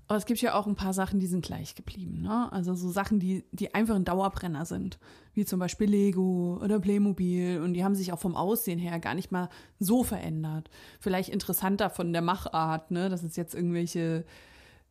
Aber 0.08 0.16
es 0.16 0.24
gibt 0.24 0.40
ja 0.40 0.54
auch 0.54 0.66
ein 0.66 0.74
paar 0.74 0.94
Sachen, 0.94 1.20
die 1.20 1.26
sind 1.26 1.44
gleich 1.44 1.74
geblieben. 1.74 2.22
Ne? 2.22 2.50
Also 2.50 2.74
so 2.74 2.90
Sachen, 2.90 3.20
die, 3.20 3.44
die 3.52 3.74
einfach 3.74 3.94
ein 3.94 4.06
Dauerbrenner 4.06 4.64
sind. 4.64 4.98
Wie 5.34 5.44
zum 5.44 5.60
Beispiel 5.60 5.88
Lego 5.88 6.58
oder 6.64 6.80
Playmobil. 6.80 7.60
Und 7.60 7.74
die 7.74 7.84
haben 7.84 7.94
sich 7.94 8.10
auch 8.10 8.18
vom 8.18 8.34
Aussehen 8.34 8.78
her 8.78 8.98
gar 9.00 9.14
nicht 9.14 9.30
mal 9.30 9.50
so 9.78 10.02
verändert. 10.02 10.70
Vielleicht 10.98 11.28
interessanter 11.28 11.90
von 11.90 12.14
der 12.14 12.22
Machart, 12.22 12.90
ne? 12.90 13.10
dass 13.10 13.22
es 13.22 13.36
jetzt 13.36 13.54
irgendwelche, 13.54 14.24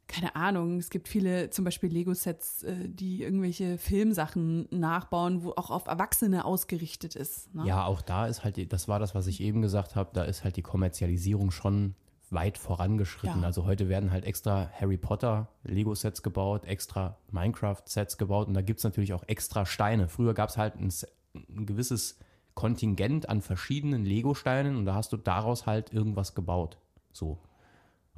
keine 0.08 0.36
Ahnung, 0.36 0.78
es 0.78 0.92
gibt 0.92 1.08
viele 1.08 1.50
zum 1.50 1.66
Beispiel 1.66 1.90
Lego-Sets, 1.92 2.62
äh, 2.64 2.88
die 2.88 3.24
irgendwelche 3.24 3.80
Filmsachen 3.80 4.68
nachbauen, 4.70 5.44
wo 5.44 5.50
auch 5.54 5.72
auf 5.72 5.88
Erwachsene 5.88 6.46
ausgerichtet 6.46 7.16
ist. 7.16 7.56
Ne? 7.56 7.66
Ja, 7.66 7.86
auch 7.86 8.04
da 8.04 8.28
ist 8.28 8.44
halt, 8.44 8.72
das 8.72 8.88
war 8.88 9.00
das, 9.00 9.16
was 9.16 9.26
ich 9.26 9.42
eben 9.42 9.64
gesagt 9.64 9.96
habe, 9.96 10.12
da 10.14 10.26
ist 10.26 10.44
halt 10.44 10.58
die 10.58 10.62
Kommerzialisierung 10.62 11.50
schon 11.50 11.96
weit 12.30 12.58
vorangeschritten. 12.58 13.42
Ja. 13.42 13.48
Also 13.48 13.66
heute 13.66 13.90
werden 13.90 14.12
halt 14.12 14.26
extra 14.26 14.70
Harry 14.80 14.98
Potter 14.98 15.48
Lego-Sets 15.64 16.24
gebaut, 16.24 16.66
extra 16.66 17.18
Minecraft-Sets 17.32 18.18
gebaut 18.18 18.48
und 18.48 18.54
da 18.54 18.62
gibt 18.62 18.80
es 18.80 18.84
natürlich 18.84 19.14
auch 19.14 19.24
extra 19.28 19.66
Steine. 19.66 20.08
Früher 20.08 20.34
gab 20.34 20.50
es 20.50 20.58
halt 20.58 20.76
ein, 20.76 20.92
ein 21.34 21.66
gewisses 21.66 22.20
Kontingent 22.54 23.30
an 23.30 23.42
verschiedenen 23.42 24.04
Lego-Steinen 24.04 24.76
und 24.78 24.86
da 24.86 24.96
hast 24.96 25.14
du 25.14 25.18
daraus 25.18 25.66
halt 25.66 25.94
irgendwas 25.94 26.36
gebaut. 26.36 26.78
So. 27.14 27.40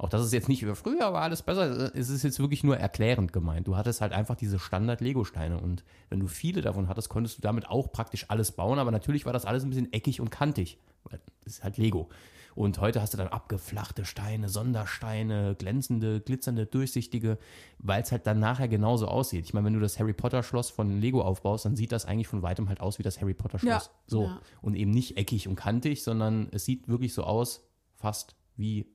Auch 0.00 0.08
das 0.08 0.24
ist 0.24 0.32
jetzt 0.32 0.48
nicht 0.48 0.62
über 0.62 0.74
früher 0.74 1.12
war 1.12 1.20
alles 1.20 1.42
besser. 1.42 1.94
Es 1.94 2.08
ist 2.08 2.22
jetzt 2.22 2.40
wirklich 2.40 2.64
nur 2.64 2.78
erklärend 2.78 3.34
gemeint. 3.34 3.66
Du 3.66 3.76
hattest 3.76 4.00
halt 4.00 4.14
einfach 4.14 4.34
diese 4.34 4.58
Standard-Lego-Steine 4.58 5.60
und 5.60 5.84
wenn 6.08 6.20
du 6.20 6.26
viele 6.26 6.62
davon 6.62 6.88
hattest, 6.88 7.10
konntest 7.10 7.36
du 7.36 7.42
damit 7.42 7.68
auch 7.68 7.92
praktisch 7.92 8.24
alles 8.28 8.52
bauen. 8.52 8.78
Aber 8.78 8.92
natürlich 8.92 9.26
war 9.26 9.34
das 9.34 9.44
alles 9.44 9.62
ein 9.62 9.68
bisschen 9.68 9.92
eckig 9.92 10.22
und 10.22 10.30
kantig. 10.30 10.78
Weil 11.04 11.20
Das 11.44 11.54
ist 11.54 11.64
halt 11.64 11.76
Lego. 11.76 12.08
Und 12.54 12.80
heute 12.80 13.00
hast 13.00 13.14
du 13.14 13.18
dann 13.18 13.28
abgeflachte 13.28 14.04
Steine, 14.04 14.48
Sondersteine, 14.48 15.54
glänzende, 15.56 16.20
glitzernde, 16.20 16.66
durchsichtige, 16.66 17.38
weil 17.78 18.02
es 18.02 18.12
halt 18.12 18.26
dann 18.26 18.40
nachher 18.40 18.68
genauso 18.68 19.06
aussieht. 19.06 19.44
Ich 19.44 19.54
meine, 19.54 19.66
wenn 19.66 19.74
du 19.74 19.80
das 19.80 19.98
Harry 19.98 20.12
Potter 20.12 20.42
Schloss 20.42 20.70
von 20.70 21.00
Lego 21.00 21.22
aufbaust, 21.22 21.64
dann 21.64 21.76
sieht 21.76 21.92
das 21.92 22.06
eigentlich 22.06 22.28
von 22.28 22.42
weitem 22.42 22.68
halt 22.68 22.80
aus 22.80 22.98
wie 22.98 23.02
das 23.02 23.20
Harry 23.20 23.34
Potter 23.34 23.58
Schloss. 23.58 23.86
Ja, 23.86 23.90
So. 24.06 24.24
ja. 24.24 24.40
Und 24.62 24.74
eben 24.74 24.90
nicht 24.90 25.16
eckig 25.16 25.48
und 25.48 25.56
kantig, 25.56 26.02
sondern 26.02 26.48
es 26.52 26.64
sieht 26.64 26.88
wirklich 26.88 27.14
so 27.14 27.24
aus, 27.24 27.68
fast 27.94 28.34
wie 28.56 28.86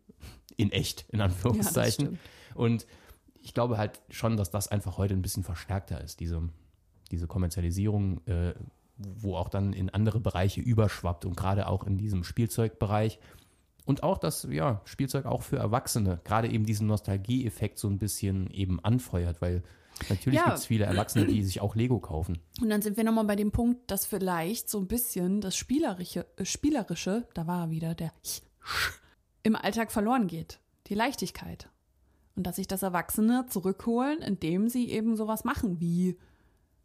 in 0.58 0.72
echt, 0.72 1.06
in 1.10 1.22
Anführungszeichen. 1.22 2.06
stimmt. 2.06 2.20
und 2.56 2.86
ich 3.41 3.54
glaube 3.54 3.78
halt 3.78 4.02
schon, 4.10 4.38
dass 4.38 4.50
das 4.50 4.68
einfach 4.68 4.98
heute 4.98 5.13
ein 5.13 5.22
bisschen 5.22 5.44
verstärkter 5.44 6.02
ist, 6.02 6.20
diese, 6.20 6.50
diese 7.12 7.28
Kommerzialisierung, 7.28 8.26
äh, 8.26 8.56
wo 8.98 9.36
auch 9.36 9.50
dann 9.50 9.74
in 9.74 9.89
andere 9.91 10.20
Bereiche 10.20 10.62
überschwappt 10.62 11.26
und 11.26 11.38
gerade 11.38 11.68
auch 11.68 11.84
in 11.84 11.98
diesem 11.98 12.24
Spielzeugbereich. 12.24 13.20
Und 13.86 14.04
auch 14.04 14.17
das, 14.17 14.48
ja, 14.50 14.82
Spielzeug 14.86 15.26
auch 15.26 15.43
für 15.43 15.58
Erwachsene, 15.58 16.19
gerade 16.24 16.50
eben 16.50 16.65
diesen 16.65 16.88
Nostalgieeffekt 16.88 17.78
so 17.78 17.88
ein 17.88 18.00
bisschen 18.00 18.50
eben 18.52 18.80
anfeuert, 18.84 19.41
weil 19.41 19.63
natürlich 20.10 20.39
Ja. 20.39 20.45
gibt 20.45 20.58
es 20.58 20.65
viele 20.65 20.86
Erwachsene, 20.86 21.26
die 21.28 21.43
sich 21.43 21.62
auch 21.62 21.76
Lego 21.76 22.00
kaufen. 22.00 22.39
Und 22.62 22.69
dann 22.69 22.82
sind 22.82 22.98
wir 22.98 23.04
nochmal 23.04 23.26
bei 23.26 23.36
dem 23.36 23.52
Punkt, 23.52 23.89
dass 23.91 24.06
vielleicht 24.06 24.69
so 24.69 24.80
ein 24.80 24.88
bisschen 24.88 25.39
das 25.39 25.56
Spielerische, 25.56 26.26
äh, 26.38 26.45
Spielerische 26.45 27.28
da 27.34 27.45
war 27.48 27.65
er 27.65 27.69
wieder 27.69 27.93
der 27.95 28.12
im 29.43 29.56
Alltag 29.56 29.91
verloren 29.91 30.28
geht. 30.28 30.60
Die 30.88 30.95
Leichtigkeit. 30.95 31.69
Und 32.36 32.45
dass 32.48 32.58
sich 32.58 32.67
das 32.67 32.84
Erwachsene 32.84 33.45
zurückholen, 33.48 34.21
indem 34.21 34.67
sie 34.67 34.89
eben 34.89 35.15
sowas 35.15 35.43
machen 35.43 35.80
wie 35.80 36.17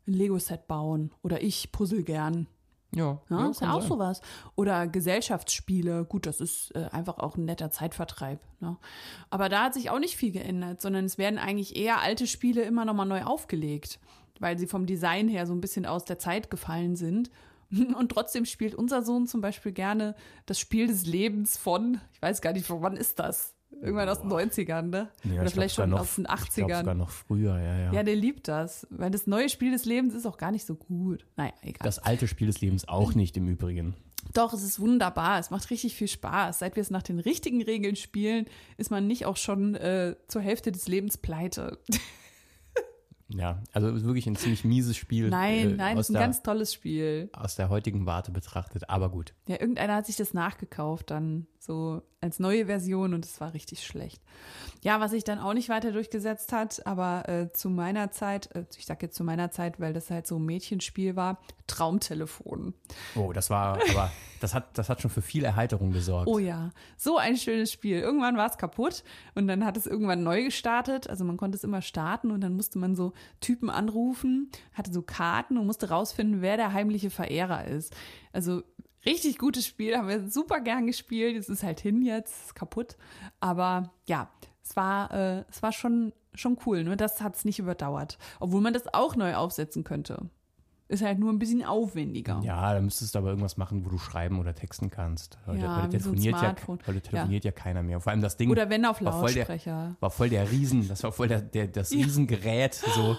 ein 0.06 0.12
Lego-Set 0.12 0.68
bauen 0.68 1.12
oder 1.22 1.42
ich 1.42 1.72
puzzle 1.72 2.02
gern. 2.04 2.46
Ja, 2.94 3.20
Ja, 3.28 3.48
ist 3.48 3.60
ja 3.60 3.66
kann 3.68 3.76
auch 3.76 3.80
sein. 3.80 3.88
sowas. 3.88 4.20
Oder 4.56 4.86
Gesellschaftsspiele. 4.88 6.04
Gut, 6.04 6.26
das 6.26 6.40
ist 6.40 6.74
äh, 6.74 6.88
einfach 6.90 7.18
auch 7.18 7.36
ein 7.36 7.44
netter 7.44 7.70
Zeitvertreib. 7.70 8.40
Ne? 8.60 8.76
Aber 9.30 9.48
da 9.48 9.64
hat 9.64 9.74
sich 9.74 9.90
auch 9.90 9.98
nicht 9.98 10.16
viel 10.16 10.32
geändert, 10.32 10.80
sondern 10.80 11.04
es 11.04 11.16
werden 11.18 11.38
eigentlich 11.38 11.76
eher 11.76 12.00
alte 12.00 12.26
Spiele 12.26 12.62
immer 12.62 12.84
nochmal 12.84 13.06
neu 13.06 13.22
aufgelegt, 13.22 14.00
weil 14.40 14.58
sie 14.58 14.66
vom 14.66 14.86
Design 14.86 15.28
her 15.28 15.46
so 15.46 15.54
ein 15.54 15.60
bisschen 15.60 15.86
aus 15.86 16.04
der 16.04 16.18
Zeit 16.18 16.50
gefallen 16.50 16.96
sind. 16.96 17.30
Und 17.70 18.10
trotzdem 18.10 18.44
spielt 18.44 18.74
unser 18.74 19.02
Sohn 19.02 19.26
zum 19.28 19.40
Beispiel 19.40 19.72
gerne 19.72 20.16
das 20.46 20.58
Spiel 20.58 20.88
des 20.88 21.06
Lebens 21.06 21.56
von, 21.56 22.00
ich 22.12 22.20
weiß 22.20 22.40
gar 22.40 22.52
nicht, 22.52 22.66
von 22.66 22.82
wann 22.82 22.96
ist 22.96 23.20
das? 23.20 23.54
Irgendwann 23.80 24.08
aus 24.08 24.20
den 24.20 24.30
90ern, 24.30 24.82
ne? 24.82 25.08
Ja, 25.24 25.34
Oder 25.34 25.44
ich 25.46 25.52
vielleicht 25.52 25.74
schon 25.74 25.90
sogar 25.90 26.02
aus 26.02 26.14
den 26.16 26.24
Ich 26.24 26.54
glaube 26.54 26.72
80ern. 26.72 26.78
sogar 26.80 26.94
noch 26.94 27.10
früher, 27.10 27.58
ja, 27.58 27.78
ja. 27.78 27.92
Ja, 27.92 28.02
der 28.02 28.16
liebt 28.16 28.46
das, 28.48 28.86
weil 28.90 29.10
das 29.10 29.26
neue 29.26 29.48
Spiel 29.48 29.70
des 29.72 29.84
Lebens 29.86 30.14
ist 30.14 30.26
auch 30.26 30.36
gar 30.36 30.50
nicht 30.50 30.66
so 30.66 30.74
gut. 30.74 31.24
Naja, 31.36 31.52
egal. 31.62 31.84
Das 31.84 31.98
alte 31.98 32.28
Spiel 32.28 32.46
des 32.48 32.60
Lebens 32.60 32.86
auch 32.88 33.14
nicht 33.14 33.36
im 33.36 33.48
Übrigen. 33.48 33.94
Doch, 34.34 34.52
es 34.52 34.62
ist 34.62 34.80
wunderbar. 34.80 35.38
Es 35.38 35.50
macht 35.50 35.70
richtig 35.70 35.94
viel 35.94 36.08
Spaß. 36.08 36.58
Seit 36.58 36.76
wir 36.76 36.82
es 36.82 36.90
nach 36.90 37.02
den 37.02 37.20
richtigen 37.20 37.62
Regeln 37.62 37.96
spielen, 37.96 38.46
ist 38.76 38.90
man 38.90 39.06
nicht 39.06 39.24
auch 39.24 39.36
schon 39.38 39.74
äh, 39.76 40.14
zur 40.28 40.42
Hälfte 40.42 40.72
des 40.72 40.86
Lebens 40.86 41.16
pleite. 41.16 41.78
Ja, 43.32 43.62
also 43.72 44.04
wirklich 44.04 44.26
ein 44.26 44.36
ziemlich 44.36 44.64
mieses 44.64 44.96
Spiel. 44.96 45.30
Nein, 45.30 45.72
äh, 45.72 45.76
nein, 45.76 45.98
ist 45.98 46.10
ein 46.10 46.14
der, 46.14 46.22
ganz 46.22 46.42
tolles 46.42 46.74
Spiel. 46.74 47.30
aus 47.32 47.54
der 47.54 47.68
heutigen 47.68 48.04
Warte 48.06 48.32
betrachtet, 48.32 48.90
aber 48.90 49.08
gut. 49.08 49.34
Ja, 49.46 49.60
irgendeiner 49.60 49.94
hat 49.94 50.06
sich 50.06 50.16
das 50.16 50.34
nachgekauft, 50.34 51.10
dann 51.10 51.46
so 51.58 52.02
als 52.20 52.38
neue 52.38 52.66
Version 52.66 53.14
und 53.14 53.24
es 53.24 53.40
war 53.40 53.54
richtig 53.54 53.86
schlecht. 53.86 54.20
Ja, 54.82 55.00
was 55.00 55.12
sich 55.12 55.24
dann 55.24 55.38
auch 55.38 55.54
nicht 55.54 55.68
weiter 55.68 55.92
durchgesetzt 55.92 56.52
hat, 56.52 56.86
aber 56.86 57.28
äh, 57.28 57.52
zu 57.52 57.70
meiner 57.70 58.10
Zeit, 58.10 58.54
äh, 58.54 58.64
ich 58.76 58.86
sag 58.86 59.02
jetzt 59.02 59.14
zu 59.14 59.24
meiner 59.24 59.50
Zeit, 59.50 59.78
weil 59.78 59.92
das 59.92 60.10
halt 60.10 60.26
so 60.26 60.38
ein 60.38 60.44
Mädchenspiel 60.44 61.16
war, 61.16 61.38
Traumtelefon. 61.66 62.74
Oh, 63.14 63.32
das 63.32 63.48
war, 63.48 63.78
aber 63.90 64.10
das 64.40 64.54
hat, 64.54 64.76
das 64.76 64.88
hat 64.88 65.00
schon 65.00 65.10
für 65.10 65.22
viel 65.22 65.44
Erheiterung 65.44 65.92
gesorgt. 65.92 66.28
Oh 66.28 66.38
ja, 66.38 66.70
so 66.96 67.18
ein 67.18 67.36
schönes 67.36 67.72
Spiel. 67.72 68.00
Irgendwann 68.00 68.36
war 68.36 68.48
es 68.50 68.58
kaputt 68.58 69.04
und 69.34 69.46
dann 69.46 69.64
hat 69.64 69.76
es 69.76 69.86
irgendwann 69.86 70.22
neu 70.22 70.42
gestartet. 70.42 71.08
Also 71.08 71.24
man 71.24 71.36
konnte 71.36 71.56
es 71.56 71.64
immer 71.64 71.82
starten 71.82 72.30
und 72.30 72.40
dann 72.40 72.54
musste 72.54 72.78
man 72.78 72.96
so 72.96 73.12
Typen 73.40 73.70
anrufen, 73.70 74.50
hatte 74.72 74.92
so 74.92 75.02
Karten 75.02 75.58
und 75.58 75.66
musste 75.66 75.88
rausfinden, 75.88 76.42
wer 76.42 76.56
der 76.56 76.72
heimliche 76.72 77.10
Verehrer 77.10 77.66
ist. 77.66 77.94
Also 78.32 78.62
richtig 79.04 79.38
gutes 79.38 79.66
Spiel, 79.66 79.96
haben 79.96 80.08
wir 80.08 80.28
super 80.28 80.60
gern 80.60 80.86
gespielt. 80.86 81.36
Es 81.36 81.48
ist 81.48 81.62
halt 81.62 81.80
hin 81.80 82.02
jetzt, 82.02 82.46
ist 82.46 82.54
kaputt. 82.54 82.96
Aber 83.40 83.92
ja, 84.06 84.30
es 84.62 84.76
war, 84.76 85.12
äh, 85.12 85.44
es 85.50 85.62
war 85.62 85.72
schon, 85.72 86.12
schon 86.34 86.58
cool. 86.66 86.84
Nur 86.84 86.96
das 86.96 87.20
hat 87.20 87.36
es 87.36 87.44
nicht 87.44 87.58
überdauert. 87.58 88.18
Obwohl 88.38 88.60
man 88.60 88.72
das 88.72 88.92
auch 88.92 89.16
neu 89.16 89.34
aufsetzen 89.34 89.84
könnte. 89.84 90.30
Ist 90.90 91.02
halt 91.04 91.20
nur 91.20 91.32
ein 91.32 91.38
bisschen 91.38 91.64
aufwendiger. 91.64 92.40
Ja, 92.42 92.74
da 92.74 92.80
müsstest 92.80 93.14
du 93.14 93.20
aber 93.20 93.28
irgendwas 93.28 93.56
machen, 93.56 93.84
wo 93.84 93.90
du 93.90 93.98
schreiben 93.98 94.40
oder 94.40 94.56
texten 94.56 94.90
kannst. 94.90 95.38
Heute, 95.46 95.60
Ja, 95.62 95.82
heute 95.84 95.92
wie 95.92 95.98
so 96.00 96.10
telefoniert, 96.10 96.42
ja, 96.42 96.56
heute 96.88 97.00
telefoniert 97.00 97.44
ja. 97.44 97.52
keiner 97.52 97.84
mehr. 97.84 98.00
Vor 98.00 98.10
allem 98.10 98.22
das 98.22 98.36
Ding 98.36 98.50
Oder 98.50 98.68
wenn 98.70 98.84
auf 98.84 99.00
war 99.00 99.12
voll 99.20 99.28
der- 99.32 99.36
Lautsprecher. 99.46 99.94
war 100.00 100.10
voll 100.10 100.28
der 100.30 100.50
Riesen, 100.50 100.88
das 100.88 101.04
war 101.04 101.12
voll 101.12 101.28
der, 101.28 101.42
der, 101.42 101.68
das 101.68 101.92
Riesengerät, 101.92 102.74
so 102.74 103.16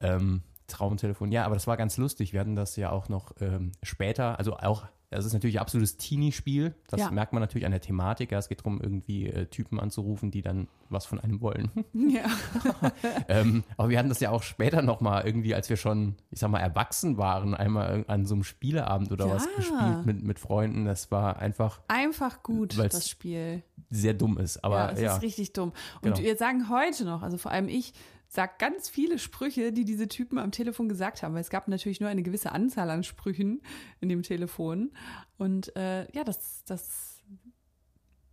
ähm, 0.00 0.42
Traumtelefon. 0.66 1.30
Ja, 1.30 1.44
aber 1.46 1.54
das 1.54 1.68
war 1.68 1.76
ganz 1.76 1.96
lustig. 1.96 2.32
Wir 2.32 2.40
hatten 2.40 2.56
das 2.56 2.74
ja 2.74 2.90
auch 2.90 3.08
noch 3.08 3.32
ähm, 3.40 3.70
später, 3.84 4.38
also 4.40 4.56
auch, 4.56 4.84
das 5.16 5.24
ist 5.24 5.32
natürlich 5.32 5.56
ein 5.58 5.62
absolutes 5.62 5.96
Teenie-Spiel. 5.96 6.74
Das 6.88 7.00
Ja. 7.00 7.10
merkt 7.10 7.32
man 7.32 7.40
natürlich 7.40 7.64
an 7.66 7.72
der 7.72 7.80
Thematik. 7.80 8.32
Ja, 8.32 8.38
es 8.38 8.48
geht 8.48 8.60
darum, 8.60 8.80
irgendwie 8.80 9.26
äh, 9.28 9.46
Typen 9.46 9.78
anzurufen, 9.80 10.30
die 10.30 10.42
dann 10.42 10.68
was 10.88 11.06
von 11.06 11.18
einem 11.20 11.40
wollen. 11.40 11.70
Ja. 11.94 12.24
ähm, 13.28 13.64
aber 13.76 13.88
wir 13.90 13.98
hatten 13.98 14.08
das 14.08 14.20
ja 14.20 14.30
auch 14.30 14.42
später 14.42 14.82
nochmal 14.82 15.24
irgendwie, 15.24 15.54
als 15.54 15.68
wir 15.70 15.76
schon, 15.76 16.16
ich 16.30 16.40
sag 16.40 16.50
mal, 16.50 16.58
erwachsen 16.60 17.16
waren, 17.16 17.54
einmal 17.54 18.04
an 18.08 18.26
so 18.26 18.34
einem 18.34 18.44
Spieleabend 18.44 19.12
oder 19.12 19.28
was 19.30 19.44
Ja. 19.44 19.50
gespielt 19.56 20.06
mit, 20.06 20.22
mit 20.22 20.38
Freunden. 20.38 20.84
Das 20.84 21.10
war 21.10 21.38
einfach 21.38 21.80
Einfach 21.88 22.42
gut, 22.42 22.76
das 22.78 23.08
Spiel. 23.08 23.62
sehr 23.90 24.14
dumm 24.14 24.38
ist. 24.38 24.56
Ja, 24.56 24.62
Aber 24.64 24.92
es 24.92 25.00
ja, 25.00 25.16
ist 25.16 25.22
richtig 25.22 25.52
dumm. 25.52 25.72
Und 26.02 26.14
Genau. 26.14 26.18
wir 26.18 26.36
sagen 26.36 26.68
heute 26.68 27.04
noch, 27.04 27.22
also 27.22 27.38
vor 27.38 27.50
allem 27.52 27.68
ich, 27.68 27.92
sag 28.34 28.58
ganz 28.58 28.88
viele 28.88 29.18
Sprüche, 29.18 29.74
die 29.74 29.84
diese 29.84 30.08
Typen 30.08 30.38
am 30.38 30.52
Telefon 30.52 30.88
gesagt 30.88 31.22
haben, 31.22 31.34
weil 31.34 31.42
es 31.42 31.50
gab 31.50 31.68
natürlich 31.68 32.00
nur 32.00 32.08
eine 32.08 32.22
gewisse 32.22 32.52
Anzahl 32.52 32.88
an 32.88 33.04
Sprüchen 33.04 33.60
in 34.00 34.08
dem 34.08 34.22
Telefon. 34.22 34.90
Und 35.36 35.76
äh, 35.76 36.10
ja, 36.12 36.24
das, 36.24 36.64
das 36.64 37.20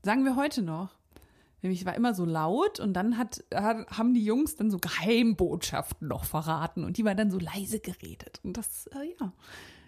sagen 0.02 0.24
wir 0.24 0.38
heute 0.38 0.62
noch. 0.62 0.98
Nämlich 1.62 1.86
war 1.86 1.96
immer 1.96 2.14
so 2.14 2.24
laut 2.24 2.80
und 2.80 2.94
dann 2.94 3.18
hat, 3.18 3.44
haben 3.54 4.14
die 4.14 4.24
Jungs 4.24 4.56
dann 4.56 4.72
so 4.72 4.78
Geheimbotschaften 4.78 6.08
noch 6.08 6.24
verraten 6.24 6.86
und 6.86 6.96
die 6.96 7.04
waren 7.04 7.18
dann 7.18 7.30
so 7.30 7.38
leise 7.38 7.82
geredet. 7.82 8.40
Und 8.44 8.56
das, 8.56 8.88
äh, 8.88 9.16
ja. 9.20 9.34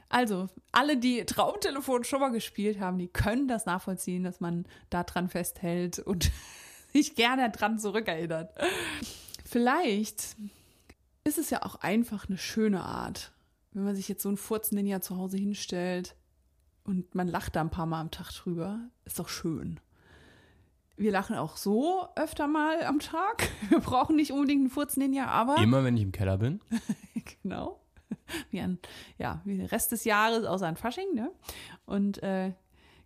Also, 0.09 0.49
alle, 0.73 0.97
die 0.97 1.23
Traumtelefon 1.25 2.03
schon 2.03 2.19
mal 2.19 2.33
gespielt 2.33 2.81
haben, 2.81 2.97
die 2.97 3.07
können 3.07 3.47
das 3.47 3.65
nachvollziehen, 3.65 4.25
dass 4.25 4.41
man 4.41 4.65
daran 4.89 5.29
festhält 5.29 5.99
und 5.99 6.29
sich 6.91 7.15
gerne 7.15 7.49
dran 7.49 7.79
zurückerinnert. 7.79 8.53
Vielleicht 9.51 10.37
ist 11.25 11.37
es 11.37 11.49
ja 11.49 11.63
auch 11.63 11.75
einfach 11.75 12.29
eine 12.29 12.37
schöne 12.37 12.85
Art, 12.85 13.33
wenn 13.73 13.83
man 13.83 13.97
sich 13.97 14.07
jetzt 14.07 14.23
so 14.23 14.29
einen 14.29 14.37
Furzen-Ninja 14.37 15.01
zu 15.01 15.17
Hause 15.17 15.35
hinstellt 15.35 16.15
und 16.85 17.13
man 17.15 17.27
lacht 17.27 17.57
da 17.57 17.59
ein 17.59 17.69
paar 17.69 17.85
Mal 17.85 17.99
am 17.99 18.11
Tag 18.11 18.31
drüber. 18.31 18.79
Ist 19.03 19.19
doch 19.19 19.27
schön. 19.27 19.81
Wir 20.95 21.11
lachen 21.11 21.35
auch 21.35 21.57
so 21.57 22.07
öfter 22.15 22.47
mal 22.47 22.85
am 22.85 22.99
Tag. 22.99 23.49
Wir 23.69 23.81
brauchen 23.81 24.15
nicht 24.15 24.31
unbedingt 24.31 24.61
einen 24.61 24.69
Furzen-Ninja, 24.69 25.27
aber 25.27 25.57
immer 25.57 25.83
wenn 25.83 25.97
ich 25.97 26.03
im 26.03 26.13
Keller 26.13 26.37
bin. 26.37 26.61
genau. 27.43 27.81
Wie 28.51 28.61
ein, 28.61 28.79
ja, 29.17 29.41
wie 29.43 29.57
der 29.57 29.73
Rest 29.73 29.91
des 29.91 30.05
Jahres, 30.05 30.45
außer 30.45 30.65
an 30.65 30.77
Fasching, 30.77 31.13
ne? 31.13 31.29
Und 31.85 32.23
äh, 32.23 32.53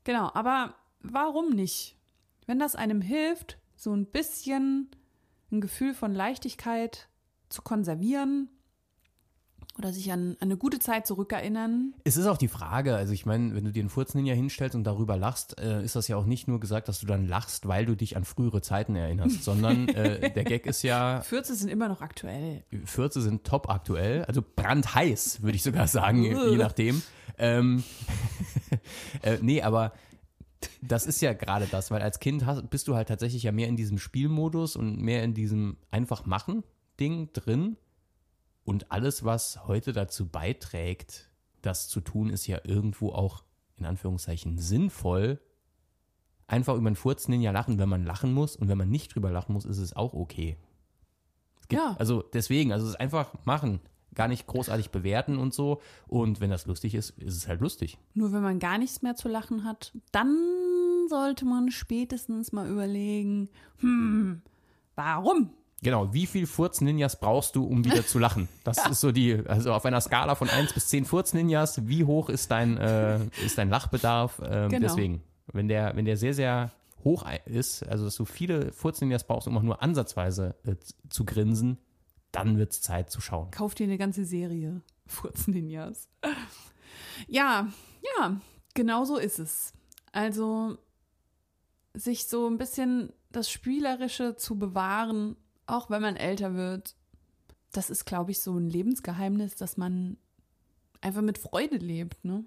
genau, 0.03 0.29
aber 0.35 0.75
warum 1.01 1.49
nicht? 1.49 1.97
Wenn 2.45 2.59
das 2.59 2.75
einem 2.75 3.01
hilft, 3.01 3.57
so 3.75 3.95
ein 3.95 4.05
bisschen 4.05 4.91
ein 5.51 5.61
Gefühl 5.61 5.93
von 5.93 6.13
Leichtigkeit 6.13 7.07
zu 7.49 7.61
konservieren 7.61 8.49
oder 9.77 9.91
sich 9.91 10.11
an, 10.11 10.37
an 10.39 10.47
eine 10.47 10.57
gute 10.57 10.79
Zeit 10.79 11.05
zurückerinnern. 11.05 11.93
Es 12.03 12.15
ist 12.15 12.27
auch 12.27 12.37
die 12.37 12.47
Frage, 12.47 12.95
also 12.95 13.11
ich 13.13 13.25
meine, 13.25 13.55
wenn 13.55 13.65
du 13.65 13.71
dir 13.71 13.81
einen 13.81 13.89
Furzen 13.89 14.25
ja 14.25 14.33
hinstellst 14.33 14.75
und 14.75 14.85
darüber 14.85 15.17
lachst, 15.17 15.59
äh, 15.59 15.83
ist 15.83 15.95
das 15.95 16.07
ja 16.07 16.15
auch 16.15 16.25
nicht 16.25 16.47
nur 16.47 16.59
gesagt, 16.59 16.87
dass 16.87 16.99
du 16.99 17.05
dann 17.05 17.27
lachst, 17.27 17.67
weil 17.67 17.85
du 17.85 17.95
dich 17.95 18.15
an 18.15 18.23
frühere 18.23 18.61
Zeiten 18.61 18.95
erinnerst, 18.95 19.43
sondern 19.43 19.89
äh, 19.89 20.31
der 20.31 20.43
Gag 20.45 20.65
ist 20.65 20.83
ja, 20.83 21.21
Fürze 21.21 21.55
sind 21.55 21.69
immer 21.69 21.89
noch 21.89 22.01
aktuell. 22.01 22.63
Fürze 22.85 23.21
sind 23.21 23.43
top 23.43 23.69
aktuell, 23.69 24.23
also 24.25 24.41
brandheiß, 24.41 25.41
würde 25.41 25.55
ich 25.55 25.63
sogar 25.63 25.87
sagen, 25.87 26.23
je 26.23 26.57
nachdem. 26.57 27.01
Ähm, 27.37 27.83
äh, 29.23 29.37
nee, 29.41 29.61
aber 29.61 29.91
das 30.87 31.05
ist 31.05 31.21
ja 31.21 31.33
gerade 31.33 31.67
das, 31.67 31.91
weil 31.91 32.01
als 32.01 32.19
Kind 32.19 32.45
hast, 32.45 32.69
bist 32.69 32.87
du 32.87 32.95
halt 32.95 33.07
tatsächlich 33.07 33.43
ja 33.43 33.51
mehr 33.51 33.67
in 33.67 33.75
diesem 33.75 33.97
Spielmodus 33.97 34.75
und 34.75 34.99
mehr 35.01 35.23
in 35.23 35.33
diesem 35.33 35.77
einfach 35.91 36.25
machen 36.25 36.63
Ding 36.99 37.31
drin. 37.33 37.77
Und 38.63 38.91
alles, 38.91 39.23
was 39.23 39.67
heute 39.67 39.93
dazu 39.93 40.27
beiträgt, 40.27 41.29
das 41.61 41.87
zu 41.87 42.01
tun, 42.01 42.29
ist 42.29 42.47
ja 42.47 42.59
irgendwo 42.63 43.11
auch 43.11 43.43
in 43.77 43.85
Anführungszeichen 43.85 44.57
sinnvoll. 44.57 45.39
Einfach 46.47 46.75
über 46.75 46.87
einen 46.87 46.95
Furzen 46.95 47.31
Ninja 47.31 47.51
lachen, 47.51 47.77
wenn 47.79 47.89
man 47.89 48.05
lachen 48.05 48.33
muss. 48.33 48.55
Und 48.55 48.67
wenn 48.67 48.77
man 48.77 48.89
nicht 48.89 49.13
drüber 49.13 49.31
lachen 49.31 49.53
muss, 49.53 49.65
ist 49.65 49.77
es 49.77 49.95
auch 49.95 50.13
okay. 50.13 50.57
Gibt, 51.67 51.81
Ja. 51.81 51.95
Also 51.97 52.21
deswegen, 52.21 52.71
also 52.71 52.85
es 52.85 52.91
ist 52.93 52.99
einfach 52.99 53.33
machen. 53.45 53.81
Gar 54.15 54.27
nicht 54.29 54.47
großartig 54.47 54.89
bewerten 54.91 55.37
und 55.37 55.53
so. 55.53 55.81
Und 56.07 56.39
wenn 56.39 56.49
das 56.49 56.65
lustig 56.65 56.95
ist, 56.95 57.11
ist 57.19 57.35
es 57.35 57.47
halt 57.47 57.61
lustig. 57.61 57.97
Nur 58.13 58.31
wenn 58.31 58.41
man 58.41 58.59
gar 58.59 58.77
nichts 58.77 59.01
mehr 59.01 59.15
zu 59.15 59.27
lachen 59.27 59.63
hat, 59.63 59.91
dann 60.11 60.35
sollte 61.09 61.45
man 61.45 61.69
spätestens 61.71 62.51
mal 62.51 62.67
überlegen, 62.69 63.49
hm, 63.79 64.41
warum? 64.95 65.51
Genau, 65.83 66.13
wie 66.13 66.25
viel 66.25 66.47
Furz-Ninjas 66.47 67.19
brauchst 67.19 67.55
du, 67.55 67.65
um 67.65 67.85
wieder 67.85 68.07
zu 68.07 68.17
lachen? 68.17 68.47
Das 68.63 68.85
ist 68.89 69.01
so 69.01 69.11
die, 69.11 69.35
also 69.45 69.73
auf 69.73 69.85
einer 69.85 70.01
Skala 70.01 70.33
von 70.35 70.49
1 70.49 70.73
bis 70.73 70.87
10 70.87 71.05
Furz-Ninjas, 71.05 71.87
wie 71.87 72.05
hoch 72.05 72.29
ist 72.29 72.49
dein, 72.49 72.77
äh, 72.77 73.19
ist 73.45 73.57
dein 73.57 73.69
Lachbedarf? 73.69 74.41
Ähm, 74.43 74.69
Genau. 74.69 74.87
Deswegen, 74.87 75.21
wenn 75.51 75.67
der, 75.67 75.95
wenn 75.95 76.05
der 76.05 76.17
sehr, 76.17 76.33
sehr 76.33 76.71
hoch 77.03 77.25
ist, 77.45 77.85
also 77.87 78.05
dass 78.05 78.15
du 78.15 78.25
viele 78.25 78.71
Furz-Ninjas 78.71 79.25
brauchst, 79.25 79.47
um 79.47 79.57
auch 79.57 79.61
nur 79.61 79.83
ansatzweise 79.83 80.55
äh, 80.65 80.75
zu 81.09 81.23
grinsen, 81.23 81.77
dann 82.35 82.57
wird 82.57 82.71
es 82.71 82.81
Zeit 82.81 83.09
zu 83.09 83.21
schauen. 83.21 83.51
Kauf 83.51 83.75
dir 83.75 83.85
eine 83.85 83.97
ganze 83.97 84.25
Serie. 84.25 84.81
Furzen-Ninjas. 85.07 86.09
Ja, 87.27 87.67
ja, 88.17 88.41
genau 88.73 89.05
so 89.05 89.17
ist 89.17 89.39
es. 89.39 89.73
Also, 90.11 90.77
sich 91.93 92.27
so 92.27 92.47
ein 92.47 92.57
bisschen 92.57 93.13
das 93.31 93.49
Spielerische 93.49 94.35
zu 94.35 94.57
bewahren, 94.57 95.35
auch 95.67 95.89
wenn 95.89 96.01
man 96.01 96.15
älter 96.15 96.55
wird, 96.55 96.95
das 97.71 97.89
ist, 97.89 98.05
glaube 98.05 98.31
ich, 98.31 98.39
so 98.39 98.57
ein 98.57 98.69
Lebensgeheimnis, 98.69 99.55
dass 99.55 99.77
man 99.77 100.17
einfach 101.01 101.21
mit 101.21 101.37
Freude 101.37 101.77
lebt, 101.77 102.23
ne? 102.23 102.45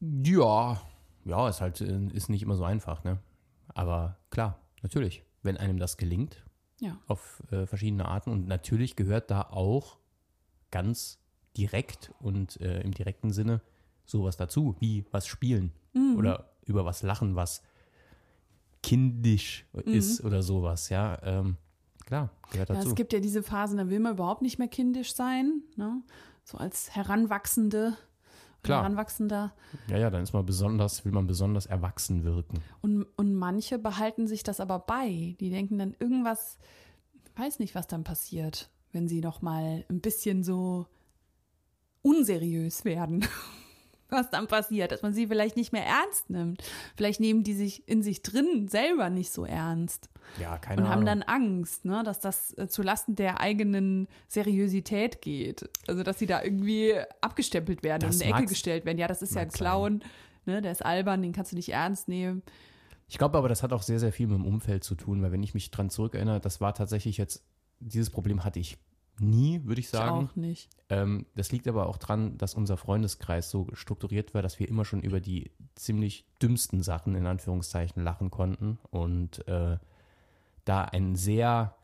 Ja, 0.00 0.82
ja, 1.24 1.48
ist 1.48 1.60
halt, 1.60 1.80
ist 1.80 2.28
nicht 2.28 2.42
immer 2.42 2.56
so 2.56 2.64
einfach, 2.64 3.04
ne? 3.04 3.18
Aber 3.68 4.18
klar, 4.30 4.60
natürlich, 4.82 5.24
wenn 5.42 5.56
einem 5.56 5.78
das 5.78 5.96
gelingt, 5.96 6.44
Ja. 6.80 6.98
auf 7.06 7.42
äh, 7.50 7.66
verschiedene 7.66 8.06
Arten. 8.06 8.30
Und 8.30 8.46
natürlich 8.48 8.96
gehört 8.96 9.30
da 9.30 9.42
auch 9.42 9.98
ganz 10.70 11.18
direkt 11.56 12.12
und 12.20 12.60
äh, 12.60 12.80
im 12.82 12.92
direkten 12.92 13.30
Sinne 13.32 13.60
sowas 14.04 14.36
dazu, 14.36 14.76
wie 14.80 15.04
was 15.12 15.26
spielen 15.26 15.72
oder 16.16 16.50
über 16.66 16.84
was 16.84 17.02
lachen, 17.02 17.36
was 17.36 17.62
kindisch 18.82 19.64
ist 19.84 20.22
oder 20.24 20.42
sowas, 20.42 20.88
ja. 20.88 21.18
Ähm, 21.22 21.56
klar, 22.04 22.30
gehört 22.50 22.68
Ja, 22.68 22.74
dazu. 22.74 22.88
es 22.88 22.94
gibt 22.94 23.12
ja 23.12 23.20
diese 23.20 23.42
Phasen, 23.42 23.78
da 23.78 23.88
will 23.88 24.00
man 24.00 24.14
überhaupt 24.14 24.42
nicht 24.42 24.58
mehr 24.58 24.68
kindisch 24.68 25.14
sein, 25.14 25.62
ne? 25.76 26.02
So 26.44 26.58
als 26.58 26.94
Heranwachsende, 26.94 27.96
Klar. 28.64 28.82
Heranwachsender. 28.82 29.52
ja, 29.88 29.98
ja, 29.98 30.10
dann 30.10 30.22
ist 30.22 30.32
man 30.32 30.44
besonders, 30.44 31.04
will 31.04 31.12
man 31.12 31.26
besonders 31.26 31.66
erwachsen 31.66 32.24
wirken. 32.24 32.60
Und, 32.80 33.06
und 33.16 33.34
manche 33.34 33.78
behalten 33.78 34.26
sich 34.26 34.42
das 34.42 34.58
aber 34.58 34.80
bei. 34.80 35.36
Die 35.38 35.50
denken 35.50 35.78
dann 35.78 35.94
irgendwas, 35.98 36.58
weiß 37.36 37.58
nicht, 37.58 37.74
was 37.74 37.86
dann 37.86 38.04
passiert, 38.04 38.70
wenn 38.92 39.06
sie 39.06 39.20
noch 39.20 39.42
mal 39.42 39.84
ein 39.88 40.00
bisschen 40.00 40.42
so 40.42 40.86
unseriös 42.02 42.84
werden. 42.84 43.26
Was 44.14 44.30
dann 44.30 44.46
passiert, 44.46 44.92
dass 44.92 45.02
man 45.02 45.12
sie 45.12 45.26
vielleicht 45.26 45.56
nicht 45.56 45.72
mehr 45.72 45.84
ernst 45.84 46.30
nimmt. 46.30 46.62
Vielleicht 46.96 47.20
nehmen 47.20 47.42
die 47.42 47.54
sich 47.54 47.86
in 47.88 48.02
sich 48.02 48.22
drin 48.22 48.68
selber 48.68 49.10
nicht 49.10 49.32
so 49.32 49.44
ernst 49.44 50.08
Ja, 50.40 50.56
keine 50.58 50.82
und 50.82 50.88
haben 50.88 51.06
Ahnung. 51.06 51.06
dann 51.06 51.22
Angst, 51.24 51.84
ne, 51.84 52.02
dass 52.04 52.20
das 52.20 52.56
äh, 52.56 52.68
zulasten 52.68 53.16
der 53.16 53.40
eigenen 53.40 54.06
Seriosität 54.28 55.20
geht. 55.20 55.68
Also 55.88 56.02
dass 56.02 56.18
sie 56.18 56.26
da 56.26 56.42
irgendwie 56.42 56.94
abgestempelt 57.20 57.82
werden 57.82 58.02
Das 58.06 58.16
und 58.16 58.22
in 58.22 58.28
eine 58.32 58.42
Ecke 58.42 58.48
gestellt 58.50 58.84
werden. 58.84 58.98
Ja, 58.98 59.08
das 59.08 59.22
ist 59.22 59.34
ja 59.34 59.42
ein 59.42 59.50
sein. 59.50 59.58
Clown, 59.58 60.04
ne, 60.46 60.62
der 60.62 60.72
ist 60.72 60.84
albern, 60.84 61.22
den 61.22 61.32
kannst 61.32 61.52
du 61.52 61.56
nicht 61.56 61.70
ernst 61.70 62.08
nehmen. 62.08 62.42
Ich 63.08 63.18
glaube 63.18 63.36
aber, 63.36 63.48
das 63.48 63.62
hat 63.62 63.72
auch 63.72 63.82
sehr, 63.82 64.00
sehr 64.00 64.12
viel 64.12 64.26
mit 64.26 64.36
dem 64.38 64.46
Umfeld 64.46 64.82
zu 64.84 64.94
tun, 64.94 65.22
weil 65.22 65.30
wenn 65.32 65.42
ich 65.42 65.54
mich 65.54 65.70
dran 65.70 65.90
zurückerinnere, 65.90 66.40
das 66.40 66.60
war 66.60 66.74
tatsächlich 66.74 67.16
jetzt, 67.18 67.44
dieses 67.80 68.10
Problem 68.10 68.44
hatte 68.44 68.58
ich 68.60 68.78
nie, 69.20 69.62
würde 69.64 69.80
ich 69.80 69.86
Ich 69.86 69.90
sagen. 69.92 70.26
auch 70.28 70.36
nicht. 70.36 70.68
Ähm, 70.88 71.26
das 71.34 71.52
liegt 71.52 71.68
aber 71.68 71.88
auch 71.88 71.96
dran, 71.98 72.36
dass 72.38 72.54
unser 72.54 72.76
Freundeskreis 72.76 73.50
so 73.50 73.68
strukturiert 73.72 74.34
war, 74.34 74.42
dass 74.42 74.58
wir 74.58 74.68
immer 74.68 74.84
schon 74.84 75.02
über 75.02 75.20
die 75.20 75.50
ziemlich 75.74 76.26
dümmsten 76.42 76.82
Sachen 76.82 77.14
in 77.14 77.26
Anführungszeichen 77.26 78.02
lachen 78.02 78.30
konnten 78.30 78.78
und 78.90 79.46
äh, 79.48 79.78
da 80.64 80.82
ein 80.84 81.14
sehr, 81.16 81.74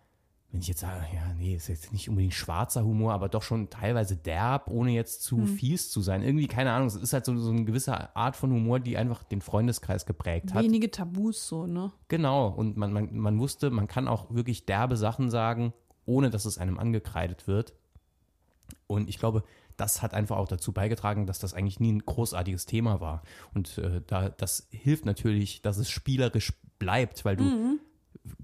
wenn 0.51 0.61
ich 0.61 0.69
jetzt 0.69 0.81
sage, 0.81 1.05
ja, 1.15 1.33
nee, 1.35 1.55
ist 1.55 1.69
jetzt 1.69 1.93
nicht 1.93 2.09
unbedingt 2.09 2.35
schwarzer 2.35 2.85
Humor, 2.85 3.13
aber 3.13 3.29
doch 3.29 3.43
schon 3.43 3.71
teilweise 3.71 4.17
derb, 4.17 4.69
ohne 4.69 4.91
jetzt 4.93 5.23
zu 5.23 5.47
fies 5.47 5.91
zu 5.91 6.01
sein. 6.01 6.23
Irgendwie, 6.23 6.47
keine 6.49 6.73
Ahnung, 6.73 6.89
es 6.89 6.97
ist 6.97 7.13
halt 7.13 7.25
so, 7.25 7.37
so 7.39 7.51
eine 7.51 7.65
gewisse 7.65 8.17
Art 8.17 8.37
von 8.37 8.51
Humor, 8.51 8.81
die 8.81 8.97
einfach 8.97 9.23
den 9.23 9.41
Freundeskreis 9.43 10.07
geprägt 10.07 10.53
hat. 10.55 10.65
Wenige 10.65 10.91
Tabus 10.91 11.47
so, 11.47 11.67
ne? 11.67 11.93
Genau, 12.09 12.49
und 12.49 12.77
man, 12.77 12.93
man, 12.93 13.17
man 13.17 13.39
wusste, 13.39 13.71
man 13.71 13.87
kann 13.87 14.09
auch 14.09 14.35
wirklich 14.35 14.67
derbe 14.67 14.97
Sachen 14.97 15.31
sagen, 15.31 15.73
ohne 16.11 16.31
dass 16.31 16.45
es 16.45 16.59
einem 16.59 16.79
angekreidet 16.79 17.47
wird. 17.47 17.75
Und 18.87 19.09
ich 19.09 19.19
glaube, 19.19 19.45
das 19.77 20.03
hat 20.03 20.13
einfach 20.13 20.37
auch 20.37 20.49
dazu 20.49 20.73
beigetragen, 20.73 21.27
dass 21.27 21.39
das 21.39 21.55
eigentlich 21.55 21.81
nie 21.81 21.93
ein 21.93 22.05
großartiges 22.05 22.67
Thema 22.67 23.01
war. 23.01 23.23
Und 23.55 23.79
äh, 23.79 24.03
da, 24.07 24.29
das 24.29 24.67
hilft 24.71 25.07
natürlich, 25.07 25.63
dass 25.63 25.79
es 25.79 25.89
spielerisch 25.89 26.53
bleibt, 26.79 27.25
weil 27.25 27.37
du 27.37 27.79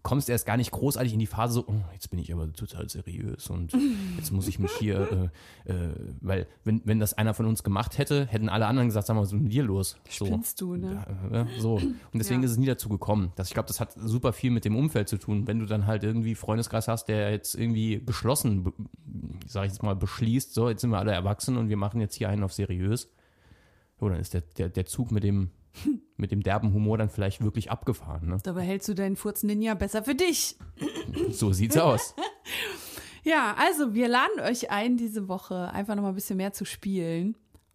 kommst 0.03 0.29
erst 0.31 0.47
gar 0.47 0.57
nicht 0.57 0.71
großartig 0.71 1.13
in 1.13 1.19
die 1.19 1.27
Phase 1.27 1.55
so, 1.55 1.65
oh, 1.69 1.75
jetzt 1.93 2.11
bin 2.11 2.19
ich 2.19 2.33
aber 2.33 2.51
total 2.53 2.89
seriös 2.89 3.51
und 3.51 3.73
jetzt 4.17 4.31
muss 4.33 4.49
ich 4.49 4.59
mich 4.59 4.73
hier, 4.73 5.31
äh, 5.67 5.73
äh, 5.73 5.95
weil 6.21 6.47
wenn, 6.65 6.81
wenn 6.85 6.99
das 6.99 7.13
einer 7.15 7.35
von 7.35 7.45
uns 7.47 7.63
gemacht 7.63 7.99
hätte, 7.99 8.27
hätten 8.27 8.49
alle 8.49 8.67
anderen 8.67 8.89
gesagt, 8.89 9.07
sag 9.07 9.15
mal, 9.15 9.21
was 9.21 9.33
ist 9.33 9.41
mit 9.41 9.53
dir 9.53 9.65
los? 9.65 9.99
So. 10.09 10.27
Spinnst 10.27 10.61
du, 10.61 10.77
ne? 10.77 11.05
Ja, 11.31 11.39
ja, 11.39 11.47
so. 11.59 11.75
Und 11.75 11.95
deswegen 12.15 12.41
Ja. 12.41 12.47
ist 12.47 12.53
es 12.53 12.59
nie 12.59 12.67
dazu 12.67 12.89
gekommen. 12.89 13.33
Das, 13.37 13.49
ich 13.49 13.55
glaube, 13.55 13.67
das 13.69 13.81
hat 13.81 13.93
super 13.97 14.33
viel 14.33 14.51
mit 14.51 14.65
dem 14.65 14.77
Umfeld 14.77 15.09
zu 15.09 15.19
tun. 15.19 15.47
Wenn 15.47 15.59
du 15.59 15.67
dann 15.67 15.87
halt 15.87 16.05
irgendwie 16.05 16.35
Freundeskreis 16.35 16.89
hast, 16.89 17.07
der 17.07 17.31
jetzt 17.31 17.55
irgendwie 17.55 18.03
geschlossen, 18.05 18.73
sag 19.47 19.67
ich 19.67 19.73
jetzt 19.73 19.83
mal, 19.83 19.95
beschließt, 19.97 20.55
so, 20.55 20.71
jetzt 20.71 20.81
sind 20.81 20.91
wir 20.91 20.99
alle 20.99 21.13
erwachsen 21.13 21.57
und 21.59 21.69
wir 21.69 21.77
machen 21.77 22.01
jetzt 22.01 22.15
hier 22.15 22.29
einen 22.29 22.45
auf 22.45 22.53
seriös. 22.53 23.13
So, 24.01 24.09
dann 24.09 24.21
ist 24.21 24.35
der, 24.35 24.43
der, 24.43 24.69
der 24.69 24.87
Zug 24.87 25.11
mit 25.11 25.23
dem, 25.25 25.51
mit 26.17 26.31
dem 26.31 26.43
derben 26.43 26.73
Humor 26.73 26.99
dann 26.99 27.11
vielleicht 27.11 27.43
wirklich 27.43 27.71
abgefahren. 27.71 28.29
Ne? 28.29 28.39
Dabei 28.43 28.63
hältst 28.63 28.89
du 28.89 28.95
deinen 28.95 29.17
Furzen-Ninja 29.17 29.75
besser 29.75 30.03
für 30.03 30.15
dich. 30.15 30.57
So 31.31 31.53
sieht's 31.53 31.77
aus. 31.77 32.15
Ja, 33.27 33.57
also 33.59 33.93
wir 33.93 34.07
laden 34.07 34.39
euch 34.39 34.71
ein, 34.71 34.97
diese 34.97 35.27
Woche 35.27 35.69
einfach 35.73 35.97
noch 35.97 36.05
mal 36.05 36.11
ein 36.11 36.15
bisschen 36.15 36.37
mehr 36.37 36.53
zu 36.53 36.65
spielen. 36.65 37.35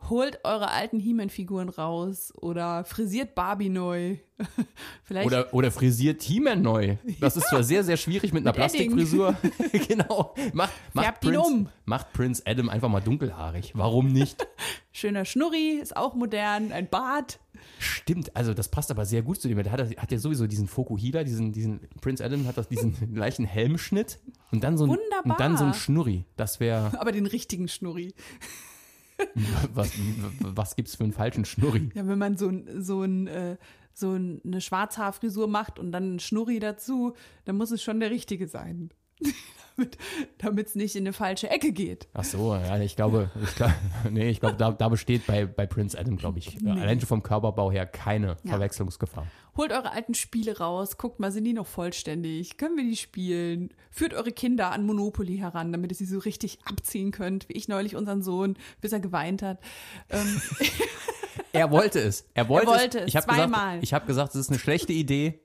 Holt 0.09 0.39
eure 0.43 0.71
alten 0.71 0.99
He-Man-Figuren 0.99 1.69
raus 1.69 2.33
oder 2.35 2.83
frisiert 2.83 3.35
Barbie 3.35 3.69
neu. 3.69 4.17
Vielleicht 5.03 5.27
Oder, 5.27 5.53
oder 5.53 5.71
frisiert 5.71 6.23
He-Man 6.23 6.61
neu. 6.61 6.95
Das 7.19 7.37
ist 7.37 7.47
zwar 7.47 7.63
sehr, 7.63 7.83
sehr 7.83 7.97
schwierig 7.97 8.33
mit 8.33 8.41
einer 8.41 8.51
Mit. 8.51 8.55
Plastikfrisur. 8.55 9.35
genau. 9.87 10.33
Macht, 10.53 10.73
macht, 10.93 11.21
Prince, 11.21 11.39
um. 11.39 11.69
macht 11.85 12.11
Prince 12.13 12.41
Adam 12.45 12.69
einfach 12.69 12.89
mal 12.89 13.01
dunkelhaarig. 13.01 13.71
Warum 13.75 14.07
nicht? 14.11 14.47
schöner 14.91 15.25
Schnurri, 15.25 15.79
ist 15.81 15.95
auch 15.95 16.15
modern, 16.15 16.71
ein 16.71 16.89
Bart. 16.89 17.39
Stimmt, 17.79 18.35
also 18.35 18.53
das 18.53 18.69
passt 18.69 18.91
aber 18.91 19.05
sehr 19.05 19.21
gut 19.21 19.41
zu 19.41 19.47
dem. 19.47 19.61
Der 19.61 19.71
hat, 19.71 19.97
hat 19.97 20.11
ja 20.11 20.17
sowieso 20.17 20.47
diesen 20.47 20.67
Fokuhila, 20.67 21.23
diesen, 21.23 21.51
diesen 21.51 21.81
Prince 22.01 22.23
Adam 22.23 22.45
hat 22.47 22.57
das 22.57 22.67
diesen 22.67 23.13
gleichen 23.13 23.45
Helmschnitt 23.45 24.19
und 24.51 24.63
dann 24.63 24.77
so 24.77 24.85
ein, 24.85 24.89
Wunderbar. 24.89 25.23
und 25.25 25.39
dann 25.39 25.57
so 25.57 25.65
ein 25.65 25.73
Schnurri. 25.73 26.25
Das 26.35 26.59
wäre, 26.59 26.99
Aber 26.99 27.11
den 27.11 27.25
richtigen 27.25 27.67
Schnurri. 27.67 28.13
was, 29.73 29.91
was 30.39 30.75
gibt's 30.75 30.95
für 30.95 31.03
einen 31.03 31.13
falschen 31.13 31.45
Schnurri? 31.45 31.89
Ja, 31.93 32.07
wenn 32.07 32.17
man 32.17 32.37
so, 32.37 32.51
so, 32.77 33.03
ein, 33.03 33.27
äh, 33.27 33.57
so 33.93 34.11
ein- 34.13 34.41
eine 34.45 34.61
Schwarzhaarfrisur 34.61 35.47
macht 35.47 35.79
und 35.79 35.91
dann 35.91 36.03
einen 36.03 36.19
Schnurri 36.19 36.59
dazu, 36.59 37.13
dann 37.45 37.57
muss 37.57 37.71
es 37.71 37.81
schon 37.83 37.99
der 37.99 38.11
richtige 38.11 38.47
sein. 38.47 38.89
Damit 40.37 40.67
es 40.67 40.75
nicht 40.75 40.95
in 40.95 41.03
eine 41.03 41.13
falsche 41.13 41.49
Ecke 41.49 41.71
geht. 41.71 42.07
Ach 42.13 42.23
so, 42.23 42.53
ja, 42.53 42.77
ich 42.79 42.95
glaube, 42.95 43.31
ich 43.43 43.55
glaube, 43.55 43.73
nee, 44.11 44.29
ich 44.29 44.39
glaube, 44.39 44.55
da, 44.57 44.71
da 44.71 44.89
besteht 44.89 45.25
bei, 45.25 45.45
bei 45.45 45.65
Prince 45.65 45.97
Adam, 45.97 46.17
glaube 46.17 46.39
ich, 46.39 46.57
allein 46.65 46.99
schon 46.99 47.07
vom 47.07 47.23
Körperbau 47.23 47.71
her 47.71 47.85
keine 47.87 48.37
Ja. 48.43 48.51
Verwechslungsgefahr. 48.51 49.25
Holt 49.57 49.71
eure 49.71 49.91
alten 49.91 50.13
Spiele 50.13 50.57
raus, 50.59 50.97
guckt 50.97 51.19
mal, 51.19 51.31
sind 51.31 51.45
die 51.45 51.53
noch 51.53 51.67
vollständig? 51.67 52.57
Können 52.57 52.77
wir 52.77 52.83
die 52.83 52.95
spielen? 52.97 53.73
Führt 53.89 54.13
eure 54.13 54.31
Kinder 54.31 54.71
an 54.71 54.85
Monopoly 54.85 55.37
heran, 55.37 55.71
damit 55.71 55.91
ihr 55.91 55.97
sie 55.97 56.05
so 56.05 56.19
richtig 56.19 56.59
abziehen 56.65 57.11
könnt, 57.11 57.49
wie 57.49 57.53
ich 57.53 57.67
neulich 57.67 57.95
unseren 57.95 58.21
Sohn, 58.21 58.57
bis 58.81 58.91
er 58.91 58.99
geweint 58.99 59.41
hat. 59.41 59.59
Ähm, 60.09 60.41
Er 61.53 61.69
wollte 61.71 61.99
es. 61.99 62.25
Er 62.33 62.47
wollte, 62.47 62.67
wollte 62.67 62.99
es, 63.01 63.07
Ich 63.07 63.15
habe 63.17 63.25
zweimal. 63.25 63.71
gesagt, 63.79 63.83
ich 63.83 63.93
habe 63.93 64.05
gesagt, 64.05 64.29
es 64.35 64.39
ist 64.41 64.49
eine 64.49 64.59
schlechte 64.59 64.93
Idee. 64.93 65.41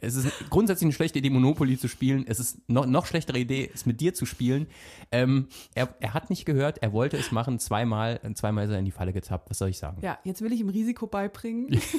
Es 0.00 0.14
ist 0.16 0.28
grundsätzlich 0.50 0.86
eine 0.86 0.92
schlechte 0.92 1.18
Idee, 1.18 1.30
Monopoly 1.30 1.78
zu 1.78 1.88
spielen. 1.88 2.24
Es 2.26 2.40
ist 2.40 2.58
noch, 2.68 2.86
noch 2.86 3.06
schlechtere 3.06 3.38
Idee, 3.38 3.70
es 3.72 3.86
mit 3.86 4.00
dir 4.00 4.14
zu 4.14 4.26
spielen. 4.26 4.66
Ähm, 5.12 5.48
er, 5.74 5.94
er 6.00 6.14
hat 6.14 6.30
nicht 6.30 6.44
gehört, 6.44 6.82
er 6.82 6.92
wollte 6.92 7.16
es 7.16 7.32
machen, 7.32 7.58
zweimal, 7.58 8.20
zweimal 8.34 8.64
ist 8.64 8.70
er 8.70 8.78
in 8.78 8.84
die 8.84 8.90
Falle 8.90 9.12
getappt. 9.12 9.50
Was 9.50 9.58
soll 9.58 9.68
ich 9.70 9.78
sagen? 9.78 9.98
Ja, 10.02 10.18
jetzt 10.24 10.42
will 10.42 10.52
ich 10.52 10.60
ihm 10.60 10.68
Risiko 10.68 11.06
beibringen. 11.06 11.80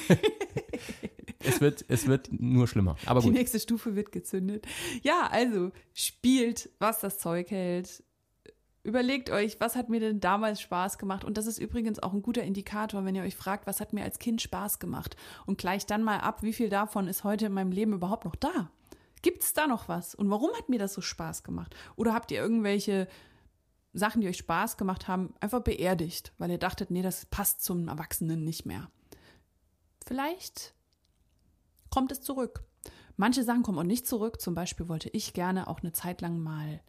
Es 1.44 1.60
wird, 1.60 1.84
es 1.88 2.06
wird 2.08 2.30
nur 2.32 2.68
schlimmer. 2.68 2.98
Aber 3.06 3.20
Die 3.22 3.28
gut. 3.28 3.36
nächste 3.36 3.60
Stufe 3.60 3.96
wird 3.96 4.12
gezündet. 4.12 4.68
Ja, 5.02 5.28
also 5.32 5.72
spielt, 5.94 6.70
was 6.80 7.00
das 7.00 7.18
Zeug 7.18 7.50
hält. 7.50 8.04
Überlegt 8.84 9.30
euch, 9.30 9.60
was 9.60 9.76
hat 9.76 9.90
mir 9.90 10.00
denn 10.00 10.20
damals 10.20 10.60
Spaß 10.60 10.98
gemacht? 10.98 11.24
Und 11.24 11.38
das 11.38 11.46
ist 11.46 11.60
übrigens 11.60 12.00
auch 12.00 12.14
ein 12.14 12.24
guter 12.24 12.44
Indikator, 12.44 13.06
wenn 13.06 13.14
ihr 13.14 13.22
euch 13.22 13.36
fragt, 13.36 13.68
was 13.68 13.80
hat 13.80 13.94
mir 13.94 14.04
als 14.04 14.18
Kind 14.18 14.42
Spaß 14.42 14.80
gemacht? 14.80 15.16
Und 15.46 15.60
gleich 15.60 15.86
dann 15.86 16.04
mal 16.04 16.20
ab, 16.20 16.42
wie 16.42 16.54
viel 16.54 16.70
davon 16.70 17.08
ist 17.08 17.24
heute 17.24 17.46
in 17.46 17.54
meinem 17.54 17.72
Leben 17.72 17.94
überhaupt 17.94 18.26
noch 18.26 18.36
da? 18.36 18.72
Gibt 19.22 19.44
es 19.44 19.54
da 19.54 19.68
noch 19.68 19.88
was? 19.88 20.16
Und 20.16 20.32
warum 20.32 20.50
hat 20.58 20.70
mir 20.70 20.80
das 20.80 20.96
so 20.96 21.02
Spaß 21.02 21.44
gemacht? 21.44 21.76
Oder 21.96 22.16
habt 22.16 22.32
ihr 22.32 22.42
irgendwelche 22.42 23.08
Sachen, 23.94 24.22
die 24.22 24.28
euch 24.28 24.38
Spaß 24.38 24.78
gemacht 24.78 25.08
haben, 25.08 25.36
einfach 25.42 25.62
beerdigt, 25.62 26.34
weil 26.40 26.50
ihr 26.50 26.58
dachtet, 26.58 26.90
nee, 26.90 27.04
das 27.04 27.28
passt 27.28 27.64
zum 27.64 27.88
Erwachsenen 27.88 28.44
nicht 28.44 28.66
mehr? 28.66 28.90
Vielleicht 30.08 30.74
kommt 31.92 32.12
es 32.12 32.22
zurück. 32.22 32.64
Manche 33.16 33.44
Sachen 33.44 33.62
kommen 33.62 33.78
auch 33.78 33.84
nicht 33.84 34.08
zurück. 34.08 34.42
Zum 34.42 34.56
Beispiel 34.56 34.90
wollte 34.90 35.10
ich 35.10 35.34
gerne 35.34 35.68
auch 35.68 35.82
eine 35.82 35.92
Zeit 35.92 36.22
lang 36.22 36.40
mal 36.40 36.82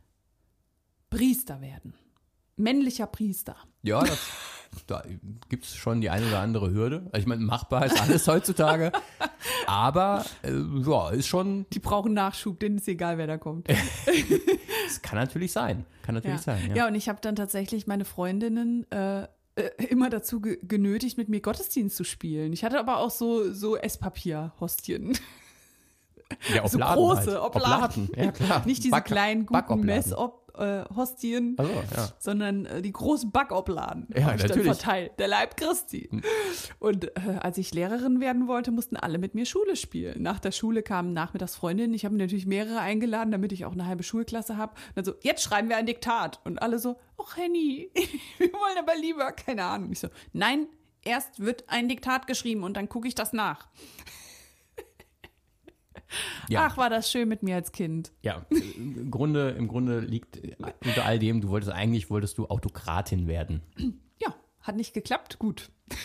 Priester 1.16 1.60
werden. 1.60 1.94
Männlicher 2.56 3.06
Priester. 3.06 3.56
Ja, 3.82 4.00
das, 4.02 4.18
da 4.86 5.02
gibt 5.48 5.64
es 5.64 5.74
schon 5.74 6.00
die 6.00 6.10
eine 6.10 6.26
oder 6.26 6.40
andere 6.40 6.70
Hürde. 6.72 7.02
Also 7.12 7.18
ich 7.18 7.26
meine, 7.26 7.42
machbar 7.42 7.86
ist 7.86 8.00
alles 8.00 8.26
heutzutage. 8.28 8.92
Aber 9.66 10.24
äh, 10.42 10.52
ja, 10.86 11.10
ist 11.10 11.26
schon, 11.26 11.66
Die 11.72 11.78
brauchen 11.78 12.12
Nachschub, 12.14 12.60
denen 12.60 12.76
ist 12.78 12.88
egal, 12.88 13.18
wer 13.18 13.26
da 13.26 13.38
kommt. 13.38 13.68
es 14.86 15.02
kann 15.02 15.18
natürlich 15.18 15.52
sein. 15.52 15.84
Kann 16.02 16.14
natürlich 16.14 16.38
Ja, 16.38 16.42
sein. 16.42 16.68
Ja. 16.70 16.74
ja 16.76 16.86
und 16.88 16.94
ich 16.94 17.08
habe 17.08 17.18
dann 17.20 17.36
tatsächlich 17.36 17.86
meine 17.86 18.04
Freundinnen 18.04 18.90
äh, 18.90 19.22
äh, 19.22 19.28
immer 19.88 20.10
dazu 20.10 20.40
ge 20.40 20.58
genötigt, 20.62 21.18
mit 21.18 21.28
mir 21.28 21.40
Gottesdienst 21.40 21.96
zu 21.96 22.04
spielen. 22.04 22.52
Ich 22.52 22.64
hatte 22.64 22.78
aber 22.78 22.98
auch 22.98 23.10
so, 23.10 23.52
so 23.52 23.76
Esspapier-Hostien. 23.76 25.18
Ja, 26.54 26.66
So 26.66 26.76
Obladen 26.78 26.94
große 26.96 27.32
halt. 27.32 27.40
Obladen. 27.42 28.10
Ja, 28.16 28.32
klar. 28.32 28.62
Nicht 28.66 28.82
diese 28.84 28.92
Back- 28.92 29.04
kleinen 29.04 29.44
guten 29.46 29.60
Backobladen. 30.52 30.82
Mess-Hostien, 31.02 31.54
Also, 31.58 31.72
ja. 31.72 32.08
sondern 32.18 32.66
äh, 32.66 32.82
die 32.82 32.92
großen 32.92 33.30
Backobladen. 33.30 34.08
Ja, 34.14 34.34
ich 34.34 34.42
natürlich. 34.42 34.56
Hm. 34.56 34.74
verteilt. 34.74 35.12
Der 35.18 35.28
Leib 35.28 35.56
Christi. 35.56 36.08
Und 36.78 37.04
äh, 37.04 37.38
als 37.40 37.58
ich 37.58 37.72
Lehrerin 37.74 38.20
werden 38.20 38.48
wollte, 38.48 38.70
mussten 38.70 38.96
alle 38.96 39.18
mit 39.18 39.34
mir 39.34 39.46
Schule 39.46 39.76
spielen. 39.76 40.22
Nach 40.22 40.38
der 40.38 40.52
Schule 40.52 40.82
kamen 40.82 41.12
nachmittags 41.12 41.56
Freundinnen. 41.56 41.94
Ich 41.94 42.04
habe 42.04 42.14
mir 42.14 42.22
natürlich 42.22 42.46
mehrere 42.46 42.80
eingeladen, 42.80 43.30
damit 43.30 43.52
ich 43.52 43.64
auch 43.64 43.72
eine 43.72 43.86
halbe 43.86 44.02
Schulklasse 44.02 44.56
habe. 44.56 44.72
Und 44.88 44.96
dann 44.96 45.04
so, 45.04 45.14
jetzt 45.22 45.42
schreiben 45.42 45.68
wir 45.68 45.76
ein 45.76 45.86
Diktat. 45.86 46.40
Und 46.44 46.60
alle 46.60 46.78
so, 46.78 46.96
ach 47.18 47.36
Henny, 47.36 47.90
wir 48.38 48.52
wollen 48.52 48.78
aber 48.78 48.96
lieber, 48.96 49.32
keine 49.32 49.64
Ahnung. 49.64 49.92
Ich 49.92 50.00
so, 50.00 50.08
nein, 50.32 50.66
erst 51.02 51.40
wird 51.40 51.64
ein 51.68 51.88
Diktat 51.88 52.26
geschrieben 52.26 52.62
und 52.62 52.76
dann 52.76 52.88
gucke 52.88 53.08
ich 53.08 53.14
das 53.14 53.32
nach. 53.32 53.68
Ja. 56.48 56.66
Ach, 56.66 56.76
war 56.76 56.90
das 56.90 57.10
schön 57.10 57.28
mit 57.28 57.42
mir 57.42 57.56
als 57.56 57.72
Kind. 57.72 58.12
Ja, 58.22 58.44
im 58.50 59.10
Grunde, 59.10 59.50
im 59.50 59.68
Grunde 59.68 60.00
liegt 60.00 60.40
unter 60.84 61.04
all 61.04 61.18
dem, 61.18 61.40
du 61.40 61.48
wolltest 61.48 61.72
eigentlich, 61.72 62.10
wolltest 62.10 62.38
du 62.38 62.46
Autokratin 62.46 63.26
werden. 63.26 63.62
Ja, 64.20 64.34
hat 64.60 64.76
nicht 64.76 64.94
geklappt, 64.94 65.38
gut. 65.38 65.70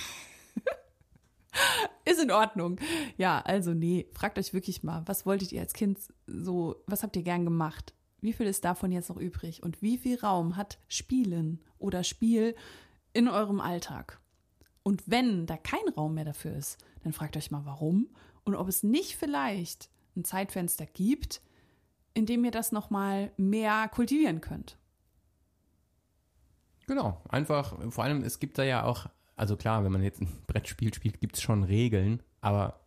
Ist 2.06 2.22
in 2.22 2.32
Ordnung. 2.32 2.80
Ja, 3.18 3.42
also 3.42 3.74
nee, 3.74 4.08
fragt 4.14 4.38
euch 4.38 4.54
wirklich 4.54 4.84
mal, 4.84 5.04
was 5.06 5.26
wolltet 5.26 5.52
ihr 5.52 5.62
als 5.62 5.74
Kind 5.74 6.00
so, 6.26 6.76
was 6.86 7.04
habt 7.04 7.16
ihr 7.16 7.24
gern 7.24 7.44
gemacht? 7.44 7.94
Wie 8.22 8.34
viel 8.34 8.48
ist 8.48 8.66
davon 8.66 8.92
jetzt 8.92 9.10
noch 9.10 9.18
übrig? 9.18 9.62
Und 9.62 9.82
wie 9.82 9.98
viel 9.98 10.20
Raum 10.20 10.56
hat 10.56 10.80
Spielen 10.88 11.62
oder 11.78 12.04
Spiel 12.04 12.56
in 13.14 13.28
eurem 13.28 13.60
Alltag? 13.60 14.20
Und 14.84 15.04
wenn 15.06 15.46
da 15.46 15.58
kein 15.58 15.88
Raum 15.96 16.14
mehr 16.14 16.26
dafür 16.26 16.56
ist, 16.56 16.78
dann 17.04 17.14
fragt 17.14 17.38
euch 17.38 17.52
mal, 17.52 17.66
warum 17.66 18.08
und 18.46 18.56
ob 18.56 18.70
es 18.70 18.84
nicht 18.84 19.18
vielleicht 19.18 19.90
ein 20.18 20.26
Zeitfenster 20.26 20.86
gibt, 20.86 21.42
in 22.14 22.26
dem 22.26 22.44
ihr 22.44 22.52
das 22.52 22.72
nochmal 22.72 23.32
mehr 23.38 23.88
kultivieren 23.90 24.42
könnt. 24.42 24.78
Genau, 26.88 27.22
einfach, 27.30 27.78
vor 27.92 28.04
allem, 28.04 28.24
es 28.24 28.40
gibt 28.40 28.58
da 28.58 28.64
ja 28.64 28.84
auch, 28.84 29.08
also 29.36 29.56
klar, 29.56 29.84
wenn 29.84 29.92
man 29.92 30.04
jetzt 30.04 30.22
ein 30.22 30.30
Brettspiel 30.48 30.94
spielt, 30.94 31.20
gibt 31.20 31.36
es 31.36 31.42
schon 31.42 31.64
Regeln, 31.64 32.24
aber 32.42 32.82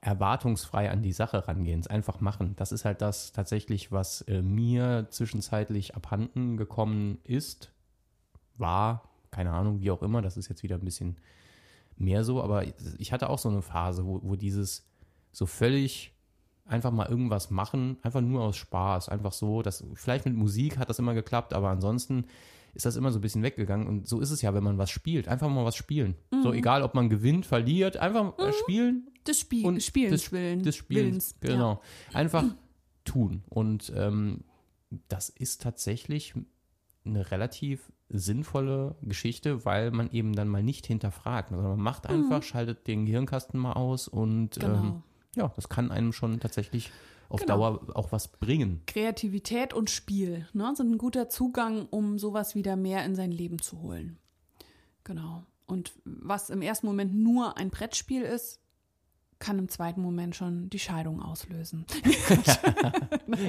erwartungsfrei 0.00 0.90
an 0.90 1.02
die 1.02 1.12
Sache 1.12 1.48
rangehen, 1.48 1.80
es 1.80 1.86
einfach 1.86 2.20
machen. 2.20 2.54
Das 2.56 2.72
ist 2.72 2.84
halt 2.84 3.00
das 3.00 3.32
tatsächlich, 3.32 3.90
was 3.90 4.20
äh, 4.22 4.42
mir 4.42 5.08
zwischenzeitlich 5.10 5.94
abhanden 5.94 6.56
gekommen 6.56 7.18
ist, 7.24 7.72
war, 8.56 9.08
keine 9.30 9.52
Ahnung, 9.52 9.80
wie 9.80 9.90
auch 9.90 10.02
immer, 10.02 10.22
das 10.22 10.36
ist 10.36 10.48
jetzt 10.48 10.62
wieder 10.62 10.76
ein 10.76 10.84
bisschen 10.84 11.16
mehr 11.96 12.24
so, 12.24 12.42
aber 12.42 12.64
ich 12.98 13.12
hatte 13.12 13.30
auch 13.30 13.38
so 13.38 13.48
eine 13.48 13.62
Phase, 13.62 14.04
wo, 14.04 14.20
wo 14.22 14.36
dieses 14.36 14.86
so 15.32 15.46
völlig 15.46 16.13
einfach 16.66 16.90
mal 16.90 17.08
irgendwas 17.08 17.50
machen, 17.50 17.98
einfach 18.02 18.20
nur 18.20 18.42
aus 18.42 18.56
Spaß, 18.56 19.08
einfach 19.08 19.32
so, 19.32 19.62
das, 19.62 19.84
vielleicht 19.94 20.24
mit 20.24 20.34
Musik 20.34 20.78
hat 20.78 20.88
das 20.88 20.98
immer 20.98 21.14
geklappt, 21.14 21.52
aber 21.52 21.68
ansonsten 21.68 22.24
ist 22.72 22.86
das 22.86 22.96
immer 22.96 23.12
so 23.12 23.18
ein 23.18 23.22
bisschen 23.22 23.42
weggegangen 23.42 23.86
und 23.86 24.08
so 24.08 24.20
ist 24.20 24.30
es 24.30 24.42
ja, 24.42 24.52
wenn 24.54 24.64
man 24.64 24.78
was 24.78 24.90
spielt, 24.90 25.28
einfach 25.28 25.48
mal 25.48 25.64
was 25.64 25.76
spielen. 25.76 26.16
So 26.42 26.52
egal, 26.52 26.82
ob 26.82 26.94
man 26.94 27.08
gewinnt, 27.08 27.46
verliert, 27.46 27.96
einfach 27.98 28.36
mal 28.36 28.52
spielen 28.52 29.08
Des 29.26 29.38
Spiel 29.40 29.64
und 29.66 29.82
Spielens 29.82 30.22
des, 30.22 30.32
willen. 30.32 30.62
des 30.62 30.76
Spielens, 30.76 31.36
Willens, 31.40 31.44
ja. 31.44 31.50
genau. 31.50 31.80
Einfach 32.12 32.44
tun 33.04 33.44
und 33.50 33.92
ähm, 33.94 34.40
das 35.08 35.28
ist 35.28 35.62
tatsächlich 35.62 36.34
eine 37.04 37.30
relativ 37.30 37.92
sinnvolle 38.08 38.96
Geschichte, 39.02 39.64
weil 39.64 39.90
man 39.90 40.10
eben 40.10 40.34
dann 40.34 40.48
mal 40.48 40.62
nicht 40.62 40.86
hinterfragt, 40.86 41.50
sondern 41.50 41.70
man 41.72 41.80
macht 41.80 42.06
einfach, 42.06 42.42
schaltet 42.42 42.86
den 42.86 43.06
Gehirnkasten 43.06 43.60
mal 43.60 43.72
aus 43.74 44.08
und 44.08 44.56
Mhm. 44.56 44.60
Genau. 44.60 44.78
ähm, 44.78 45.02
ja, 45.36 45.52
das 45.54 45.68
kann 45.68 45.90
einem 45.90 46.12
schon 46.12 46.40
tatsächlich 46.40 46.92
auf 47.28 47.40
Genau. 47.40 47.56
Dauer 47.56 47.96
auch 47.96 48.12
was 48.12 48.28
bringen. 48.28 48.82
Kreativität 48.86 49.72
und 49.74 49.90
Spiel 49.90 50.46
ne, 50.52 50.72
sind 50.76 50.92
ein 50.92 50.98
guter 50.98 51.28
Zugang, 51.28 51.86
um 51.90 52.18
sowas 52.18 52.54
wieder 52.54 52.76
mehr 52.76 53.04
in 53.04 53.14
sein 53.14 53.32
Leben 53.32 53.60
zu 53.60 53.80
holen. 53.80 54.18
Genau. 55.04 55.44
Und 55.66 55.94
was 56.04 56.50
im 56.50 56.62
ersten 56.62 56.86
Moment 56.86 57.14
nur 57.14 57.56
ein 57.56 57.70
Brettspiel 57.70 58.22
ist, 58.22 58.60
kann 59.38 59.58
im 59.58 59.68
zweiten 59.68 60.00
Moment 60.00 60.36
schon 60.36 60.70
die 60.70 60.78
Scheidung 60.78 61.22
auslösen. 61.22 61.86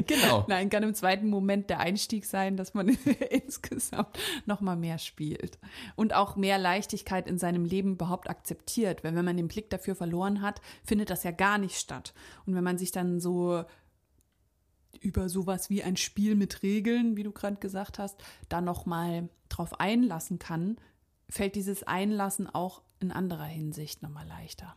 Genau. 0.08 0.46
Nein, 0.48 0.70
kann 0.70 0.84
im 0.84 0.96
zweiten 0.96 1.30
Moment 1.30 1.70
der 1.70 1.80
Einstieg 1.80 2.26
sein, 2.26 2.58
dass 2.58 2.74
man 2.74 2.90
insgesamt 3.30 4.18
noch 4.46 4.62
mal 4.62 4.76
mehr 4.76 4.98
spielt 4.98 5.60
und 5.96 6.14
auch 6.14 6.36
mehr 6.36 6.58
Leichtigkeit 6.58 7.28
in 7.28 7.38
seinem 7.38 7.66
Leben 7.66 7.94
überhaupt 7.94 8.30
akzeptiert. 8.30 9.04
Weil 9.04 9.16
wenn 9.16 9.26
man 9.26 9.38
den 9.38 9.48
Blick 9.48 9.70
dafür 9.70 9.96
verloren 9.96 10.42
hat, 10.42 10.62
findet 10.84 11.10
das 11.10 11.24
ja 11.24 11.32
gar 11.32 11.58
nicht 11.58 11.78
statt. 11.78 12.14
Und 12.46 12.56
wenn 12.56 12.64
man 12.64 12.78
sich 12.78 12.92
dann 12.92 13.20
so 13.20 13.64
über 15.02 15.30
sowas 15.30 15.70
wie 15.70 15.84
ein 15.84 15.98
Spiel 15.98 16.36
mit 16.36 16.64
Regeln, 16.64 17.16
wie 17.16 17.24
du 17.24 17.32
gerade 17.32 17.58
gesagt 17.58 18.00
hast, 18.00 18.24
da 18.50 18.62
noch 18.62 18.86
mal 18.86 19.30
drauf 19.50 19.80
einlassen 19.80 20.40
kann, 20.40 20.78
fällt 21.30 21.56
dieses 21.56 21.84
Einlassen 21.84 22.48
auch 22.50 22.82
in 23.00 23.12
anderer 23.12 23.46
Hinsicht 23.46 24.02
noch 24.02 24.10
mal 24.10 24.28
leichter. 24.28 24.76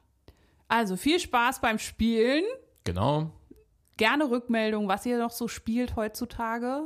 Also 0.69 0.97
viel 0.97 1.19
Spaß 1.19 1.61
beim 1.61 1.79
Spielen 1.79 2.45
Genau. 2.85 3.31
gerne 3.97 4.31
Rückmeldung, 4.31 4.89
was 4.89 5.05
ihr 5.07 5.19
noch 5.19 5.31
so 5.31 5.49
spielt 5.49 5.97
heutzutage 5.97 6.85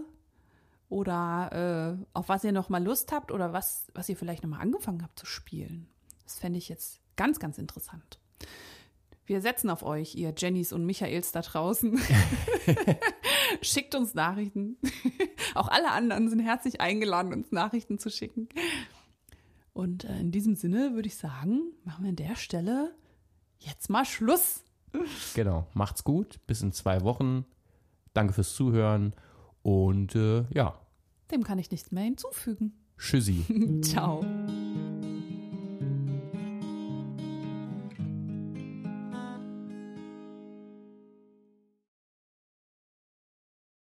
oder 0.88 1.96
äh, 1.98 2.04
auf 2.12 2.28
was 2.28 2.44
ihr 2.44 2.52
noch 2.52 2.68
mal 2.68 2.82
Lust 2.82 3.12
habt 3.12 3.32
oder 3.32 3.52
was, 3.52 3.90
was 3.94 4.08
ihr 4.08 4.16
vielleicht 4.16 4.42
noch 4.42 4.50
mal 4.50 4.60
angefangen 4.60 5.02
habt 5.02 5.18
zu 5.18 5.26
spielen. 5.26 5.88
Das 6.24 6.38
fände 6.38 6.58
ich 6.58 6.68
jetzt 6.68 7.00
ganz, 7.16 7.38
ganz 7.40 7.58
interessant. 7.58 8.18
Wir 9.24 9.40
setzen 9.40 9.70
auf 9.70 9.82
euch, 9.82 10.14
ihr 10.16 10.34
Jennys 10.36 10.72
und 10.72 10.84
Michaels 10.84 11.32
da 11.32 11.40
draußen. 11.42 12.00
Schickt 13.62 13.94
uns 13.94 14.14
Nachrichten. 14.14 14.76
Auch 15.54 15.68
alle 15.68 15.90
anderen 15.90 16.28
sind 16.28 16.40
herzlich 16.40 16.80
eingeladen, 16.80 17.32
uns 17.32 17.52
Nachrichten 17.52 17.98
zu 17.98 18.10
schicken. 18.10 18.48
Und 19.72 20.04
äh, 20.04 20.18
in 20.20 20.32
diesem 20.32 20.54
Sinne 20.54 20.94
würde 20.94 21.08
ich 21.08 21.16
sagen, 21.16 21.60
machen 21.84 22.04
wir 22.04 22.10
an 22.10 22.16
der 22.16 22.36
Stelle 22.36 22.94
jetzt 23.66 23.90
mal 23.90 24.04
Schluss. 24.04 24.62
Genau. 25.34 25.66
Macht's 25.74 26.04
gut. 26.04 26.38
Bis 26.46 26.62
in 26.62 26.72
zwei 26.72 27.00
Wochen. 27.02 27.44
Danke 28.14 28.32
fürs 28.34 28.54
Zuhören. 28.54 29.14
Und 29.62 30.14
äh, 30.14 30.44
ja, 30.52 30.74
Dem 31.30 31.44
kann 31.44 31.58
ich 31.58 31.70
nichts 31.70 31.92
mehr 31.92 32.04
hinzufügen. 32.04 32.72
tschüssi. 32.98 33.80
Ciao. 33.82 34.22